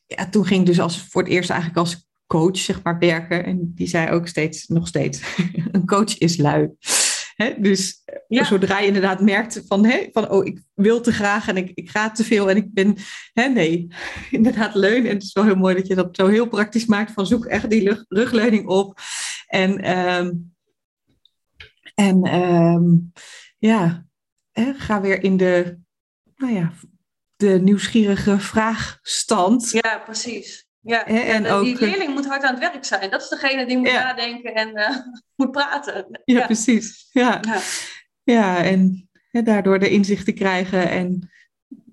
ja, 0.05 0.29
toen 0.29 0.45
ging 0.45 0.59
ik 0.59 0.65
dus 0.65 0.79
als, 0.79 1.07
voor 1.09 1.21
het 1.21 1.31
eerst 1.31 1.49
eigenlijk 1.49 1.79
als 1.79 2.07
coach 2.27 2.57
zeg 2.57 2.83
maar, 2.83 2.99
werken. 2.99 3.45
En 3.45 3.71
die 3.75 3.87
zei 3.87 4.11
ook 4.11 4.27
steeds, 4.27 4.67
nog 4.67 4.87
steeds, 4.87 5.21
een 5.71 5.85
coach 5.85 6.17
is 6.17 6.37
lui. 6.37 6.69
Hè, 7.35 7.53
dus 7.57 8.03
ja. 8.27 8.43
zodra 8.43 8.79
je 8.79 8.87
inderdaad 8.87 9.21
merkt 9.21 9.63
van, 9.67 9.85
hè, 9.85 10.07
van, 10.11 10.29
oh, 10.29 10.45
ik 10.45 10.61
wil 10.73 11.01
te 11.01 11.11
graag 11.11 11.47
en 11.47 11.57
ik, 11.57 11.71
ik 11.73 11.89
ga 11.89 12.11
te 12.11 12.23
veel 12.23 12.49
en 12.49 12.57
ik 12.57 12.73
ben, 12.73 12.95
hè, 13.33 13.47
nee, 13.47 13.87
inderdaad 14.31 14.75
leun. 14.75 15.05
En 15.05 15.13
het 15.13 15.23
is 15.23 15.33
wel 15.33 15.43
heel 15.43 15.55
mooi 15.55 15.75
dat 15.75 15.87
je 15.87 15.95
dat 15.95 16.15
zo 16.15 16.27
heel 16.27 16.47
praktisch 16.47 16.85
maakt 16.85 17.11
van 17.11 17.27
zoek 17.27 17.45
echt 17.45 17.69
die 17.69 18.05
rugleuning 18.07 18.67
op. 18.67 18.99
En, 19.53 19.97
um, 19.97 20.55
en 21.95 22.35
um, 22.35 23.11
ja, 23.57 24.05
hè, 24.51 24.73
ga 24.73 25.01
weer 25.01 25.23
in 25.23 25.37
de, 25.37 25.77
nou 26.35 26.53
ja, 26.53 26.71
de 27.35 27.59
nieuwsgierige 27.61 28.39
vraagstand. 28.39 29.69
Ja, 29.69 30.01
precies. 30.05 30.67
Ja, 30.79 31.05
en, 31.05 31.47
ook, 31.47 31.63
die 31.63 31.79
leerling 31.79 32.13
moet 32.13 32.25
hard 32.25 32.43
aan 32.43 32.53
het 32.53 32.71
werk 32.71 32.85
zijn. 32.85 33.09
Dat 33.09 33.21
is 33.21 33.29
degene 33.29 33.65
die 33.65 33.77
moet 33.77 33.91
nadenken 33.91 34.53
en 34.53 34.69
uh, 34.77 34.97
moet 35.35 35.51
praten. 35.51 36.05
Ja, 36.25 36.39
ja. 36.39 36.45
precies. 36.45 37.07
Ja, 37.11 37.39
ja. 37.41 37.59
ja 38.23 38.63
en 38.63 39.09
daardoor 39.31 39.79
de 39.79 39.89
inzicht 39.89 40.25
te 40.25 40.31
krijgen 40.31 40.89
en 40.89 41.31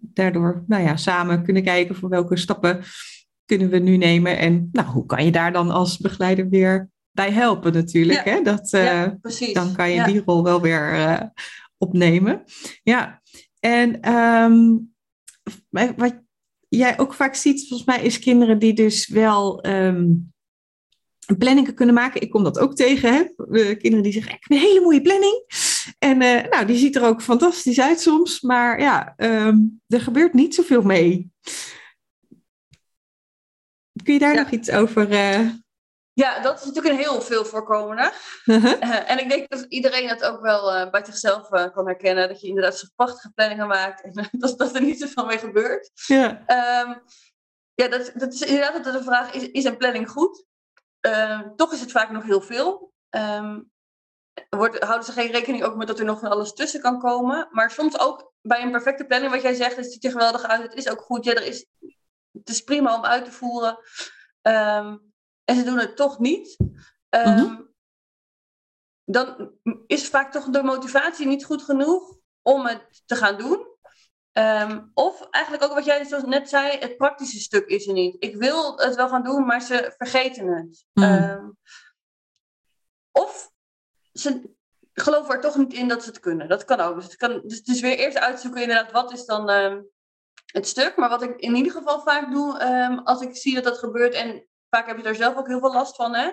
daardoor 0.01 0.64
nou 0.66 0.83
ja, 0.83 0.96
samen 0.96 1.44
kunnen 1.44 1.64
kijken 1.64 1.96
voor 1.96 2.09
welke 2.09 2.37
stappen 2.37 2.83
kunnen 3.44 3.70
we 3.70 3.79
nu 3.79 3.96
nemen. 3.96 4.38
En 4.38 4.68
nou, 4.73 4.88
hoe 4.88 5.07
kan 5.07 5.25
je 5.25 5.31
daar 5.31 5.53
dan 5.53 5.70
als 5.70 5.99
begeleider 5.99 6.49
weer 6.49 6.90
bij 7.12 7.31
helpen 7.31 7.73
natuurlijk. 7.73 8.25
Hè? 8.25 8.42
Dat, 8.42 8.73
uh, 8.73 9.07
dan 9.53 9.75
kan 9.75 9.90
je 9.90 10.05
die 10.05 10.23
rol 10.25 10.42
wel 10.42 10.61
weer 10.61 10.94
uh, 10.94 11.23
opnemen. 11.79 12.44
Ja, 12.83 13.23
en 13.61 14.14
um, 14.14 14.94
wat 15.96 16.23
jij 16.68 16.99
ook 16.99 17.14
vaak 17.14 17.35
ziet, 17.35 17.68
volgens 17.68 17.88
mij, 17.88 18.05
is 18.05 18.18
kinderen 18.18 18.59
die 18.59 18.73
dus 18.73 19.09
wel 19.09 19.66
um, 19.66 20.33
planningen 21.38 21.75
kunnen 21.75 21.94
maken. 21.94 22.20
Ik 22.20 22.31
kom 22.31 22.44
dat 22.44 22.59
ook 22.59 22.75
tegen. 22.75 23.12
Hè? 23.12 23.25
kinderen 23.75 24.03
die 24.03 24.12
zeggen, 24.12 24.33
ik 24.33 24.38
heb 24.40 24.59
een 24.59 24.66
hele 24.66 24.81
mooie 24.81 25.03
planning. 25.03 25.44
En 25.99 26.23
uh, 26.23 26.51
nou, 26.51 26.66
die 26.66 26.77
ziet 26.77 26.96
er 26.96 27.05
ook 27.05 27.23
fantastisch 27.23 27.81
uit 27.81 28.01
soms. 28.01 28.40
Maar 28.40 28.81
ja, 28.81 29.14
um, 29.16 29.81
er 29.87 30.01
gebeurt 30.01 30.35
niet 30.35 30.55
zoveel 30.55 30.83
mee. 30.83 31.31
Kun 34.03 34.12
je 34.12 34.18
daar 34.18 34.37
nog 34.37 34.51
iets 34.51 34.70
over 34.70 35.09
ja, 36.20 36.40
dat 36.40 36.59
is 36.59 36.64
natuurlijk 36.64 36.94
een 36.94 37.00
heel 37.00 37.20
veel 37.20 37.44
voorkomende. 37.44 38.12
Uh-huh. 38.44 38.83
Eh, 38.83 39.11
en 39.11 39.18
ik 39.18 39.28
denk 39.28 39.48
dat 39.48 39.66
iedereen 39.68 40.09
het 40.09 40.24
ook 40.24 40.40
wel 40.40 40.76
uh, 40.76 40.90
bij 40.90 41.04
zichzelf 41.04 41.52
uh, 41.52 41.72
kan 41.72 41.87
herkennen. 41.87 42.28
Dat 42.28 42.40
je 42.40 42.46
inderdaad 42.46 42.78
zo'n 42.78 42.92
prachtige 42.96 43.33
planningen 43.33 43.66
maakt. 43.66 44.02
En 44.02 44.28
dat, 44.40 44.59
dat 44.59 44.74
er 44.74 44.83
niet 44.83 45.00
zoveel 45.00 45.24
mee 45.24 45.38
gebeurt. 45.38 45.90
Ja, 46.06 46.28
um, 46.87 47.02
ja 47.74 47.88
dat, 47.88 48.12
dat 48.14 48.33
is 48.33 48.40
inderdaad 48.40 48.85
de 48.85 49.02
vraag, 49.02 49.33
is, 49.33 49.50
is 49.50 49.64
een 49.64 49.76
planning 49.76 50.11
goed? 50.11 50.44
Uh, 51.06 51.40
toch 51.56 51.72
is 51.72 51.80
het 51.80 51.90
vaak 51.90 52.11
nog 52.11 52.22
heel 52.22 52.40
veel. 52.40 52.92
Um, 53.11 53.70
wordt, 54.50 54.78
houden 54.78 55.04
ze 55.04 55.12
geen 55.12 55.30
rekening 55.30 55.64
ook 55.64 55.76
met 55.76 55.87
dat 55.87 55.98
er 55.98 56.04
nog 56.04 56.20
van 56.20 56.30
alles 56.30 56.52
tussen 56.52 56.80
kan 56.80 56.98
komen. 56.98 57.48
Maar 57.50 57.70
soms 57.70 57.98
ook 57.98 58.33
bij 58.42 58.62
een 58.62 58.70
perfecte 58.70 59.04
planning, 59.04 59.33
wat 59.33 59.42
jij 59.42 59.54
zegt, 59.54 59.76
het 59.76 59.92
ziet 59.92 60.04
er 60.04 60.11
geweldig 60.11 60.42
uit. 60.42 60.62
Het 60.62 60.74
is 60.74 60.88
ook 60.88 61.00
goed. 61.00 61.24
Ja, 61.24 61.33
er 61.33 61.46
is, 61.46 61.66
het 62.33 62.48
is 62.48 62.61
prima 62.61 62.94
om 62.94 63.04
uit 63.04 63.24
te 63.24 63.33
voeren. 63.33 63.78
Um, 64.42 65.10
en 65.50 65.56
ze 65.56 65.64
doen 65.64 65.78
het 65.78 65.96
toch 65.96 66.18
niet, 66.18 66.56
um, 67.08 67.74
dan 69.04 69.52
is 69.86 70.08
vaak 70.08 70.32
toch 70.32 70.44
de 70.44 70.62
motivatie 70.62 71.26
niet 71.26 71.44
goed 71.44 71.62
genoeg 71.62 72.16
om 72.42 72.66
het 72.66 73.02
te 73.06 73.16
gaan 73.16 73.38
doen. 73.38 73.68
Um, 74.32 74.90
of 74.94 75.28
eigenlijk 75.30 75.64
ook 75.64 75.74
wat 75.74 75.84
jij 75.84 75.98
dus 75.98 76.22
net 76.22 76.48
zei, 76.48 76.78
het 76.78 76.96
praktische 76.96 77.38
stuk 77.38 77.66
is 77.66 77.86
er 77.86 77.92
niet. 77.92 78.16
Ik 78.18 78.36
wil 78.36 78.78
het 78.78 78.94
wel 78.94 79.08
gaan 79.08 79.22
doen, 79.22 79.46
maar 79.46 79.62
ze 79.62 79.94
vergeten 79.96 80.46
het. 80.46 80.86
Mm. 80.92 81.56
of 83.12 83.50
ze 84.12 84.54
geloven 84.92 85.34
er 85.34 85.40
toch 85.40 85.56
niet 85.56 85.72
in 85.72 85.88
dat 85.88 86.02
ze 86.02 86.08
het 86.08 86.20
kunnen. 86.20 86.48
Dat 86.48 86.64
kan 86.64 86.80
ook. 86.80 86.94
Dus 86.94 87.04
het, 87.04 87.16
kan, 87.16 87.40
dus 87.44 87.56
het 87.56 87.68
is 87.68 87.80
weer 87.80 87.98
eerst 87.98 88.18
uitzoeken 88.18 88.62
inderdaad, 88.62 88.92
wat 88.92 89.12
is 89.12 89.24
dan 89.24 89.48
het 90.46 90.66
stuk. 90.66 90.96
Maar 90.96 91.08
wat 91.08 91.22
ik 91.22 91.36
in 91.36 91.54
ieder 91.54 91.72
geval 91.72 92.00
vaak 92.00 92.30
doe, 92.30 92.58
als 93.04 93.20
ik 93.20 93.36
zie 93.36 93.54
dat 93.54 93.64
dat 93.64 93.78
gebeurt 93.78 94.14
en 94.14 94.48
vaak 94.70 94.87
heb 94.87 94.96
je 94.96 95.02
er 95.02 95.14
zelf 95.14 95.37
ook 95.37 95.46
heel 95.46 95.61
veel 95.61 95.72
last 95.72 95.96
van, 95.96 96.14
hè? 96.14 96.30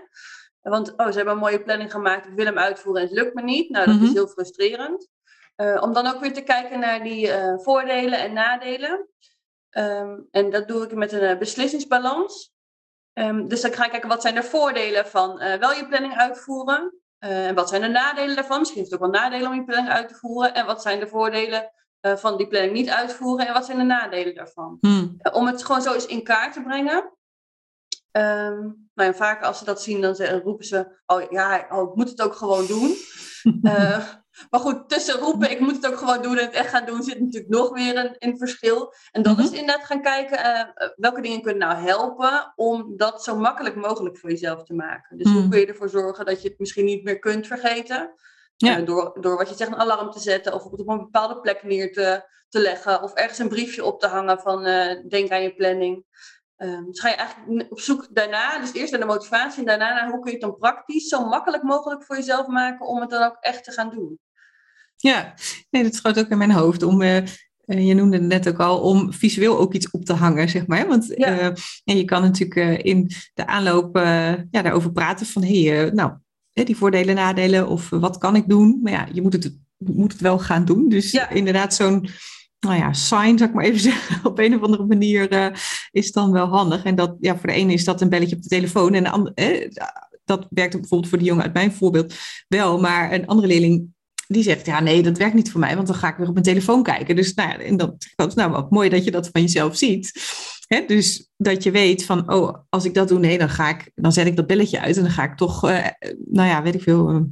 Want 0.62 0.94
oh, 0.98 1.08
ze 1.08 1.16
hebben 1.16 1.34
een 1.34 1.40
mooie 1.40 1.64
planning 1.64 1.92
gemaakt, 1.92 2.28
ik 2.28 2.36
wil 2.36 2.46
hem 2.46 2.58
uitvoeren 2.58 3.02
en 3.02 3.08
het 3.08 3.18
lukt 3.18 3.34
me 3.34 3.42
niet. 3.42 3.70
Nou, 3.70 3.86
dat 3.86 3.96
is 3.96 4.02
mhm. 4.02 4.14
heel 4.14 4.28
frustrerend. 4.28 5.08
Uh, 5.58 5.82
om 5.82 5.94
dan 5.94 6.08
ook 6.08 6.20
weer 6.20 6.34
te 6.34 6.42
kijken 6.42 6.80
naar 6.80 7.04
die 7.04 7.28
uh, 7.28 7.58
voordelen 7.58 8.20
en 8.20 8.34
nadelen. 8.34 9.08
Um, 9.70 10.28
en 10.32 10.50
dat 10.50 10.68
doe 10.68 10.84
ik 10.84 10.96
met 10.96 11.12
een 11.12 11.24
uh, 11.24 11.38
beslissingsbalans. 11.38 12.54
Um, 13.14 13.48
dus 13.48 13.62
dan 13.62 13.74
ga 13.74 13.86
ik 13.86 13.92
kijken 13.92 14.10
wat 14.10 14.22
zijn 14.22 14.36
de 14.36 14.44
voordelen 14.44 15.08
van 15.08 15.38
wel 15.38 15.74
je 15.74 15.88
planning 15.88 16.18
uitvoeren. 16.18 16.94
en 17.20 17.56
wat 17.56 17.70
zijn 17.70 17.82
de 17.82 17.88
nadelen 17.88 18.36
daarvan? 18.36 18.60
Misschien 18.60 18.82
is 18.82 18.90
het 18.90 19.02
ook 19.02 19.12
wel 19.12 19.22
nadelen 19.22 19.50
om 19.50 19.56
je 19.56 19.64
planning 19.64 19.94
uit 19.94 20.08
te 20.08 20.16
voeren. 20.16 20.54
En 20.54 20.66
wat 20.66 20.82
zijn 20.82 21.00
de 21.00 21.08
voordelen 21.08 21.72
van 22.02 22.38
die 22.38 22.48
planning 22.48 22.74
niet 22.74 22.90
uitvoeren? 22.90 23.48
En 23.48 23.54
wat 23.54 23.66
zijn 23.66 23.78
de 23.78 23.84
nadelen 23.84 24.36
daarvan? 24.36 24.78
Hmm. 24.80 25.18
om 25.32 25.48
het 25.48 25.66
gewoon 25.66 25.82
zo 25.82 25.94
eens 25.94 26.06
in 26.06 26.24
kaart 26.24 26.54
te 26.54 26.62
brengen. 26.62 27.17
Um, 28.18 28.90
nou 28.94 29.10
ja, 29.10 29.14
vaak 29.14 29.44
als 29.44 29.58
ze 29.58 29.66
dat 29.66 29.82
zien, 29.82 30.02
dan 30.02 30.16
roepen 30.16 30.66
ze: 30.66 31.02
Oh 31.06 31.22
ja, 31.30 31.66
oh, 31.70 31.90
ik 31.90 31.96
moet 31.96 32.10
het 32.10 32.22
ook 32.22 32.36
gewoon 32.36 32.66
doen. 32.66 32.96
uh, 33.64 34.08
maar 34.50 34.60
goed, 34.60 34.90
tussen 34.90 35.20
roepen, 35.20 35.52
ik 35.52 35.60
moet 35.60 35.76
het 35.76 35.88
ook 35.88 35.98
gewoon 35.98 36.22
doen 36.22 36.38
en 36.38 36.46
het 36.46 36.54
echt 36.54 36.70
gaan 36.70 36.86
doen, 36.86 37.04
zit 37.04 37.20
natuurlijk 37.20 37.54
nog 37.54 37.70
weer 37.70 37.98
een, 37.98 38.16
een 38.18 38.38
verschil. 38.38 38.94
En 39.12 39.22
dan 39.22 39.34
mm 39.34 39.40
is 39.40 39.52
inderdaad 39.52 39.86
gaan 39.86 40.02
kijken 40.02 40.40
uh, 40.40 40.90
welke 40.96 41.22
dingen 41.22 41.42
kunnen 41.42 41.68
nou 41.68 41.86
helpen 41.86 42.54
om 42.56 42.98
dat 42.98 43.24
zo 43.24 43.36
makkelijk 43.36 43.76
mogelijk 43.76 44.18
voor 44.18 44.30
jezelf 44.30 44.64
te 44.64 44.74
maken. 44.74 45.18
Dus 45.18 45.32
hoe 45.32 45.42
mhm. 45.42 45.50
kun 45.50 45.60
je 45.60 45.66
ervoor 45.66 45.90
zorgen 45.90 46.26
dat 46.26 46.42
je 46.42 46.50
het 46.50 46.60
misschien 46.60 46.86
niet 46.86 47.04
meer 47.04 47.20
kunt 47.20 47.48
vergeten? 47.48 48.14
Ja. 48.56 48.80
Uh, 48.80 48.86
door, 48.86 49.18
door 49.22 49.38
wat 49.38 49.50
je 49.50 49.56
zegt, 49.56 49.72
een 49.72 49.78
alarm 49.78 50.12
te 50.12 50.20
zetten 50.20 50.54
of 50.54 50.64
op 50.64 50.88
een 50.88 50.98
bepaalde 50.98 51.40
plek 51.40 51.64
neer 51.64 51.92
te, 51.92 52.30
te 52.50 52.60
leggen 52.60 53.02
of 53.02 53.14
ergens 53.14 53.40
een 53.40 53.50
briefje 53.50 53.84
op 53.84 54.00
te 54.00 54.08
hangen 54.08 54.40
van 54.40 54.64
denk 55.08 55.30
aan 55.30 55.42
je 55.42 55.56
planning. 55.56 56.06
Um, 56.60 56.86
dus 56.86 57.00
ga 57.00 57.10
je 57.10 57.16
eigenlijk 57.16 57.72
op 57.72 57.80
zoek 57.80 58.08
daarna, 58.10 58.60
dus 58.60 58.74
eerst 58.74 58.92
naar 58.92 59.00
de 59.00 59.06
motivatie 59.08 59.60
en 59.60 59.66
daarna 59.66 59.94
naar 59.94 60.10
hoe 60.10 60.20
kun 60.20 60.32
je 60.32 60.38
het 60.38 60.42
dan 60.42 60.58
praktisch 60.58 61.08
zo 61.08 61.26
makkelijk 61.26 61.64
mogelijk 61.64 62.04
voor 62.04 62.16
jezelf 62.16 62.48
maken 62.48 62.88
om 62.88 63.02
het 63.02 63.10
dan 63.10 63.24
ook 63.24 63.38
echt 63.40 63.64
te 63.64 63.72
gaan 63.72 63.90
doen. 63.90 64.20
Ja, 64.96 65.34
nee, 65.70 65.84
dat 65.84 65.96
schoot 65.96 66.20
ook 66.20 66.28
in 66.28 66.38
mijn 66.38 66.52
hoofd. 66.52 66.84
Om, 66.84 67.02
uh, 67.02 67.26
je 67.66 67.94
noemde 67.94 68.18
het 68.18 68.26
net 68.26 68.48
ook 68.48 68.60
al, 68.60 68.80
om 68.80 69.14
visueel 69.14 69.58
ook 69.58 69.74
iets 69.74 69.92
op 69.92 70.06
te 70.06 70.14
hangen, 70.14 70.50
zeg 70.50 70.68
maar. 70.68 70.88
Want 70.88 71.14
ja. 71.16 71.40
uh, 71.40 71.46
en 71.84 71.98
je 71.98 72.06
kan 72.06 72.22
natuurlijk 72.22 72.84
in 72.84 73.12
de 73.34 73.48
aanloop 73.48 73.96
ja, 73.96 74.62
daarover 74.62 74.92
praten 74.92 75.26
van, 75.26 75.44
hé, 75.44 75.64
hey, 75.64 75.90
nou, 75.90 76.12
die 76.54 76.78
voordelen, 76.78 77.16
nadelen 77.16 77.68
of 77.68 77.90
wat 77.90 78.18
kan 78.18 78.36
ik 78.36 78.50
doen? 78.50 78.80
Maar 78.84 78.92
ja, 78.92 79.08
je 79.12 79.22
moet 79.22 79.34
het, 79.34 79.58
moet 79.78 80.12
het 80.12 80.22
wel 80.22 80.40
gaan 80.40 80.66
doen. 80.66 80.90
Dus 80.90 81.14
inderdaad 81.30 81.74
zo'n 81.74 82.10
nou 82.60 82.76
ja, 82.76 82.94
sign, 82.94 83.38
zou 83.38 83.50
ik 83.50 83.54
maar 83.54 83.66
even 83.66 83.80
zeggen, 83.92 84.26
op 84.26 84.40
een 84.40 84.56
of 84.56 84.62
andere 84.62 84.86
manier 84.86 85.34
uh, 85.34 85.48
is 85.92 86.12
dan 86.12 86.32
wel 86.32 86.48
handig. 86.48 86.84
En 86.84 86.96
dat, 86.96 87.16
ja, 87.20 87.38
voor 87.38 87.50
de 87.50 87.56
ene 87.56 87.74
is 87.74 87.84
dat 87.84 88.02
een 88.02 88.10
belletje 88.10 88.36
op 88.36 88.42
de 88.42 88.48
telefoon. 88.48 88.94
En 88.94 89.04
de 89.04 89.10
andere, 89.10 89.36
eh, 89.36 89.70
dat 90.26 90.48
werkt 90.50 90.80
bijvoorbeeld 90.80 91.10
voor 91.10 91.20
de 91.20 91.26
jongen 91.26 91.44
uit 91.44 91.54
mijn 91.54 91.72
voorbeeld 91.72 92.14
wel. 92.48 92.80
Maar 92.80 93.14
een 93.14 93.28
andere 93.28 93.48
leerling 93.48 93.96
die 94.28 94.44
zegt, 94.44 94.66
ja 94.66 94.80
nee, 94.80 95.04
dat 95.04 95.18
werkt 95.18 95.36
niet 95.36 95.52
voor 95.52 95.60
mij, 95.60 95.76
want 95.76 95.88
dan 95.88 95.96
ga 95.96 96.10
ik 96.10 96.18
weer 96.18 96.28
op 96.28 96.34
mijn 96.34 96.46
telefoon 96.46 96.84
kijken. 96.84 97.16
Dus 97.16 97.34
nou 97.34 97.50
ja, 97.50 97.60
en 97.60 97.78
dat, 97.78 98.08
nou 98.36 98.52
wat 98.52 98.72
mooi 98.72 98.90
dat 98.90 99.04
je 99.04 99.12
dat 99.12 99.30
van 99.32 99.42
jezelf 99.42 99.78
ziet. 99.78 100.12
Dus 100.88 101.30
dat 101.38 101.64
je 101.64 101.72
weet 101.72 102.06
van, 102.06 102.34
oh, 102.34 102.58
als 102.70 102.86
ik 102.86 102.94
dat 102.94 103.08
doe, 103.08 103.20
nee, 103.20 103.38
dan 103.38 103.50
ga 103.50 103.70
ik, 103.70 103.92
dan 103.96 104.12
zet 104.12 104.28
ik 104.28 104.36
dat 104.36 104.48
belletje 104.48 104.80
uit 104.80 104.98
en 104.98 105.02
dan 105.02 105.12
ga 105.12 105.24
ik 105.24 105.38
toch, 105.38 105.70
uh, 105.70 105.88
nou 106.26 106.48
ja, 106.48 106.64
weet 106.64 106.76
ik 106.76 106.82
veel, 106.82 107.30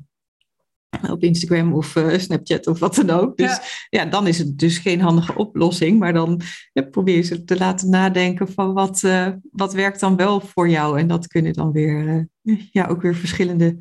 op 1.12 1.24
Instagram 1.24 1.74
of 1.74 1.96
uh, 1.96 2.18
Snapchat 2.18 2.68
of 2.68 2.80
wat 2.80 2.96
dan 2.96 3.10
ook. 3.10 3.38
Dus 3.38 3.88
ja. 3.90 4.06
dan 4.06 4.28
is 4.28 4.38
het 4.38 4.60
dus 4.60 4.78
geen 4.78 5.02
handige 5.02 5.36
oplossing, 5.36 6.00
maar 6.00 6.14
dan 6.14 6.42
ja, 6.74 6.82
probeer 6.82 7.16
je 7.16 7.22
ze 7.22 7.44
te 7.44 7.58
laten 7.58 7.90
nadenken 7.90 8.52
van 8.52 8.74
wat, 8.74 9.04
wat 9.52 9.74
werkt 9.74 10.00
dan 10.00 10.16
wel 10.16 10.40
voor 10.40 10.70
jou. 10.70 11.00
En 11.00 11.08
dat 11.08 11.28
kunnen 11.28 11.54
dan 11.54 11.72
weer, 11.72 12.28
ja, 12.72 12.88
ook 12.88 13.02
weer 13.02 13.16
verschillende 13.16 13.78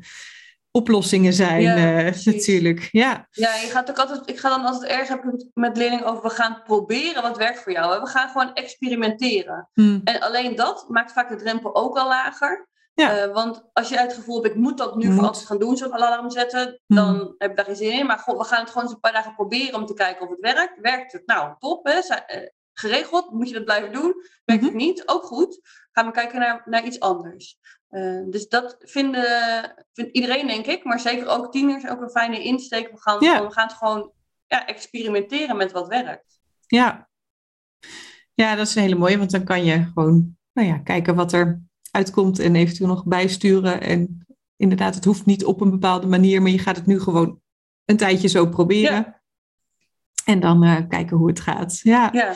oplossingen 0.75 1.33
zijn, 1.33 1.61
ja, 1.61 2.11
natuurlijk. 2.23 2.89
Ja. 2.91 3.27
ja, 3.31 3.55
je 3.55 3.67
gaat 3.67 3.89
ook 3.89 3.97
altijd, 3.97 4.29
ik 4.29 4.39
ga 4.39 4.49
dan 4.49 4.65
als 4.65 4.75
het 4.75 4.85
erg 4.85 5.07
heb 5.07 5.23
met 5.53 5.77
leerlingen 5.77 6.05
over, 6.05 6.23
we 6.23 6.29
gaan 6.29 6.61
proberen 6.63 7.21
wat 7.21 7.37
werkt 7.37 7.59
voor 7.59 7.71
jou. 7.71 8.01
We 8.01 8.07
gaan 8.07 8.29
gewoon 8.29 8.53
experimenteren. 8.53 9.69
Hmm. 9.73 10.01
En 10.03 10.19
alleen 10.19 10.55
dat 10.55 10.85
maakt 10.89 11.11
vaak 11.11 11.29
de 11.29 11.35
drempel 11.35 11.75
ook 11.75 11.97
al 11.97 12.07
lager. 12.07 12.67
Ja. 12.95 13.27
Uh, 13.27 13.33
want 13.33 13.69
als 13.73 13.89
je 13.89 13.97
het 13.97 14.13
gevoel 14.13 14.43
hebt, 14.43 14.55
ik 14.55 14.61
moet 14.61 14.77
dat 14.77 14.95
nu 14.95 15.11
voor 15.13 15.23
altijd 15.23 15.45
gaan 15.45 15.59
doen, 15.59 15.77
zo'n 15.77 15.93
alarm 15.93 16.29
zetten, 16.29 16.81
hmm. 16.85 16.97
dan 16.97 17.35
heb 17.37 17.49
ik 17.49 17.55
daar 17.55 17.65
geen 17.65 17.75
zin 17.75 17.91
in. 17.91 18.05
Maar 18.05 18.23
we 18.25 18.43
gaan 18.43 18.59
het 18.59 18.69
gewoon 18.69 18.83
eens 18.83 18.93
een 18.93 18.99
paar 18.99 19.11
dagen 19.11 19.35
proberen 19.35 19.79
om 19.79 19.85
te 19.85 19.93
kijken 19.93 20.25
of 20.25 20.29
het 20.29 20.39
werkt. 20.39 20.79
Werkt 20.81 21.11
het? 21.11 21.25
Nou, 21.25 21.55
top. 21.59 21.85
Hè? 21.85 21.99
Eh, 21.99 22.49
geregeld, 22.73 23.31
moet 23.31 23.47
je 23.47 23.53
dat 23.53 23.65
blijven 23.65 23.91
doen. 23.91 24.13
Werkt 24.45 24.63
het 24.63 24.73
mhm. 24.73 24.83
niet? 24.83 25.07
Ook 25.07 25.23
goed. 25.23 25.59
Gaan 25.91 26.05
we 26.05 26.11
kijken 26.11 26.39
naar, 26.39 26.61
naar 26.65 26.83
iets 26.83 26.99
anders. 26.99 27.57
Uh, 27.89 28.23
dus 28.29 28.47
dat 28.47 28.75
vinden, 28.79 29.85
vindt 29.93 30.11
iedereen, 30.11 30.47
denk 30.47 30.65
ik, 30.65 30.83
maar 30.83 30.99
zeker 30.99 31.27
ook 31.27 31.51
tieners 31.51 31.87
ook 31.87 32.01
een 32.01 32.09
fijne 32.09 32.43
insteek. 32.43 32.91
We 32.91 33.01
gaan, 33.01 33.19
we 33.19 33.51
gaan 33.51 33.67
het 33.67 33.77
gewoon 33.77 34.11
ja, 34.47 34.65
experimenteren 34.65 35.57
met 35.57 35.71
wat 35.71 35.87
werkt. 35.87 36.39
Ja. 36.67 37.09
ja, 38.33 38.55
dat 38.55 38.67
is 38.67 38.75
een 38.75 38.81
hele 38.81 38.95
mooie, 38.95 39.17
want 39.17 39.31
dan 39.31 39.43
kan 39.43 39.63
je 39.63 39.91
gewoon 39.93 40.37
nou 40.53 40.67
ja, 40.67 40.77
kijken 40.77 41.15
wat 41.15 41.33
er 41.33 41.61
uitkomt 41.95 42.39
en 42.39 42.55
eventueel 42.55 42.89
nog 42.89 43.05
bijsturen. 43.05 43.81
En 43.81 44.27
inderdaad, 44.55 44.95
het 44.95 45.05
hoeft 45.05 45.25
niet 45.25 45.45
op 45.45 45.61
een 45.61 45.69
bepaalde 45.69 46.07
manier, 46.07 46.41
maar 46.41 46.51
je 46.51 46.59
gaat 46.59 46.75
het 46.75 46.85
nu 46.85 46.99
gewoon 46.99 47.39
een 47.85 47.97
tijdje 47.97 48.27
zo 48.27 48.47
proberen. 48.47 48.93
Ja. 48.93 49.21
En 50.25 50.39
dan 50.39 50.63
uh, 50.63 50.77
kijken 50.89 51.17
hoe 51.17 51.27
het 51.27 51.39
gaat. 51.39 51.79
Ja. 51.83 52.09
ja. 52.13 52.33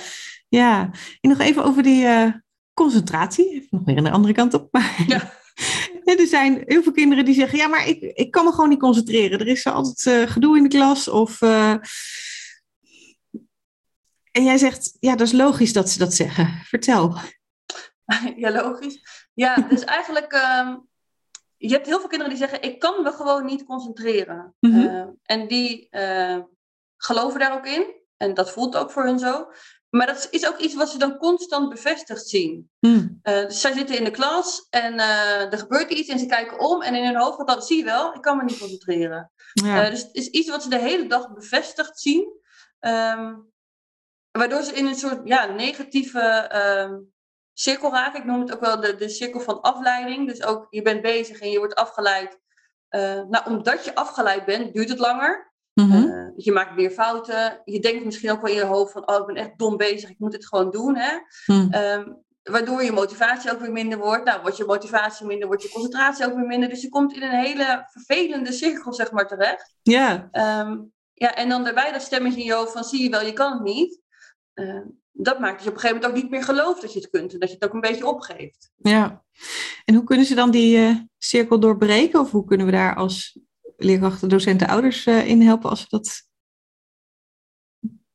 ja. 0.47 0.91
En 1.21 1.29
nog 1.29 1.39
even 1.39 1.63
over 1.63 1.83
die 1.83 2.03
uh, 2.03 2.31
concentratie. 2.73 3.51
Even 3.51 3.67
nog 3.71 3.83
weer 3.85 3.97
aan 3.97 4.03
de 4.03 4.11
andere 4.11 4.33
kant 4.33 4.53
op. 4.53 4.67
Maar 4.73 5.03
ja. 5.07 6.17
er 6.17 6.27
zijn 6.27 6.63
heel 6.65 6.83
veel 6.83 6.91
kinderen 6.91 7.25
die 7.25 7.33
zeggen: 7.33 7.57
Ja, 7.57 7.67
maar 7.67 7.87
ik, 7.87 8.01
ik 8.01 8.31
kan 8.31 8.45
me 8.45 8.51
gewoon 8.51 8.69
niet 8.69 8.79
concentreren. 8.79 9.39
Er 9.39 9.47
is 9.47 9.65
altijd 9.65 10.05
uh, 10.05 10.31
gedoe 10.31 10.57
in 10.57 10.63
de 10.63 10.69
klas. 10.69 11.07
Of, 11.07 11.41
En 14.31 14.43
jij 14.43 14.57
zegt: 14.57 14.97
Ja, 14.99 15.15
dat 15.15 15.27
is 15.27 15.33
logisch 15.33 15.73
dat 15.73 15.89
ze 15.89 15.97
dat 15.97 16.13
zeggen. 16.13 16.61
Vertel. 16.65 17.17
Ja, 18.35 18.51
logisch. 18.51 19.18
Ja, 19.39 19.55
dus 19.69 19.83
eigenlijk. 19.83 20.33
Um, 20.33 20.87
je 21.57 21.73
hebt 21.73 21.85
heel 21.85 21.99
veel 21.99 22.09
kinderen 22.09 22.33
die 22.33 22.47
zeggen: 22.47 22.61
Ik 22.61 22.79
kan 22.79 23.03
me 23.03 23.11
gewoon 23.11 23.45
niet 23.45 23.65
concentreren. 23.65 24.55
Mm 24.59 24.71
-hmm. 24.71 25.19
en 25.23 25.47
die 25.47 25.87
geloven 26.97 27.39
daar 27.39 27.53
ook 27.53 27.65
in. 27.65 27.97
En 28.17 28.33
dat 28.33 28.51
voelt 28.51 28.75
ook 28.75 28.91
voor 28.91 29.03
hun 29.03 29.19
zo. 29.19 29.47
Maar 29.89 30.07
dat 30.07 30.27
is 30.31 30.47
ook 30.47 30.57
iets 30.57 30.75
wat 30.75 30.89
ze 30.89 30.97
dan 30.97 31.17
constant 31.17 31.69
bevestigd 31.69 32.27
zien. 32.27 32.69
Hmm. 32.79 33.19
Uh, 33.23 33.45
dus 33.45 33.61
zij 33.61 33.73
zitten 33.73 33.97
in 33.97 34.03
de 34.03 34.11
klas 34.11 34.67
en 34.69 34.93
uh, 34.93 35.51
er 35.53 35.57
gebeurt 35.57 35.91
iets 35.91 36.09
en 36.09 36.19
ze 36.19 36.25
kijken 36.25 36.59
om 36.59 36.81
en 36.81 36.95
in 36.95 37.05
hun 37.05 37.17
hoofd 37.17 37.37
gaat 37.37 37.47
dat, 37.47 37.67
zie 37.67 37.77
je 37.77 37.83
wel, 37.83 38.13
ik 38.13 38.21
kan 38.21 38.37
me 38.37 38.43
niet 38.43 38.57
concentreren. 38.57 39.31
Ja. 39.53 39.83
Uh, 39.83 39.89
dus 39.89 40.01
het 40.01 40.15
is 40.15 40.27
iets 40.27 40.49
wat 40.49 40.63
ze 40.63 40.69
de 40.69 40.79
hele 40.79 41.07
dag 41.07 41.33
bevestigd 41.33 41.99
zien. 41.99 42.37
Um, 42.79 43.51
waardoor 44.31 44.61
ze 44.61 44.73
in 44.73 44.85
een 44.85 44.95
soort 44.95 45.21
ja, 45.23 45.45
negatieve 45.45 46.51
um, 46.87 47.13
cirkel 47.59 47.91
raken. 47.91 48.19
Ik 48.19 48.25
noem 48.25 48.39
het 48.39 48.53
ook 48.53 48.59
wel 48.59 48.79
de, 48.79 48.95
de 48.95 49.09
cirkel 49.09 49.39
van 49.39 49.61
afleiding. 49.61 50.27
Dus 50.27 50.43
ook 50.43 50.67
je 50.69 50.81
bent 50.81 51.01
bezig 51.01 51.39
en 51.39 51.51
je 51.51 51.57
wordt 51.57 51.75
afgeleid. 51.75 52.39
nou, 53.29 53.45
omdat 53.45 53.85
je 53.85 53.95
afgeleid 53.95 54.45
bent, 54.45 54.73
duurt 54.73 54.89
het 54.89 54.99
langer. 54.99 55.47
Mm 55.73 56.19
je 56.35 56.51
maakt 56.51 56.75
weer 56.75 56.91
fouten. 56.91 57.61
Je 57.65 57.79
denkt 57.79 58.05
misschien 58.05 58.31
ook 58.31 58.41
wel 58.41 58.51
in 58.51 58.57
je 58.57 58.63
hoofd 58.63 58.91
van, 58.91 59.09
oh, 59.09 59.19
ik 59.19 59.25
ben 59.25 59.35
echt 59.35 59.57
dom 59.57 59.77
bezig, 59.77 60.09
ik 60.09 60.19
moet 60.19 60.31
dit 60.31 60.47
gewoon 60.47 60.71
doen. 60.71 60.95
Hè? 60.95 61.17
Mm. 61.45 61.73
Um, 61.73 62.23
waardoor 62.43 62.83
je 62.83 62.91
motivatie 62.91 63.51
ook 63.51 63.59
weer 63.59 63.71
minder 63.71 63.97
wordt. 63.97 64.25
Nou, 64.25 64.41
wordt 64.41 64.57
je 64.57 64.65
motivatie 64.65 65.25
minder, 65.25 65.47
wordt 65.47 65.63
je 65.63 65.69
concentratie 65.69 66.25
ook 66.25 66.35
weer 66.35 66.45
minder. 66.45 66.69
Dus 66.69 66.81
je 66.81 66.89
komt 66.89 67.13
in 67.13 67.21
een 67.21 67.45
hele 67.45 67.87
vervelende 67.91 68.51
cirkel, 68.51 68.93
zeg 68.93 69.11
maar, 69.11 69.27
terecht. 69.27 69.75
Ja. 69.81 70.29
Um, 70.61 70.91
ja, 71.13 71.35
en 71.35 71.49
dan 71.49 71.63
daarbij 71.63 71.91
dat 71.91 72.01
stemmetje 72.01 72.39
in 72.39 72.45
je 72.45 72.53
hoofd 72.53 72.71
van, 72.71 72.83
zie 72.83 73.03
je 73.03 73.09
wel, 73.09 73.25
je 73.25 73.33
kan 73.33 73.53
het 73.53 73.63
niet. 73.63 74.01
Uh, 74.53 74.85
dat 75.11 75.39
maakt 75.39 75.53
dat 75.55 75.63
je 75.63 75.69
op 75.69 75.75
een 75.75 75.81
gegeven 75.81 76.01
moment 76.01 76.05
ook 76.05 76.23
niet 76.23 76.31
meer 76.31 76.43
gelooft 76.43 76.81
dat 76.81 76.93
je 76.93 76.99
het 76.99 77.09
kunt. 77.09 77.33
En 77.33 77.39
dat 77.39 77.49
je 77.49 77.55
het 77.55 77.63
ook 77.65 77.73
een 77.73 77.81
beetje 77.81 78.07
opgeeft. 78.07 78.71
Ja. 78.75 79.23
En 79.85 79.95
hoe 79.95 80.03
kunnen 80.03 80.25
ze 80.25 80.35
dan 80.35 80.51
die 80.51 80.77
uh, 80.77 80.95
cirkel 81.17 81.59
doorbreken? 81.59 82.19
Of 82.19 82.31
hoe 82.31 82.45
kunnen 82.45 82.65
we 82.65 82.71
daar 82.71 82.95
als 82.95 83.39
leerkrachten, 83.77 84.29
docenten, 84.29 84.67
ouders 84.67 85.05
uh, 85.05 85.27
in 85.27 85.41
helpen 85.41 85.69
als 85.69 85.81
we 85.81 85.87
dat 85.89 86.27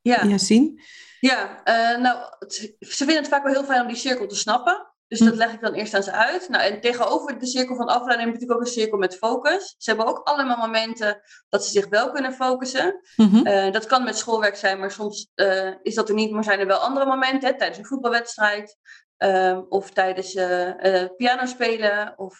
ja. 0.01 0.23
ja 0.23 0.37
zien? 0.37 0.81
Ja, 1.19 1.61
uh, 1.65 2.01
nou, 2.01 2.31
ze 2.47 2.75
vinden 2.79 3.15
het 3.15 3.27
vaak 3.27 3.43
wel 3.43 3.53
heel 3.53 3.63
fijn 3.63 3.81
om 3.81 3.87
die 3.87 3.95
cirkel 3.95 4.27
te 4.27 4.35
snappen. 4.35 4.94
Dus 5.07 5.19
dat 5.19 5.35
leg 5.35 5.53
ik 5.53 5.61
dan 5.61 5.73
eerst 5.73 5.93
aan 5.93 6.03
ze 6.03 6.11
uit. 6.11 6.49
Nou, 6.49 6.63
en 6.63 6.81
tegenover 6.81 7.39
de 7.39 7.47
cirkel 7.47 7.75
van 7.75 7.87
afleiding 7.87 8.19
heb 8.19 8.27
je 8.27 8.33
natuurlijk 8.33 8.59
ook 8.59 8.65
een 8.65 8.81
cirkel 8.81 8.97
met 8.97 9.17
focus. 9.17 9.75
Ze 9.77 9.89
hebben 9.89 10.07
ook 10.07 10.21
allemaal 10.23 10.57
momenten 10.57 11.21
dat 11.49 11.65
ze 11.65 11.71
zich 11.71 11.87
wel 11.89 12.11
kunnen 12.11 12.33
focussen. 12.33 13.01
Mm 13.15 13.47
uh, 13.47 13.71
dat 13.71 13.85
kan 13.85 14.03
met 14.03 14.17
schoolwerk 14.17 14.55
zijn, 14.55 14.79
maar 14.79 14.91
soms 14.91 15.31
uh, 15.35 15.73
is 15.81 15.95
dat 15.95 16.09
er 16.09 16.15
niet. 16.15 16.31
Maar 16.31 16.43
zijn 16.43 16.59
er 16.59 16.67
wel 16.67 16.77
andere 16.77 17.05
momenten, 17.05 17.49
hè, 17.49 17.57
tijdens 17.57 17.79
een 17.79 17.85
voetbalwedstrijd. 17.85 18.77
Um, 19.17 19.65
of 19.69 19.89
tijdens 19.89 20.35
uh, 20.35 21.05
piano 21.15 21.45
spelen 21.45 22.13
of 22.17 22.39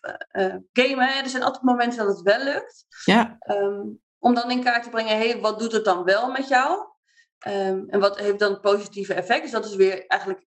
gamen. 0.73 1.23
Er 1.23 1.29
zijn 1.29 1.43
altijd 1.43 1.63
momenten 1.63 1.97
dat 1.97 2.07
het 2.07 2.21
wel 2.21 2.43
lukt. 2.43 2.85
Ja. 3.05 3.37
Um, 3.49 4.01
om 4.19 4.33
dan 4.33 4.51
in 4.51 4.63
kaart 4.63 4.83
te 4.83 4.89
brengen, 4.89 5.17
hey, 5.17 5.39
wat 5.39 5.59
doet 5.59 5.71
het 5.71 5.85
dan 5.85 6.03
wel 6.03 6.31
met 6.31 6.47
jou? 6.47 6.79
Um, 7.47 7.89
en 7.89 7.99
wat 7.99 8.19
heeft 8.19 8.39
dan 8.39 8.51
het 8.51 8.61
positieve 8.61 9.13
effect? 9.13 9.41
Dus 9.41 9.51
dat 9.51 9.65
is 9.65 9.75
weer 9.75 10.05
eigenlijk 10.07 10.45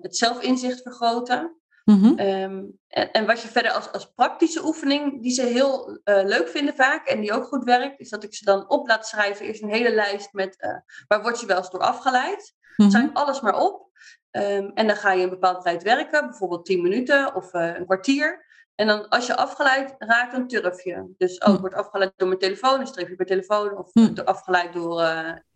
het 0.00 0.16
zelfinzicht 0.16 0.82
vergroten. 0.82 1.59
Mm 1.84 2.02
-hmm. 2.02 2.18
um, 2.18 2.78
en, 2.88 3.10
en, 3.10 3.26
wat 3.26 3.42
je 3.42 3.48
verder 3.48 3.72
als, 3.72 3.92
als 3.92 4.12
praktische 4.12 4.64
oefening, 4.64 5.22
die 5.22 5.32
ze 5.32 5.42
heel 5.42 5.88
uh, 5.90 6.24
leuk 6.24 6.48
vinden 6.48 6.74
vaak 6.74 7.06
en 7.06 7.20
die 7.20 7.32
ook 7.32 7.44
goed 7.44 7.64
werkt, 7.64 8.00
is 8.00 8.08
dat 8.08 8.24
ik 8.24 8.34
ze 8.34 8.44
dan 8.44 8.70
op 8.70 8.86
laat 8.86 9.06
schrijven. 9.06 9.46
Eerst 9.46 9.62
een 9.62 9.70
hele 9.70 9.94
lijst 9.94 10.32
met 10.32 10.56
uh, 10.60 10.76
waar 11.08 11.22
word 11.22 11.40
je 11.40 11.46
wel 11.46 11.56
eens 11.56 11.70
door 11.70 11.80
afgeleid. 11.80 12.54
Mm 12.76 12.86
-hmm. 12.86 12.90
Schrijf 12.90 13.10
alles 13.12 13.40
maar 13.40 13.60
op. 13.60 13.88
Um, 14.30 14.70
en 14.74 14.86
dan 14.86 14.96
ga 14.96 15.12
je 15.12 15.22
een 15.22 15.30
bepaalde 15.30 15.62
tijd 15.62 15.82
werken, 15.82 16.28
bijvoorbeeld 16.28 16.64
10 16.64 16.82
minuten 16.82 17.34
of 17.34 17.54
uh, 17.54 17.76
een 17.76 17.84
kwartier. 17.84 18.48
En 18.74 18.86
dan 18.86 19.08
als 19.08 19.26
je 19.26 19.36
afgeleid 19.36 19.94
raakt, 19.98 20.32
dan 20.32 20.46
turf 20.46 20.84
je. 20.84 21.14
Dus 21.16 21.38
oh, 21.38 21.54
ik 21.54 21.60
word 21.60 21.74
afgeleid 21.74 22.12
door 22.16 22.28
mijn 22.28 22.40
telefoon, 22.40 22.80
een 22.80 22.86
streepje 22.86 23.14
per 23.14 23.26
telefoon. 23.26 23.76
Of 23.76 23.90
hm. 23.92 24.20
afgeleid 24.24 24.72
door 24.72 25.04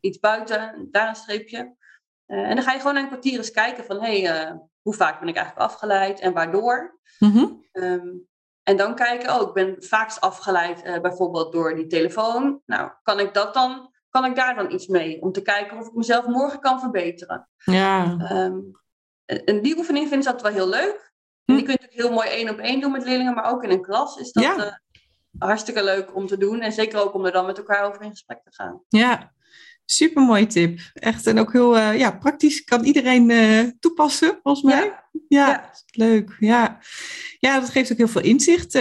iets 0.01 0.19
buiten, 0.19 0.89
daar 0.91 1.09
een 1.09 1.15
streepje. 1.15 1.77
Uh, 2.27 2.49
en 2.49 2.55
dan 2.55 2.65
ga 2.65 2.73
je 2.73 2.81
gewoon 2.81 2.97
een 2.97 3.07
kwartier 3.07 3.37
eens 3.37 3.51
kijken 3.51 3.85
van... 3.85 4.01
hé, 4.03 4.23
hey, 4.23 4.61
hoe 4.83 4.95
vaak 4.95 5.21
ben 5.21 5.29
ik 5.29 5.37
eigenlijk 5.37 5.67
afgeleid 5.71 6.21
en 6.21 6.33
waardoor? 6.33 7.01
Mm 7.19 7.31
-hmm. 7.31 7.65
um, 7.73 8.29
en 8.63 8.77
dan 8.77 8.95
kijken, 8.95 9.35
oh, 9.35 9.49
ik 9.49 9.55
ben 9.55 9.77
vaakst 9.79 10.21
afgeleid 10.21 11.01
bijvoorbeeld 11.03 11.53
door 11.53 11.75
die 11.75 11.87
telefoon. 11.87 12.61
Nou, 12.67 12.91
kan 13.03 13.21
ik 13.21 13.35
dat 13.35 13.55
dan 13.55 13.93
kan 14.15 14.25
ik 14.25 14.37
daar 14.37 14.55
dan 14.55 14.73
iets 14.73 14.87
mee? 14.87 15.23
Om 15.23 15.33
te 15.33 15.43
kijken 15.43 15.79
of 15.79 15.87
ik 15.87 15.95
mezelf 15.95 16.27
morgen 16.27 16.61
kan 16.61 16.81
verbeteren. 16.81 17.49
Ja. 17.65 18.17
Um, 18.33 18.71
en 19.25 19.63
die 19.63 19.77
oefening 19.77 20.09
vind 20.09 20.23
ik 20.23 20.33
altijd 20.33 20.55
wel 20.55 20.63
heel 20.63 20.81
leuk. 20.81 21.13
En 21.45 21.55
die 21.55 21.59
hm. 21.59 21.65
kun 21.65 21.73
je 21.73 21.81
natuurlijk 21.81 22.09
heel 22.09 22.13
mooi 22.13 22.29
één 22.29 22.51
op 22.51 22.59
één 22.59 22.81
doen 22.81 22.93
met 22.93 23.05
leerlingen, 23.05 23.35
maar 23.35 23.51
ook 23.51 23.63
in 23.63 23.71
een 23.71 23.83
klas 23.83 24.17
is 24.17 24.33
dat 24.33 24.45
ja. 24.45 24.81
hartstikke 25.39 25.85
leuk 25.85 26.15
om 26.15 26.27
te 26.27 26.39
doen. 26.39 26.61
En 26.61 26.73
zeker 26.73 27.01
ook 27.01 27.15
om 27.15 27.25
er 27.25 27.33
dan 27.33 27.47
met 27.47 27.59
elkaar 27.59 27.85
over 27.85 28.03
in 28.03 28.11
gesprek 28.11 28.43
te 28.45 28.55
gaan. 28.55 28.83
Ja, 28.89 29.33
super 29.85 30.23
mooie 30.23 30.47
tip. 30.47 30.81
Echt 30.95 31.27
en 31.27 31.39
ook 31.39 31.53
heel 31.53 31.77
uh, 31.77 31.99
ja, 31.99 32.11
praktisch. 32.11 32.65
Kan 32.65 32.85
iedereen 32.85 33.31
uh, 33.31 33.61
toepassen, 33.81 34.39
volgens 34.43 34.65
mij. 34.65 34.85
Ja. 34.85 35.05
ja, 35.29 35.49
ja. 35.49 35.71
leuk. 35.91 36.37
Ja. 36.39 36.79
ja, 37.39 37.61
dat 37.61 37.71
geeft 37.71 37.93
ook 37.93 37.99
heel 37.99 38.09
veel 38.09 38.23
inzicht 38.23 38.79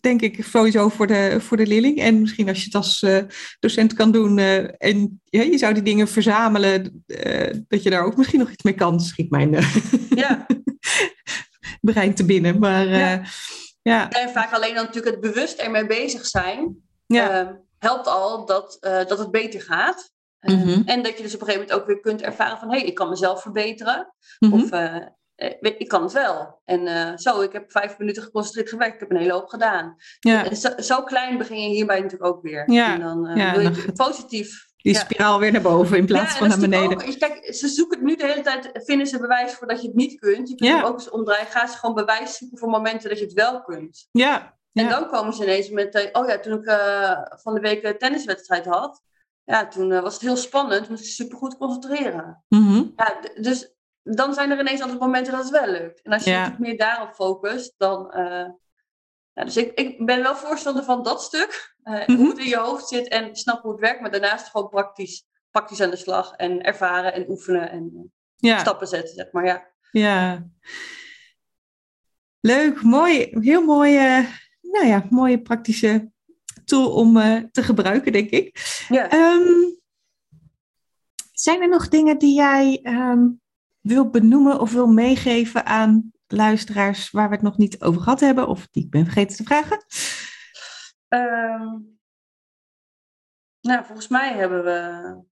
denk 0.00 0.22
ik 0.22 0.44
sowieso 0.44 0.88
voor 0.88 1.06
de, 1.06 1.36
voor 1.40 1.56
de 1.56 1.66
leerling. 1.66 1.98
En 1.98 2.20
misschien 2.20 2.48
als 2.48 2.58
je 2.58 2.64
het 2.64 2.74
als 2.74 3.06
docent 3.60 3.92
kan 3.92 4.12
doen 4.12 4.38
en 4.38 5.20
ja, 5.24 5.42
je 5.42 5.58
zou 5.58 5.74
die 5.74 5.82
dingen 5.82 6.08
verzamelen, 6.08 7.04
dat 7.68 7.82
je 7.82 7.90
daar 7.90 8.04
ook 8.04 8.16
misschien 8.16 8.38
nog 8.38 8.50
iets 8.50 8.62
mee 8.62 8.74
kan. 8.74 9.00
Schiet 9.00 9.30
mijn 9.30 9.50
ja. 10.14 10.46
brein 11.80 12.14
te 12.14 12.24
binnen. 12.24 12.58
Maar 12.58 12.88
ja. 12.88 13.22
ja. 13.82 14.10
En 14.10 14.30
vaak 14.30 14.52
alleen 14.52 14.74
dan 14.74 14.84
natuurlijk 14.84 15.14
het 15.14 15.32
bewust 15.32 15.58
ermee 15.58 15.86
bezig 15.86 16.26
zijn, 16.26 16.76
ja. 17.06 17.61
Helpt 17.82 18.06
al 18.06 18.46
dat, 18.46 18.76
dat 18.80 19.18
het 19.18 19.30
beter 19.30 19.60
gaat. 19.60 20.10
Mhm. 20.40 20.82
En 20.84 21.02
dat 21.02 21.16
je 21.16 21.22
dus 21.22 21.34
op 21.34 21.40
een 21.40 21.46
gegeven 21.46 21.66
moment 21.66 21.72
ook 21.72 21.86
weer 21.86 22.00
kunt 22.00 22.22
ervaren 22.22 22.58
van... 22.58 22.70
hé, 22.70 22.78
hey, 22.78 22.86
ik 22.86 22.94
kan 22.94 23.08
mezelf 23.08 23.42
verbeteren. 23.42 24.14
Mhm. 24.38 24.52
Of 24.52 24.70
ik 25.60 25.88
kan 25.88 26.02
het 26.02 26.12
wel. 26.12 26.60
En 26.64 27.18
zo, 27.18 27.40
ik 27.40 27.52
heb 27.52 27.70
vijf 27.70 27.98
minuten 27.98 28.22
geconcentreerd 28.22 28.68
gewerkt. 28.68 28.94
Ik 28.94 29.00
heb 29.00 29.10
een 29.10 29.16
hele 29.16 29.32
hoop 29.32 29.48
gedaan. 29.48 29.96
Ja. 30.20 30.54
Zo, 30.54 30.68
zo, 30.78 31.02
klein 31.02 31.38
begin 31.38 31.62
je 31.62 31.68
hierbij 31.68 32.00
natuurlijk 32.00 32.34
ook 32.34 32.42
weer. 32.42 32.70
Ja. 32.70 32.94
En 32.94 33.00
dan 33.00 33.22
wil 33.34 33.60
je 33.60 33.92
positief 33.92 34.70
die 34.76 34.96
spiraal 34.96 35.38
weer 35.38 35.52
naar 35.52 35.62
boven 35.62 35.96
in 35.96 36.06
plaats 36.06 36.36
van 36.36 36.48
naar 36.48 36.58
beneden. 36.58 37.06
Ook, 37.06 37.18
kijk, 37.18 37.54
ze 37.54 37.68
zoeken 37.68 37.98
het 37.98 38.06
nu 38.06 38.16
de 38.16 38.26
hele 38.26 38.40
tijd, 38.40 38.70
vinden 38.72 39.06
ze 39.06 39.18
bewijs 39.18 39.52
voor 39.52 39.66
dat 39.66 39.80
je 39.80 39.86
het 39.86 39.96
niet 39.96 40.20
kunt. 40.20 40.48
Je 40.48 40.54
kunt 40.54 40.70
ja. 40.70 40.82
ook 40.82 40.94
eens 40.94 41.10
omdraaien. 41.10 41.46
Ga 41.46 41.66
ze 41.66 41.78
gewoon 41.78 41.94
bewijs 41.94 42.36
zoeken 42.36 42.58
voor 42.58 42.68
momenten 42.68 43.08
dat 43.08 43.18
je 43.18 43.24
het 43.24 43.34
wel 43.34 43.62
kunt. 43.62 44.08
Ja. 44.10 44.60
En 44.72 44.88
dan 44.88 45.08
komen 45.08 45.32
ze 45.32 45.42
ineens 45.42 45.70
met, 45.70 45.94
uh, 45.94 46.06
oh 46.12 46.28
ja, 46.28 46.38
toen 46.38 46.58
ik 46.58 46.64
uh, 46.64 47.20
van 47.28 47.54
de 47.54 47.60
week 47.60 47.84
een 47.84 47.98
tenniswedstrijd 47.98 48.66
had, 48.66 49.02
ja, 49.44 49.68
toen 49.68 49.90
uh, 49.90 50.00
was 50.00 50.12
het 50.12 50.22
heel 50.22 50.36
spannend, 50.36 50.88
moest 50.88 51.04
ik 51.04 51.10
super 51.10 51.38
goed 51.38 51.56
concentreren. 51.56 52.44
Mm 52.48 52.66
-hmm. 52.66 52.92
ja, 52.96 53.20
dus 53.40 53.74
dan 54.02 54.34
zijn 54.34 54.50
er 54.50 54.60
ineens 54.60 54.80
altijd 54.80 55.00
momenten 55.00 55.32
dat 55.32 55.42
het 55.42 55.52
wel 55.52 55.66
lukt. 55.66 56.02
En 56.02 56.12
als 56.12 56.24
je 56.24 56.30
ja. 56.30 56.56
meer 56.58 56.76
daarop 56.76 57.12
focust, 57.14 57.74
dan 57.76 58.10
ja, 59.34 59.44
dus 59.44 59.56
ik, 59.56 59.72
ik 59.74 60.06
ben 60.06 60.22
wel 60.22 60.36
voorstander 60.36 60.84
van 60.84 61.02
dat 61.02 61.22
stuk. 61.22 61.74
Uh, 61.84 62.04
Hoe 62.04 62.28
het 62.28 62.38
in 62.38 62.48
je 62.48 62.58
hoofd 62.58 62.88
zit 62.88 63.08
en 63.08 63.36
snap 63.36 63.62
hoe 63.62 63.70
het 63.70 63.80
werkt. 63.80 64.00
Maar 64.00 64.10
daarnaast 64.10 64.48
gewoon 64.48 64.68
praktisch, 64.68 65.26
praktisch 65.50 65.80
aan 65.80 65.90
de 65.90 65.96
slag. 65.96 66.32
En 66.32 66.62
ervaren 66.62 67.12
en 67.12 67.24
oefenen 67.28 67.70
en 67.70 68.12
ja. 68.36 68.58
stappen 68.58 68.86
zetten, 68.86 69.14
zeg 69.14 69.32
maar. 69.32 69.44
Ja. 69.44 69.68
ja. 69.90 70.46
Leuk, 72.40 72.82
mooi. 72.82 73.28
Heel 73.40 73.64
mooie, 73.64 74.28
nou 74.72 74.86
ja, 74.86 75.06
mooie 75.10 75.42
praktische 75.42 76.10
tool 76.64 76.92
om 76.94 77.16
uh, 77.16 77.36
te 77.50 77.62
gebruiken, 77.62 78.12
denk 78.12 78.30
ik. 78.30 78.84
Ja. 78.88 79.34
Um, 79.34 79.80
zijn 81.32 81.62
er 81.62 81.68
nog 81.68 81.88
dingen 81.88 82.18
die 82.18 82.34
jij 82.34 82.80
um, 82.82 83.40
wil 83.80 84.10
benoemen 84.10 84.60
of 84.60 84.72
wil 84.72 84.86
meegeven 84.86 85.66
aan 85.66 86.12
luisteraars 86.26 87.10
waar 87.10 87.28
we 87.28 87.34
het 87.34 87.44
nog 87.44 87.56
niet 87.56 87.82
over 87.82 88.02
gehad 88.02 88.20
hebben 88.20 88.48
of 88.48 88.68
die 88.70 88.84
ik 88.84 88.90
ben 88.90 89.04
vergeten 89.04 89.36
te 89.36 89.44
vragen? 89.44 89.84
Um, 91.08 92.00
nou, 93.60 93.84
volgens 93.84 94.08
mij 94.08 94.32
hebben 94.32 94.64
we. 94.64 95.30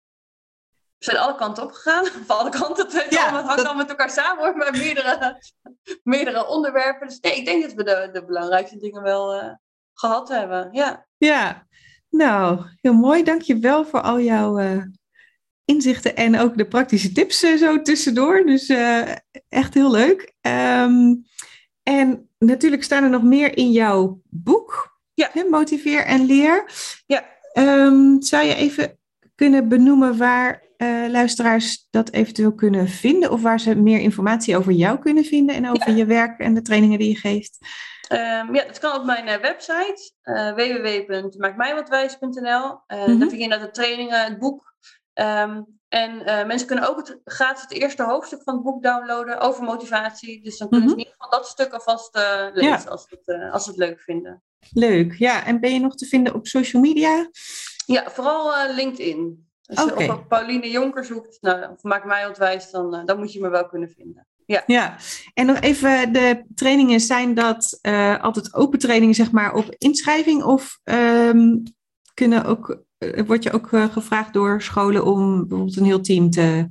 We 1.01 1.07
zijn 1.07 1.17
alle 1.17 1.35
kanten 1.35 1.63
opgegaan. 1.63 2.07
Van 2.27 2.39
alle 2.39 2.51
kanten. 2.51 2.87
Het, 2.91 3.07
ja, 3.11 3.23
allemaal, 3.23 3.43
hangt 3.43 3.59
allemaal 3.59 3.77
met 3.77 3.89
elkaar 3.89 4.11
samen 4.11 4.57
met 4.57 4.71
meerdere, 4.71 5.43
meerdere 6.03 6.47
onderwerpen. 6.47 7.09
Dus 7.09 7.21
nee, 7.21 7.37
ik 7.37 7.45
denk 7.45 7.63
dat 7.63 7.73
we 7.73 7.85
de, 7.85 8.09
de 8.13 8.25
belangrijkste 8.25 8.77
dingen 8.77 9.03
wel 9.03 9.35
uh, 9.35 9.53
gehad 9.95 10.29
hebben. 10.29 10.69
Ja. 10.73 11.07
ja, 11.17 11.67
nou, 12.11 12.61
heel 12.81 12.95
mooi. 12.95 13.23
Dank 13.23 13.43
je 13.43 13.59
wel 13.59 13.85
voor 13.85 14.01
al 14.01 14.21
jouw 14.21 14.61
uh, 14.61 14.83
inzichten 15.65 16.17
en 16.17 16.39
ook 16.39 16.57
de 16.57 16.69
praktische 16.69 17.13
tips 17.13 17.45
uh, 17.45 17.57
zo 17.57 17.83
tussendoor. 17.83 18.45
Dus 18.45 18.73
echt 19.49 19.75
heel 19.75 19.91
leuk. 19.91 20.33
Um, 20.41 21.25
en 21.83 22.29
natuurlijk 22.39 22.83
staan 22.83 23.05
er 23.05 23.11
nog 23.11 23.23
meer 23.23 23.57
in 23.57 23.71
jouw 23.71 24.21
boek. 24.25 24.99
Ja. 25.15 25.31
Motiveer 25.51 26.05
en 26.05 26.25
leer. 26.25 26.65
Ja. 27.07 27.25
Um, 27.55 28.23
zou 28.23 28.45
je 28.45 28.55
even 28.55 28.99
kunnen 29.35 29.69
benoemen 29.69 30.17
waar 30.17 30.70
uh, 30.83 31.09
luisteraars 31.09 31.87
dat 31.91 32.13
eventueel 32.13 32.55
kunnen 32.55 32.89
vinden? 32.89 33.31
Of 33.31 33.43
waar 33.43 33.61
ze 33.61 33.75
meer 33.75 33.99
informatie 33.99 34.57
over 34.57 34.73
jou 34.73 34.99
kunnen 34.99 35.25
vinden 35.25 35.55
en 35.55 35.71
over 35.71 35.93
je 35.93 36.05
werk 36.05 36.39
en 36.39 36.55
de 36.55 36.63
trainingen 36.63 36.99
die 36.99 37.09
je 37.09 37.17
geeft? 37.17 37.59
Um, 38.13 38.55
ja, 38.55 38.65
dat 38.67 38.79
kan 38.79 39.01
op 39.01 39.05
mijn 39.05 39.29
uh, 39.29 39.37
website 39.37 40.13
uh, 40.25 40.55
www.maakmijwatwijs.nl. 40.55 42.41
Uh. 42.43 42.79
Daar 42.89 43.29
vind 43.29 43.33
je 43.33 43.49
de 43.49 43.71
trainingen, 43.71 44.25
het 44.25 44.39
boek. 44.39 44.75
Um, 45.15 45.79
en 45.89 46.17
mensen 46.47 46.67
kunnen 46.67 46.89
ook 46.89 46.97
het, 46.97 47.21
gratis 47.25 47.63
het 47.63 47.73
eerste 47.73 48.03
hoofdstuk 48.03 48.43
van 48.43 48.55
het 48.55 48.63
boek 48.63 48.83
downloaden 48.83 49.41
over 49.41 49.65
motivatie. 49.65 50.43
Dus 50.43 50.59
dan 50.59 50.69
kunnen 50.69 50.89
ze 50.89 50.95
mm 50.95 51.01
-hmm. 51.01 51.09
in 51.09 51.13
ieder 51.13 51.15
geval 51.19 51.39
dat 51.39 51.49
stuk 51.49 51.73
alvast 51.73 52.15
lezen 52.55 52.91
als, 52.91 53.07
het, 53.09 53.53
als 53.53 53.65
ze 53.65 53.71
het 53.71 53.79
leuk 53.79 54.01
vinden. 54.01 54.43
Leuk, 54.73 55.15
ja. 55.15 55.45
En 55.47 55.61
ben 55.61 55.73
je 55.73 55.81
nog 55.81 55.95
te 55.95 56.07
vinden 56.07 56.35
op 56.35 56.47
social 56.47 56.83
media? 56.83 57.31
Ja, 57.87 58.11
vooral 58.11 58.75
LinkedIn. 58.75 59.50
Als 59.75 59.93
okay. 59.93 60.05
je 60.05 60.13
op 60.13 60.29
Pauline 60.29 60.71
Jonker 60.71 61.05
zoekt, 61.05 61.39
nou, 61.41 61.73
of 61.73 61.83
maak 61.83 62.05
mij 62.05 62.27
ontwijs, 62.27 62.71
dan, 62.71 63.03
dan 63.05 63.19
moet 63.19 63.33
je 63.33 63.41
me 63.41 63.49
wel 63.49 63.67
kunnen 63.67 63.91
vinden. 63.91 64.27
Ja. 64.47 64.63
ja, 64.67 64.97
en 65.35 65.47
nog 65.47 65.61
even, 65.61 66.13
de 66.13 66.45
trainingen, 66.55 67.01
zijn 67.01 67.35
dat 67.35 67.79
altijd 68.21 68.55
open 68.55 68.79
trainingen, 68.79 69.15
zeg 69.15 69.33
maar, 69.33 69.55
op 69.55 69.75
inschrijving? 69.79 70.43
Of 70.43 70.81
um, 70.85 71.63
kunnen 72.15 72.45
ook 72.45 72.85
eh, 73.01 73.27
word 73.27 73.43
je 73.43 73.53
ook 73.53 73.71
uh, 73.71 73.93
gevraagd 73.93 74.33
door 74.33 74.63
scholen 74.63 75.05
om 75.05 75.39
bijvoorbeeld 75.39 75.77
een 75.77 75.85
heel 75.85 76.01
team 76.01 76.31
te, 76.31 76.71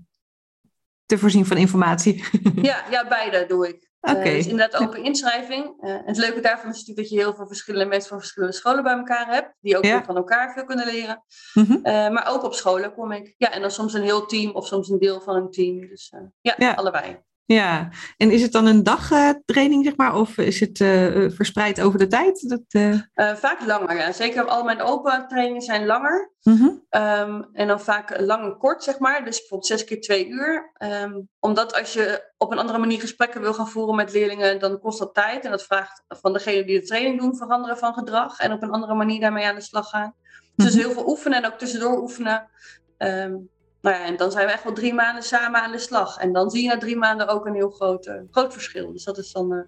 te 1.05 1.17
voorzien 1.17 1.45
van 1.45 1.57
informatie? 1.57 2.23
ja, 2.69 2.83
ja, 2.89 3.07
beide 3.07 3.45
doe 3.47 3.67
ik. 3.67 3.88
Eh, 3.99 4.11
Oké. 4.11 4.19
Okay. 4.19 4.31
Uh, 4.31 4.37
dus 4.37 4.47
inderdaad 4.47 4.81
open 4.81 5.03
inschrijving. 5.03 5.81
en 5.81 6.01
het 6.05 6.17
leuke 6.17 6.39
daarvan 6.39 6.69
is 6.69 6.77
natuurlijk 6.77 6.97
dat 6.97 7.09
je 7.09 7.17
heel 7.17 7.35
veel 7.35 7.47
verschillende 7.47 7.89
mensen 7.89 8.09
van 8.09 8.19
verschillende 8.19 8.55
scholen 8.55 8.83
bij 8.83 8.93
elkaar 8.93 9.27
hebt. 9.27 9.53
Die 9.59 9.77
ook 9.77 9.85
ja. 9.85 10.03
van 10.03 10.15
elkaar 10.15 10.53
veel 10.53 10.65
kunnen 10.65 10.85
leren. 10.85 11.23
Mm 11.53 11.65
-hmm. 11.65 11.81
maar 12.13 12.27
ook 12.29 12.43
op 12.43 12.53
scholen 12.53 12.93
kom 12.93 13.11
ik. 13.11 13.33
Ja, 13.37 13.51
en 13.51 13.61
dan 13.61 13.71
soms 13.71 13.93
een 13.93 14.03
heel 14.03 14.25
team 14.25 14.51
of 14.51 14.67
soms 14.67 14.89
een 14.89 14.99
deel 14.99 15.21
van 15.21 15.35
een 15.35 15.51
team. 15.51 15.79
Dus 15.79 16.13
ja, 16.41 16.53
ja, 16.57 16.73
allebei. 16.73 17.27
Ja, 17.53 17.89
en 18.17 18.31
is 18.31 18.41
het 18.41 18.51
dan 18.51 18.65
een 18.65 18.83
dagtraining, 18.83 19.85
zeg 19.85 19.95
maar, 19.95 20.15
of 20.15 20.37
is 20.37 20.59
het 20.59 20.79
uh, 20.79 21.29
verspreid 21.29 21.81
over 21.81 21.99
de 21.99 22.07
tijd? 22.07 22.49
Dat, 22.49 22.61
uh... 22.69 22.89
Uh, 22.91 23.01
vaak 23.35 23.65
langer, 23.65 23.95
ja. 23.95 24.11
Zeker 24.11 24.45
al 24.45 24.63
mijn 24.63 24.81
open 24.81 25.27
trainingen 25.27 25.61
zijn 25.61 25.85
langer. 25.85 26.31
-hmm. 26.41 26.85
um, 26.89 27.49
en 27.53 27.67
dan 27.67 27.81
vaak 27.81 28.19
lang 28.19 28.43
en 28.43 28.57
kort, 28.57 28.83
zeg 28.83 28.99
maar. 28.99 29.25
Dus 29.25 29.37
bijvoorbeeld 29.37 29.65
zes 29.69 29.83
keer 29.83 30.01
twee 30.01 30.27
uur. 30.27 30.71
Um, 31.03 31.29
omdat 31.39 31.73
als 31.79 31.93
je 31.93 32.31
op 32.37 32.51
een 32.51 32.59
andere 32.59 32.79
manier 32.79 32.99
gesprekken 32.99 33.41
wil 33.41 33.53
gaan 33.53 33.69
voeren 33.69 33.95
met 33.95 34.13
leerlingen, 34.13 34.59
dan 34.59 34.79
kost 34.79 34.99
dat 34.99 35.13
tijd. 35.13 35.45
En 35.45 35.51
dat 35.51 35.63
vraagt 35.63 36.03
van 36.07 36.33
degene 36.33 36.65
die 36.65 36.79
de 36.79 36.85
training 36.85 37.19
doen 37.19 37.35
veranderen 37.35 37.77
van 37.77 37.93
gedrag. 37.93 38.39
En 38.39 38.51
op 38.51 38.63
een 38.63 38.71
andere 38.71 38.93
manier 38.93 39.19
daarmee 39.19 39.45
aan 39.45 39.55
de 39.55 39.61
slag 39.61 39.89
gaan. 39.89 40.13
Dus 40.55 40.73
-hmm. 40.73 40.81
heel 40.81 40.91
veel 40.91 41.09
oefenen 41.09 41.43
en 41.43 41.51
ook 41.51 41.57
tussendoor 41.57 42.01
oefenen. 42.01 42.49
Um, 42.97 43.49
nou 43.81 43.95
ja, 43.95 44.05
en 44.05 44.17
dan 44.17 44.31
zijn 44.31 44.45
we 44.45 44.51
echt 44.51 44.63
wel 44.63 44.73
drie 44.73 44.93
maanden 44.93 45.23
samen 45.23 45.61
aan 45.61 45.71
de 45.71 45.79
slag. 45.79 46.17
En 46.17 46.33
dan 46.33 46.49
zie 46.49 46.61
je 46.61 46.67
na 46.67 46.77
drie 46.77 46.97
maanden 46.97 47.27
ook 47.27 47.45
een 47.45 47.53
heel 47.53 47.69
groot, 47.69 48.07
uh, 48.07 48.13
groot 48.31 48.53
verschil. 48.53 48.91
Dus 48.91 49.03
dat 49.03 49.17
is 49.17 49.31
dan 49.31 49.53
uh, 49.53 49.59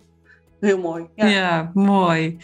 heel 0.59 0.78
mooi. 0.78 1.07
Ja. 1.16 1.26
ja, 1.26 1.72
mooi. 1.74 2.38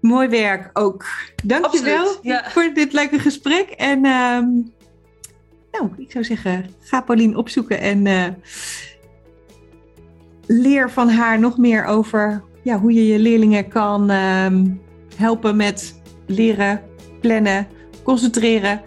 Mooi 0.00 0.28
werk 0.28 0.70
ook. 0.72 1.04
Dankjewel 1.44 2.16
ja. 2.22 2.50
voor 2.50 2.70
dit 2.74 2.92
leuke 2.92 3.18
gesprek. 3.18 3.70
En 3.70 3.98
uh, 3.98 4.40
nou, 5.70 5.90
ik 5.96 6.12
zou 6.12 6.24
zeggen, 6.24 6.74
ga 6.80 7.00
Pauline 7.00 7.36
opzoeken 7.36 7.80
en 7.80 8.06
uh, 8.06 8.26
leer 10.46 10.90
van 10.90 11.08
haar 11.08 11.38
nog 11.38 11.58
meer 11.58 11.84
over 11.84 12.42
ja, 12.62 12.78
hoe 12.78 12.92
je 12.92 13.06
je 13.06 13.18
leerlingen 13.18 13.68
kan 13.68 14.10
ehm, 14.10 14.66
helpen 15.16 15.56
met 15.56 16.00
leren, 16.26 16.82
plannen, 17.20 17.66
concentreren 18.02 18.82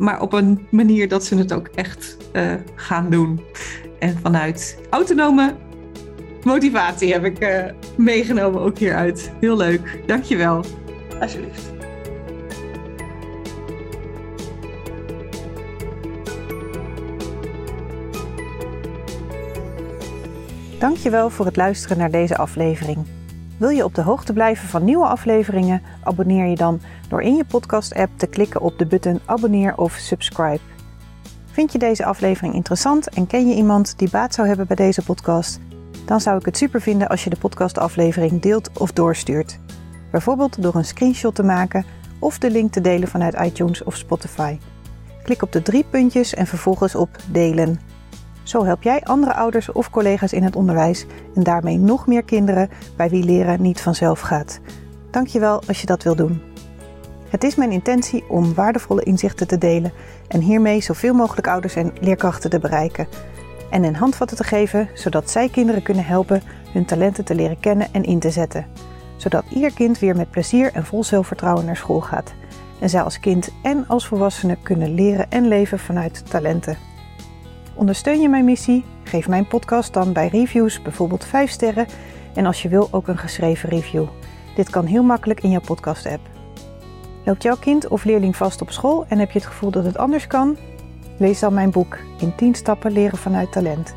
maar 0.00 0.20
op 0.20 0.32
een 0.32 0.66
manier 0.70 1.08
dat 1.08 1.24
ze 1.24 1.36
het 1.36 1.52
ook 1.52 1.68
echt 1.74 2.16
uh, 2.32 2.54
gaan 2.74 3.10
doen. 3.10 3.40
En 3.98 4.18
vanuit 4.22 4.78
autonome 4.90 5.54
motivatie 6.42 7.12
heb 7.12 7.24
ik 7.24 7.42
uh, 7.42 7.64
meegenomen 7.96 8.60
ook 8.60 8.78
hieruit. 8.78 9.32
Heel 9.40 9.56
leuk. 9.56 10.02
Dankjewel. 10.06 10.64
Alsjeblieft. 11.20 11.72
Dankjewel 20.78 21.30
voor 21.30 21.46
het 21.46 21.56
luisteren 21.56 21.98
naar 21.98 22.10
deze 22.10 22.36
aflevering. 22.36 23.19
Wil 23.60 23.68
je 23.68 23.84
op 23.84 23.94
de 23.94 24.02
hoogte 24.02 24.32
blijven 24.32 24.68
van 24.68 24.84
nieuwe 24.84 25.06
afleveringen? 25.06 25.82
Abonneer 26.02 26.46
je 26.46 26.56
dan 26.56 26.80
door 27.08 27.22
in 27.22 27.36
je 27.36 27.44
podcast-app 27.44 28.18
te 28.18 28.26
klikken 28.26 28.60
op 28.60 28.78
de 28.78 28.86
button 28.86 29.20
abonneer 29.24 29.76
of 29.76 29.92
subscribe. 29.92 30.60
Vind 31.50 31.72
je 31.72 31.78
deze 31.78 32.04
aflevering 32.04 32.54
interessant 32.54 33.08
en 33.08 33.26
ken 33.26 33.48
je 33.48 33.54
iemand 33.54 33.98
die 33.98 34.10
baat 34.10 34.34
zou 34.34 34.48
hebben 34.48 34.66
bij 34.66 34.76
deze 34.76 35.02
podcast? 35.02 35.60
Dan 36.04 36.20
zou 36.20 36.38
ik 36.38 36.44
het 36.44 36.56
super 36.56 36.80
vinden 36.80 37.08
als 37.08 37.24
je 37.24 37.30
de 37.30 37.38
podcastaflevering 37.38 38.42
deelt 38.42 38.78
of 38.78 38.92
doorstuurt. 38.92 39.58
Bijvoorbeeld 40.10 40.62
door 40.62 40.74
een 40.74 40.84
screenshot 40.84 41.34
te 41.34 41.42
maken 41.42 41.84
of 42.18 42.38
de 42.38 42.50
link 42.50 42.72
te 42.72 42.80
delen 42.80 43.08
vanuit 43.08 43.34
iTunes 43.34 43.84
of 43.84 43.96
Spotify. 43.96 44.58
Klik 45.22 45.42
op 45.42 45.52
de 45.52 45.62
drie 45.62 45.84
puntjes 45.90 46.34
en 46.34 46.46
vervolgens 46.46 46.94
op 46.94 47.16
delen. 47.30 47.89
Zo 48.50 48.64
help 48.64 48.82
jij 48.82 49.02
andere 49.02 49.34
ouders 49.34 49.72
of 49.72 49.90
collega's 49.90 50.32
in 50.32 50.42
het 50.42 50.56
onderwijs 50.56 51.06
en 51.34 51.42
daarmee 51.42 51.78
nog 51.78 52.06
meer 52.06 52.22
kinderen 52.22 52.70
bij 52.96 53.10
wie 53.10 53.24
leren 53.24 53.62
niet 53.62 53.80
vanzelf 53.80 54.20
gaat. 54.20 54.60
Dankjewel 55.10 55.62
als 55.66 55.80
je 55.80 55.86
dat 55.86 56.02
wil 56.02 56.14
doen. 56.14 56.42
Het 57.28 57.44
is 57.44 57.54
mijn 57.54 57.72
intentie 57.72 58.24
om 58.28 58.54
waardevolle 58.54 59.02
inzichten 59.02 59.46
te 59.46 59.58
delen 59.58 59.92
en 60.28 60.40
hiermee 60.40 60.80
zoveel 60.80 61.14
mogelijk 61.14 61.46
ouders 61.46 61.74
en 61.74 61.92
leerkrachten 62.00 62.50
te 62.50 62.58
bereiken. 62.58 63.08
En 63.70 63.84
een 63.84 63.96
handvatten 63.96 64.36
te 64.36 64.44
geven 64.44 64.88
zodat 64.94 65.30
zij 65.30 65.48
kinderen 65.48 65.82
kunnen 65.82 66.04
helpen 66.04 66.42
hun 66.72 66.84
talenten 66.84 67.24
te 67.24 67.34
leren 67.34 67.60
kennen 67.60 67.88
en 67.92 68.04
in 68.04 68.18
te 68.18 68.30
zetten. 68.30 68.66
Zodat 69.16 69.44
ieder 69.50 69.72
kind 69.72 69.98
weer 69.98 70.16
met 70.16 70.30
plezier 70.30 70.72
en 70.72 70.84
vol 70.84 71.04
zelfvertrouwen 71.04 71.64
naar 71.64 71.76
school 71.76 72.00
gaat. 72.00 72.32
en 72.80 72.90
zij 72.90 73.02
als 73.02 73.20
kind 73.20 73.48
en 73.62 73.86
als 73.88 74.06
volwassene 74.06 74.56
kunnen 74.62 74.94
leren 74.94 75.30
en 75.30 75.48
leven 75.48 75.78
vanuit 75.78 76.30
talenten. 76.30 76.89
Ondersteun 77.80 78.20
je 78.20 78.28
mijn 78.28 78.44
missie? 78.44 78.84
Geef 79.04 79.28
mijn 79.28 79.46
podcast 79.46 79.92
dan 79.92 80.12
bij 80.12 80.28
reviews 80.28 80.82
bijvoorbeeld 80.82 81.24
5 81.24 81.50
sterren 81.50 81.86
en 82.34 82.46
als 82.46 82.62
je 82.62 82.68
wil 82.68 82.88
ook 82.90 83.08
een 83.08 83.18
geschreven 83.18 83.68
review. 83.68 84.06
Dit 84.54 84.70
kan 84.70 84.86
heel 84.86 85.02
makkelijk 85.02 85.42
in 85.42 85.50
jouw 85.50 85.60
podcast-app. 85.60 86.20
Loopt 87.24 87.42
jouw 87.42 87.56
kind 87.56 87.88
of 87.88 88.04
leerling 88.04 88.36
vast 88.36 88.60
op 88.60 88.70
school 88.70 89.04
en 89.08 89.18
heb 89.18 89.30
je 89.30 89.38
het 89.38 89.48
gevoel 89.48 89.70
dat 89.70 89.84
het 89.84 89.98
anders 89.98 90.26
kan? 90.26 90.56
Lees 91.18 91.40
dan 91.40 91.54
mijn 91.54 91.70
boek 91.70 91.98
In 92.18 92.34
10 92.34 92.54
stappen 92.54 92.92
leren 92.92 93.18
vanuit 93.18 93.52
talent. 93.52 93.94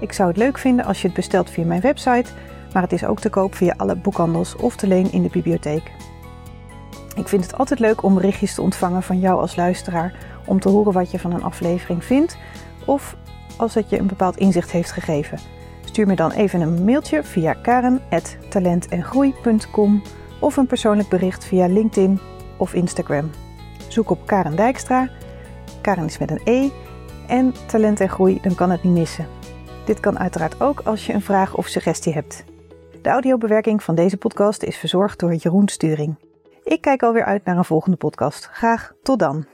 Ik 0.00 0.12
zou 0.12 0.28
het 0.28 0.38
leuk 0.38 0.58
vinden 0.58 0.84
als 0.84 1.00
je 1.00 1.06
het 1.06 1.16
bestelt 1.16 1.50
via 1.50 1.64
mijn 1.64 1.80
website, 1.80 2.30
maar 2.72 2.82
het 2.82 2.92
is 2.92 3.04
ook 3.04 3.20
te 3.20 3.30
koop 3.30 3.54
via 3.54 3.74
alle 3.76 3.96
boekhandels 3.96 4.56
of 4.56 4.76
te 4.76 4.86
leen 4.86 5.12
in 5.12 5.22
de 5.22 5.30
bibliotheek. 5.30 5.92
Ik 7.14 7.28
vind 7.28 7.42
het 7.42 7.58
altijd 7.58 7.80
leuk 7.80 8.02
om 8.02 8.14
berichtjes 8.14 8.54
te 8.54 8.62
ontvangen 8.62 9.02
van 9.02 9.18
jou 9.18 9.40
als 9.40 9.56
luisteraar 9.56 10.14
om 10.46 10.60
te 10.60 10.68
horen 10.68 10.92
wat 10.92 11.10
je 11.10 11.18
van 11.18 11.32
een 11.32 11.42
aflevering 11.42 12.04
vindt 12.04 12.36
of 12.86 13.16
als 13.56 13.74
het 13.74 13.90
je 13.90 13.98
een 13.98 14.06
bepaald 14.06 14.36
inzicht 14.36 14.70
heeft 14.70 14.92
gegeven. 14.92 15.38
Stuur 15.84 16.06
me 16.06 16.16
dan 16.16 16.30
even 16.30 16.60
een 16.60 16.84
mailtje 16.84 17.22
via 17.22 17.52
karen.talentengroei.com 17.52 20.02
of 20.40 20.56
een 20.56 20.66
persoonlijk 20.66 21.08
bericht 21.08 21.44
via 21.44 21.66
LinkedIn 21.66 22.20
of 22.56 22.74
Instagram. 22.74 23.30
Zoek 23.88 24.10
op 24.10 24.26
Karen 24.26 24.56
Dijkstra. 24.56 25.08
Karen 25.80 26.04
is 26.04 26.18
met 26.18 26.30
een 26.30 26.40
E. 26.44 26.68
En 27.26 27.54
talent 27.66 28.00
en 28.00 28.08
groei, 28.08 28.38
dan 28.42 28.54
kan 28.54 28.70
het 28.70 28.82
niet 28.82 28.92
missen. 28.92 29.26
Dit 29.84 30.00
kan 30.00 30.18
uiteraard 30.18 30.60
ook 30.60 30.80
als 30.80 31.06
je 31.06 31.12
een 31.12 31.22
vraag 31.22 31.54
of 31.54 31.66
suggestie 31.66 32.12
hebt. 32.12 32.44
De 33.02 33.08
audiobewerking 33.08 33.82
van 33.82 33.94
deze 33.94 34.16
podcast 34.16 34.62
is 34.62 34.76
verzorgd 34.76 35.18
door 35.18 35.34
Jeroen 35.34 35.68
Sturing. 35.68 36.14
Ik 36.64 36.80
kijk 36.80 37.02
alweer 37.02 37.24
uit 37.24 37.44
naar 37.44 37.56
een 37.56 37.64
volgende 37.64 37.96
podcast. 37.96 38.48
Graag 38.52 38.92
tot 39.02 39.18
dan. 39.18 39.46